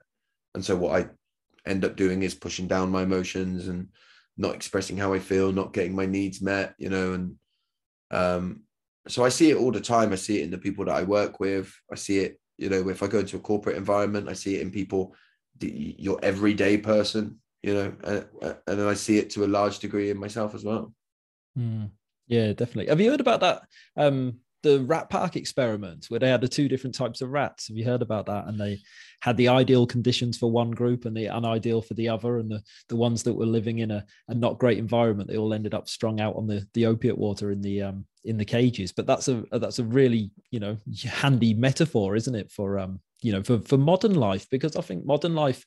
And 0.54 0.64
so 0.64 0.76
what 0.76 1.02
I 1.02 1.10
end 1.66 1.86
up 1.86 1.96
doing 1.96 2.24
is 2.24 2.36
pushing 2.36 2.68
down 2.68 2.92
my 2.92 3.04
emotions 3.04 3.68
and 3.68 3.88
not 4.38 4.56
expressing 4.56 4.98
how 4.98 5.14
I 5.14 5.20
feel, 5.20 5.52
not 5.52 5.74
getting 5.74 5.96
my 5.96 6.06
needs 6.06 6.42
met, 6.42 6.76
you 6.78 6.90
know, 6.90 7.14
and 7.14 7.36
um, 8.12 8.62
so 9.08 9.24
I 9.24 9.30
see 9.30 9.52
it 9.52 9.58
all 9.58 9.72
the 9.72 9.82
time. 9.82 10.12
I 10.12 10.16
see 10.16 10.40
it 10.40 10.44
in 10.44 10.52
the 10.52 10.58
people 10.58 10.86
that 10.86 10.96
I 10.96 11.04
work 11.04 11.40
with. 11.40 11.74
I 11.92 11.96
see 11.96 12.20
it, 12.20 12.40
you 12.58 12.70
know, 12.70 12.90
if 12.90 13.04
I 13.04 13.08
go 13.08 13.20
into 13.20 13.38
a 13.38 13.42
corporate 13.42 13.78
environment, 13.78 14.30
I 14.30 14.34
see 14.34 14.56
it 14.56 14.62
in 14.62 14.72
people, 14.72 15.16
your 15.60 16.20
everyday 16.24 16.78
person, 16.78 17.40
you 17.64 17.74
know, 17.74 17.94
and, 18.04 18.28
and 18.68 18.80
then 18.80 18.88
I 18.88 18.94
see 18.96 19.18
it 19.18 19.30
to 19.32 19.46
a 19.46 19.48
large 19.48 19.80
degree 19.80 20.10
in 20.10 20.18
myself 20.18 20.56
as 20.56 20.64
well. 20.64 20.94
Mm. 21.58 21.92
Yeah, 22.28 22.54
definitely. 22.54 22.88
Have 22.88 23.02
you 23.02 23.12
heard 23.12 23.22
about 23.22 23.42
that? 23.42 23.62
Um, 23.98 24.40
the 24.64 24.80
rat 24.82 25.12
park 25.12 25.36
experiment 25.36 26.08
where 26.10 26.20
they 26.20 26.28
had 26.30 26.42
the 26.42 26.48
two 26.48 26.68
different 26.68 26.96
types 26.96 27.22
of 27.22 27.30
rats. 27.30 27.68
Have 27.68 27.78
you 27.78 27.86
heard 27.86 28.02
about 28.02 28.26
that? 28.26 28.48
And 28.48 28.60
they 28.60 28.80
had 29.22 29.38
the 29.38 29.48
ideal 29.48 29.86
conditions 29.86 30.40
for 30.40 30.50
one 30.50 30.72
group 30.72 31.06
and 31.06 31.16
the 31.16 31.22
unideal 31.30 31.84
for 31.84 31.94
the 31.94 32.10
other. 32.10 32.40
And 32.40 32.50
the, 32.50 32.64
the 32.90 32.96
ones 32.96 33.22
that 33.24 33.36
were 33.36 33.46
living 33.46 33.80
in 33.80 33.92
a, 33.92 34.04
a 34.28 34.34
not 34.34 34.58
great 34.58 34.80
environment, 34.80 35.30
they 35.30 35.38
all 35.38 35.54
ended 35.54 35.76
up 35.76 35.88
strung 35.88 36.20
out 36.20 36.36
on 36.36 36.48
the, 36.48 36.68
the 36.74 36.88
opiate 36.88 37.18
water 37.18 37.52
in 37.52 37.62
the 37.62 37.84
um 37.84 38.06
in 38.24 38.38
the 38.38 38.46
cages. 38.46 38.92
But 38.92 39.06
that's 39.06 39.28
a 39.28 39.44
that's 39.52 39.78
a 39.78 39.84
really, 39.84 40.32
you 40.50 40.60
know, 40.60 40.78
handy 41.08 41.54
metaphor, 41.54 42.16
isn't 42.16 42.34
it, 42.34 42.52
for 42.52 42.80
um, 42.80 43.00
you 43.22 43.34
know, 43.34 43.44
for, 43.44 43.60
for 43.60 43.78
modern 43.78 44.16
life, 44.16 44.48
because 44.50 44.76
I 44.76 44.82
think 44.82 45.06
modern 45.06 45.36
life 45.36 45.64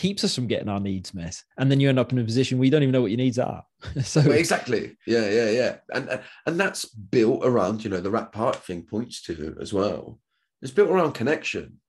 keeps 0.00 0.24
us 0.24 0.34
from 0.34 0.46
getting 0.46 0.70
our 0.70 0.80
needs 0.80 1.12
met. 1.12 1.42
And 1.58 1.70
then 1.70 1.78
you 1.78 1.90
end 1.90 1.98
up 1.98 2.10
in 2.10 2.18
a 2.18 2.24
position 2.24 2.56
where 2.56 2.64
you 2.64 2.70
don't 2.70 2.82
even 2.82 2.92
know 2.92 3.02
what 3.02 3.10
your 3.10 3.18
needs 3.18 3.38
are. 3.38 3.62
So 4.02 4.22
well, 4.22 4.32
exactly. 4.32 4.96
Yeah 5.06 5.28
yeah 5.28 5.50
yeah. 5.50 5.76
And 5.92 6.22
and 6.46 6.58
that's 6.58 6.86
built 6.86 7.44
around 7.44 7.84
you 7.84 7.90
know 7.90 8.00
the 8.00 8.10
rat 8.10 8.32
park 8.32 8.56
thing 8.56 8.82
points 8.82 9.22
to 9.24 9.56
as 9.60 9.74
well. 9.74 10.18
It's 10.62 10.72
built 10.72 10.88
around 10.88 11.12
connection. 11.12 11.80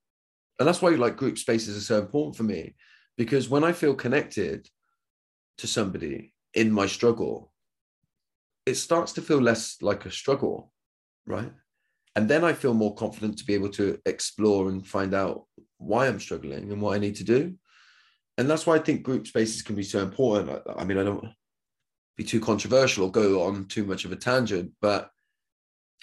And 0.60 0.68
that's 0.68 0.82
why 0.82 0.90
like 0.90 1.16
group 1.16 1.38
spaces 1.38 1.78
are 1.78 1.88
so 1.94 2.00
important 2.00 2.36
for 2.36 2.44
me. 2.44 2.76
Because 3.18 3.50
when 3.50 3.64
i 3.64 3.72
feel 3.72 3.96
connected 3.96 4.68
to 5.60 5.68
somebody 5.68 6.34
in 6.54 6.70
my 6.72 6.88
struggle 6.88 7.54
it 8.66 8.76
starts 8.76 9.14
to 9.14 9.22
feel 9.22 9.42
less 9.42 9.78
like 9.82 10.06
a 10.06 10.12
struggle 10.12 10.74
right? 11.26 11.52
And 12.16 12.28
then 12.28 12.44
i 12.44 12.54
feel 12.54 12.74
more 12.74 12.96
confident 12.96 13.38
to 13.38 13.46
be 13.46 13.54
able 13.54 13.74
to 13.80 14.00
explore 14.06 14.70
and 14.70 14.86
find 14.86 15.14
out 15.14 15.46
why 15.78 16.08
i'm 16.08 16.20
struggling 16.20 16.72
and 16.72 16.82
what 16.82 16.96
i 16.96 17.00
need 17.00 17.16
to 17.16 17.24
do 17.24 17.56
and 18.42 18.50
that's 18.50 18.66
why 18.66 18.76
I 18.76 18.80
think 18.80 19.04
group 19.04 19.28
spaces 19.28 19.62
can 19.62 19.76
be 19.76 19.84
so 19.84 20.00
important. 20.00 20.50
I, 20.68 20.82
I 20.82 20.84
mean, 20.84 20.98
I 20.98 21.04
don't 21.04 21.28
be 22.18 22.24
too 22.24 22.40
controversial 22.40 23.06
or 23.06 23.12
go 23.12 23.44
on 23.44 23.66
too 23.66 23.86
much 23.86 24.04
of 24.04 24.12
a 24.12 24.16
tangent, 24.16 24.72
but 24.82 25.12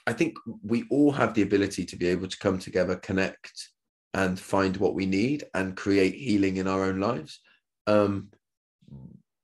I 0.06 0.12
think 0.12 0.36
we 0.62 0.84
all 0.88 1.10
have 1.10 1.34
the 1.34 1.42
ability 1.42 1.84
to 1.84 1.96
be 1.96 2.06
able 2.06 2.28
to 2.28 2.38
come 2.38 2.60
together, 2.60 2.94
connect, 2.94 3.70
and 4.14 4.38
find 4.38 4.76
what 4.76 4.94
we 4.94 5.04
need 5.04 5.44
and 5.52 5.76
create 5.76 6.14
healing 6.14 6.58
in 6.58 6.68
our 6.68 6.84
own 6.84 7.00
lives. 7.00 7.40
Um, 7.88 8.28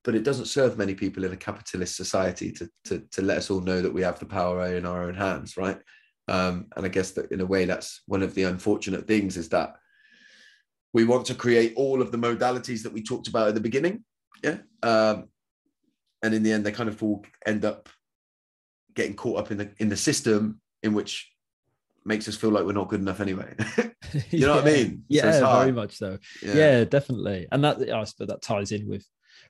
but 0.05 0.15
it 0.15 0.23
doesn't 0.23 0.47
serve 0.47 0.79
many 0.79 0.95
people 0.95 1.25
in 1.25 1.33
a 1.33 1.37
capitalist 1.37 1.97
society 1.97 2.53
to, 2.53 2.71
to, 2.85 3.03
to 3.11 3.23
let 3.23 3.39
us 3.39 3.51
all 3.51 3.61
know 3.61 3.83
that 3.83 3.93
we 3.93 4.03
have 4.03 4.21
the 4.21 4.27
power 4.27 4.73
in 4.77 4.87
our 4.87 5.03
own 5.03 5.15
hands, 5.15 5.57
right? 5.57 5.81
Um, 6.29 6.67
and 6.77 6.87
I 6.87 6.89
guess 6.91 7.11
that 7.13 7.33
in 7.33 7.41
a 7.41 7.47
way, 7.47 7.65
that's 7.65 8.03
one 8.07 8.23
of 8.23 8.35
the 8.35 8.45
unfortunate 8.45 9.09
things 9.09 9.37
is 9.37 9.49
that 9.49 9.75
we 10.95 11.05
want 11.05 11.27
to 11.27 11.35
create 11.35 11.75
all 11.77 12.01
of 12.01 12.11
the 12.11 12.17
modalities 12.17 12.83
that 12.85 12.93
we 12.93 13.03
talked 13.03 13.29
about 13.29 13.49
at 13.49 13.55
the 13.55 13.61
beginning. 13.61 14.05
Yeah. 14.43 14.59
Um, 14.83 15.25
and 16.23 16.33
in 16.33 16.43
the 16.43 16.53
end, 16.53 16.65
they 16.65 16.73
kind 16.73 16.89
of 16.89 17.03
all 17.03 17.23
end 17.45 17.67
up 17.67 17.91
getting 18.95 19.15
caught 19.15 19.41
up 19.41 19.51
in 19.51 19.59
the 19.59 19.71
in 19.79 19.89
the 19.89 19.97
system 19.97 20.61
in 20.83 20.95
which 20.95 21.31
makes 22.07 22.29
us 22.29 22.37
feel 22.37 22.51
like 22.51 22.65
we're 22.65 22.73
not 22.73 22.89
good 22.89 23.01
enough 23.01 23.21
anyway. 23.21 23.53
you 24.31 24.41
know 24.41 24.55
yeah. 24.55 24.63
what 24.63 24.69
I 24.69 24.71
mean? 24.73 25.05
Yeah, 25.09 25.33
so 25.33 25.59
very 25.59 25.73
much 25.73 25.97
so. 25.97 26.19
Yeah. 26.43 26.55
yeah. 26.55 26.85
definitely. 26.85 27.49
And 27.51 27.65
that 27.65 27.79
I 27.93 28.05
suppose 28.05 28.29
that 28.29 28.41
ties 28.41 28.73
in 28.73 28.89
with 28.89 29.07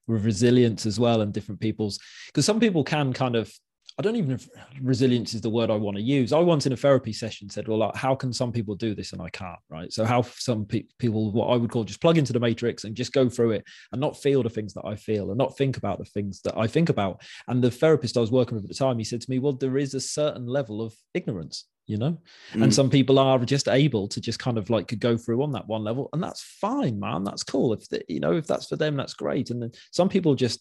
with 0.06 0.24
resilience 0.24 0.86
as 0.86 0.98
well 0.98 1.20
and 1.20 1.32
different 1.32 1.60
people's 1.60 1.98
because 2.26 2.44
some 2.44 2.60
people 2.60 2.84
can 2.84 3.12
kind 3.12 3.36
of 3.36 3.52
I 3.96 4.02
don't 4.02 4.16
even 4.16 4.40
resilience 4.82 5.34
is 5.34 5.40
the 5.40 5.50
word 5.50 5.70
I 5.70 5.76
want 5.76 5.96
to 5.96 6.02
use. 6.02 6.32
I 6.32 6.40
once 6.40 6.66
in 6.66 6.72
a 6.72 6.76
therapy 6.76 7.12
session 7.12 7.48
said, 7.48 7.68
well, 7.68 7.78
like, 7.78 7.94
how 7.94 8.16
can 8.16 8.32
some 8.32 8.50
people 8.50 8.74
do 8.74 8.92
this 8.92 9.12
and 9.12 9.22
I 9.22 9.30
can't, 9.30 9.58
right? 9.70 9.92
So 9.92 10.04
how 10.04 10.22
some 10.22 10.64
pe- 10.66 10.86
people, 10.98 11.30
what 11.30 11.46
I 11.46 11.56
would 11.56 11.70
call 11.70 11.84
just 11.84 12.00
plug 12.00 12.18
into 12.18 12.32
the 12.32 12.40
matrix 12.40 12.82
and 12.82 12.96
just 12.96 13.12
go 13.12 13.28
through 13.28 13.52
it 13.52 13.64
and 13.92 14.00
not 14.00 14.20
feel 14.20 14.42
the 14.42 14.50
things 14.50 14.74
that 14.74 14.84
I 14.84 14.96
feel 14.96 15.30
and 15.30 15.38
not 15.38 15.56
think 15.56 15.76
about 15.76 15.98
the 15.98 16.04
things 16.06 16.40
that 16.42 16.58
I 16.58 16.66
think 16.66 16.88
about. 16.88 17.22
And 17.46 17.62
the 17.62 17.70
therapist 17.70 18.16
I 18.16 18.20
was 18.20 18.32
working 18.32 18.56
with 18.56 18.64
at 18.64 18.68
the 18.68 18.74
time, 18.74 18.98
he 18.98 19.04
said 19.04 19.20
to 19.20 19.30
me, 19.30 19.38
well, 19.38 19.52
there 19.52 19.78
is 19.78 19.94
a 19.94 20.00
certain 20.00 20.46
level 20.46 20.82
of 20.82 20.92
ignorance, 21.14 21.66
you 21.86 21.96
know, 21.96 22.18
mm. 22.52 22.62
and 22.64 22.74
some 22.74 22.90
people 22.90 23.20
are 23.20 23.38
just 23.38 23.68
able 23.68 24.08
to 24.08 24.20
just 24.20 24.40
kind 24.40 24.58
of 24.58 24.70
like 24.70 24.98
go 24.98 25.16
through 25.16 25.40
on 25.40 25.52
that 25.52 25.68
one 25.68 25.84
level. 25.84 26.08
And 26.12 26.20
that's 26.20 26.42
fine, 26.42 26.98
man. 26.98 27.22
That's 27.22 27.44
cool. 27.44 27.72
If, 27.72 27.88
the, 27.90 28.02
you 28.08 28.18
know, 28.18 28.32
if 28.32 28.48
that's 28.48 28.66
for 28.66 28.74
them, 28.74 28.96
that's 28.96 29.14
great. 29.14 29.50
And 29.50 29.62
then 29.62 29.70
some 29.92 30.08
people 30.08 30.34
just 30.34 30.58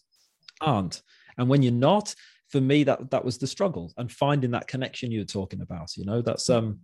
aren't. 0.60 1.02
And 1.36 1.48
when 1.48 1.62
you're 1.62 1.72
not, 1.72 2.14
for 2.50 2.60
me 2.60 2.84
that 2.84 3.10
that 3.10 3.24
was 3.24 3.38
the 3.38 3.46
struggle 3.46 3.92
and 3.96 4.10
finding 4.10 4.50
that 4.52 4.68
connection 4.68 5.10
you 5.10 5.20
were 5.20 5.26
talking 5.26 5.60
about 5.60 5.96
you 5.96 6.04
know 6.04 6.22
that's 6.22 6.50
um 6.50 6.78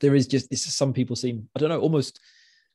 there 0.00 0.14
is 0.14 0.26
just 0.26 0.54
some 0.56 0.92
people 0.92 1.16
seem 1.16 1.48
i 1.56 1.58
don't 1.58 1.68
know 1.68 1.80
almost 1.80 2.20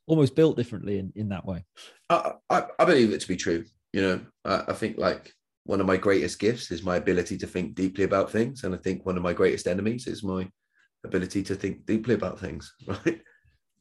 almost 0.08 0.36
built 0.36 0.56
differently 0.56 1.00
in 1.00 1.12
in 1.16 1.30
that 1.30 1.46
way. 1.46 1.64
I 2.10 2.34
i, 2.50 2.64
I 2.80 2.86
believe 2.86 3.12
it 3.12 3.22
to 3.22 3.28
be 3.28 3.36
true 3.36 3.66
you 3.94 4.02
know. 4.02 4.22
I, 4.46 4.64
I 4.70 4.74
think 4.74 4.98
like 4.98 5.34
one 5.64 5.82
of 5.82 5.88
my 5.88 5.98
greatest 5.98 6.40
gifts 6.40 6.72
is 6.72 6.84
my 6.84 6.98
ability 6.98 7.38
to 7.38 7.48
think 7.48 7.76
deeply 7.76 8.04
about 8.04 8.32
things 8.32 8.64
and 8.64 8.74
i 8.74 8.78
think 8.78 9.06
one 9.06 9.18
of 9.18 9.24
my 9.24 9.34
greatest 9.34 9.68
enemies 9.68 10.08
is 10.08 10.24
my 10.24 10.48
ability 11.06 11.44
to 11.44 11.56
think 11.56 11.86
deeply 11.86 12.16
about 12.16 12.40
things 12.40 12.74
right? 12.88 13.22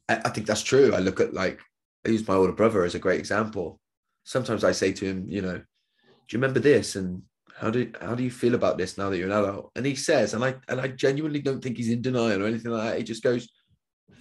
I, 0.09 0.21
I 0.25 0.29
think 0.29 0.47
that's 0.47 0.63
true. 0.63 0.93
I 0.93 0.99
look 0.99 1.19
at 1.19 1.33
like 1.33 1.59
i 2.05 2.09
use 2.09 2.27
my 2.27 2.35
older 2.35 2.53
brother 2.53 2.83
as 2.83 2.95
a 2.95 2.99
great 2.99 3.19
example. 3.19 3.79
Sometimes 4.23 4.63
i 4.63 4.71
say 4.71 4.91
to 4.93 5.05
him 5.05 5.25
you 5.29 5.41
know 5.41 5.61
do 6.27 6.35
you 6.35 6.41
remember 6.41 6.59
this? 6.59 6.95
And 6.95 7.21
how 7.57 7.71
do 7.71 7.91
how 7.99 8.13
do 8.13 8.23
you 8.23 8.29
feel 8.29 8.53
about 8.53 8.77
this 8.77 8.97
now 8.97 9.09
that 9.09 9.17
you're 9.17 9.31
an 9.31 9.43
adult? 9.43 9.71
And 9.75 9.85
he 9.85 9.95
says, 9.95 10.33
and 10.33 10.43
I 10.43 10.55
and 10.67 10.79
I 10.79 10.89
genuinely 10.89 11.41
don't 11.41 11.61
think 11.61 11.77
he's 11.77 11.89
in 11.89 12.01
denial 12.01 12.43
or 12.43 12.47
anything 12.47 12.71
like 12.71 12.91
that. 12.91 12.97
He 12.99 13.03
just 13.03 13.23
goes, 13.23 13.49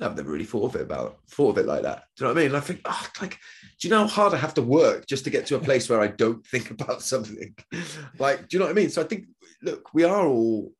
I've 0.00 0.16
never 0.16 0.30
really 0.30 0.44
thought 0.44 0.74
of 0.74 0.76
it 0.76 0.82
about 0.82 1.18
thought 1.28 1.50
of 1.50 1.58
it 1.58 1.66
like 1.66 1.82
that. 1.82 2.04
Do 2.16 2.24
you 2.24 2.28
know 2.28 2.34
what 2.34 2.40
I 2.40 2.42
mean? 2.42 2.54
And 2.54 2.56
I 2.56 2.60
think, 2.60 2.80
oh, 2.86 3.06
like, 3.20 3.38
do 3.78 3.88
you 3.88 3.90
know 3.90 4.00
how 4.00 4.06
hard 4.06 4.34
I 4.34 4.38
have 4.38 4.54
to 4.54 4.62
work 4.62 5.06
just 5.06 5.24
to 5.24 5.30
get 5.30 5.46
to 5.46 5.56
a 5.56 5.60
place 5.60 5.88
where 5.88 6.00
I 6.00 6.06
don't 6.08 6.46
think 6.52 6.70
about 6.70 7.02
something? 7.02 7.54
like, 8.18 8.48
do 8.48 8.56
you 8.56 8.58
know 8.58 8.66
what 8.66 8.72
I 8.72 8.80
mean? 8.80 8.90
So 8.90 9.02
I 9.02 9.06
think, 9.06 9.26
look, 9.62 9.92
we 9.92 10.04
are 10.04 10.26
all 10.26 10.72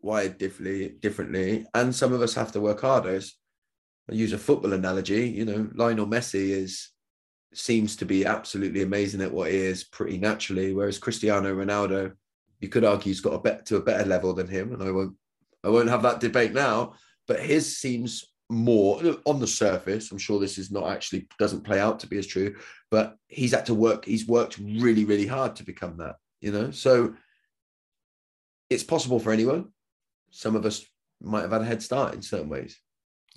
wired 0.00 0.38
differently, 0.38 0.90
differently, 1.00 1.66
and 1.74 1.94
some 1.94 2.12
of 2.12 2.22
us 2.22 2.34
have 2.34 2.52
to 2.52 2.60
work 2.60 2.82
harder. 2.82 3.20
I 4.08 4.14
use 4.14 4.32
a 4.32 4.38
football 4.38 4.72
analogy. 4.72 5.28
You 5.28 5.44
know, 5.44 5.68
Lionel 5.74 6.06
Messi 6.06 6.50
is 6.50 6.90
seems 7.54 7.96
to 7.96 8.04
be 8.04 8.26
absolutely 8.26 8.82
amazing 8.82 9.20
at 9.20 9.32
what 9.32 9.50
he 9.50 9.56
is 9.56 9.84
pretty 9.84 10.18
naturally. 10.18 10.74
Whereas 10.74 10.98
Cristiano 10.98 11.54
Ronaldo, 11.54 12.12
you 12.60 12.68
could 12.68 12.84
argue 12.84 13.10
he's 13.10 13.20
got 13.20 13.34
a 13.34 13.38
bet 13.38 13.66
to 13.66 13.76
a 13.76 13.82
better 13.82 14.06
level 14.06 14.32
than 14.32 14.48
him, 14.48 14.72
and 14.72 14.82
I 14.82 14.90
won't 14.90 15.14
I 15.64 15.68
won't 15.68 15.88
have 15.88 16.02
that 16.02 16.20
debate 16.20 16.52
now. 16.52 16.94
But 17.26 17.40
his 17.40 17.78
seems 17.78 18.32
more 18.48 19.00
on 19.24 19.40
the 19.40 19.46
surface. 19.46 20.12
I'm 20.12 20.18
sure 20.18 20.38
this 20.38 20.58
is 20.58 20.70
not 20.70 20.88
actually 20.88 21.28
doesn't 21.38 21.64
play 21.64 21.80
out 21.80 22.00
to 22.00 22.06
be 22.06 22.18
as 22.18 22.26
true, 22.26 22.56
but 22.90 23.16
he's 23.28 23.52
had 23.52 23.66
to 23.66 23.74
work. 23.74 24.04
He's 24.04 24.28
worked 24.28 24.58
really, 24.58 25.04
really 25.04 25.26
hard 25.26 25.56
to 25.56 25.64
become 25.64 25.96
that. 25.98 26.16
You 26.40 26.52
know, 26.52 26.70
so 26.70 27.14
it's 28.70 28.84
possible 28.84 29.18
for 29.18 29.32
anyone. 29.32 29.72
Some 30.30 30.54
of 30.54 30.66
us 30.66 30.84
might 31.20 31.42
have 31.42 31.52
had 31.52 31.62
a 31.62 31.66
head 31.66 31.82
start 31.82 32.14
in 32.14 32.22
certain 32.22 32.48
ways. 32.48 32.78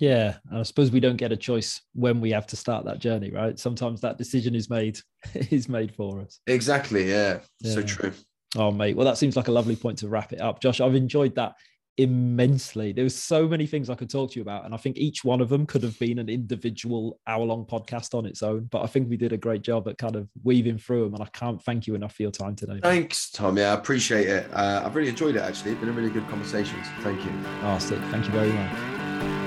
Yeah, 0.00 0.38
and 0.48 0.58
I 0.60 0.62
suppose 0.62 0.90
we 0.90 0.98
don't 0.98 1.16
get 1.18 1.30
a 1.30 1.36
choice 1.36 1.82
when 1.92 2.20
we 2.20 2.30
have 2.30 2.46
to 2.48 2.56
start 2.56 2.86
that 2.86 3.00
journey, 3.00 3.30
right? 3.30 3.58
Sometimes 3.58 4.00
that 4.00 4.16
decision 4.16 4.54
is 4.54 4.70
made 4.70 4.98
is 5.34 5.68
made 5.68 5.94
for 5.94 6.20
us. 6.20 6.40
Exactly. 6.46 7.08
Yeah. 7.08 7.40
yeah. 7.60 7.74
So 7.74 7.82
true. 7.82 8.12
Oh, 8.56 8.72
mate. 8.72 8.96
Well, 8.96 9.06
that 9.06 9.18
seems 9.18 9.36
like 9.36 9.48
a 9.48 9.52
lovely 9.52 9.76
point 9.76 9.98
to 9.98 10.08
wrap 10.08 10.32
it 10.32 10.40
up. 10.40 10.60
Josh, 10.60 10.80
I've 10.80 10.96
enjoyed 10.96 11.36
that 11.36 11.54
immensely. 11.98 12.92
There 12.92 13.04
was 13.04 13.14
so 13.14 13.46
many 13.46 13.66
things 13.66 13.90
I 13.90 13.94
could 13.94 14.10
talk 14.10 14.32
to 14.32 14.36
you 14.36 14.42
about, 14.42 14.64
and 14.64 14.74
I 14.74 14.78
think 14.78 14.96
each 14.96 15.22
one 15.22 15.40
of 15.40 15.50
them 15.50 15.66
could 15.66 15.82
have 15.82 15.96
been 15.98 16.18
an 16.18 16.28
individual 16.30 17.20
hour-long 17.26 17.66
podcast 17.66 18.14
on 18.14 18.24
its 18.24 18.42
own. 18.42 18.68
But 18.72 18.82
I 18.82 18.86
think 18.86 19.08
we 19.08 19.18
did 19.18 19.32
a 19.32 19.36
great 19.36 19.62
job 19.62 19.86
at 19.86 19.98
kind 19.98 20.16
of 20.16 20.28
weaving 20.42 20.78
through 20.78 21.04
them, 21.04 21.14
and 21.14 21.22
I 21.22 21.26
can't 21.26 21.62
thank 21.62 21.86
you 21.86 21.94
enough 21.94 22.14
for 22.14 22.22
your 22.22 22.32
time 22.32 22.56
today. 22.56 22.80
Thanks, 22.82 23.30
Tom. 23.30 23.58
Yeah, 23.58 23.70
I 23.70 23.74
appreciate 23.74 24.26
it. 24.26 24.48
Uh, 24.52 24.82
I've 24.84 24.96
really 24.96 25.10
enjoyed 25.10 25.36
it. 25.36 25.42
Actually, 25.42 25.72
it's 25.72 25.80
been 25.80 25.90
a 25.90 25.92
really 25.92 26.10
good 26.10 26.26
conversation. 26.28 26.82
So 26.82 26.90
thank 27.02 27.22
you. 27.22 27.32
Oh, 27.62 27.78
sick. 27.78 28.00
Thank 28.10 28.26
you 28.26 28.32
very 28.32 28.50
much. 28.50 29.39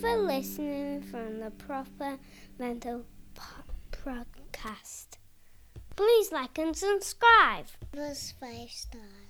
For 0.00 0.16
listening 0.16 1.02
from 1.02 1.40
the 1.40 1.50
Proper 1.50 2.18
Mental 2.58 3.04
Podcast. 3.90 5.06
Please 5.96 6.30
like 6.30 6.56
and 6.58 6.76
subscribe. 6.76 7.66
Plus 7.90 8.32
five 8.40 8.70
stars. 8.70 9.27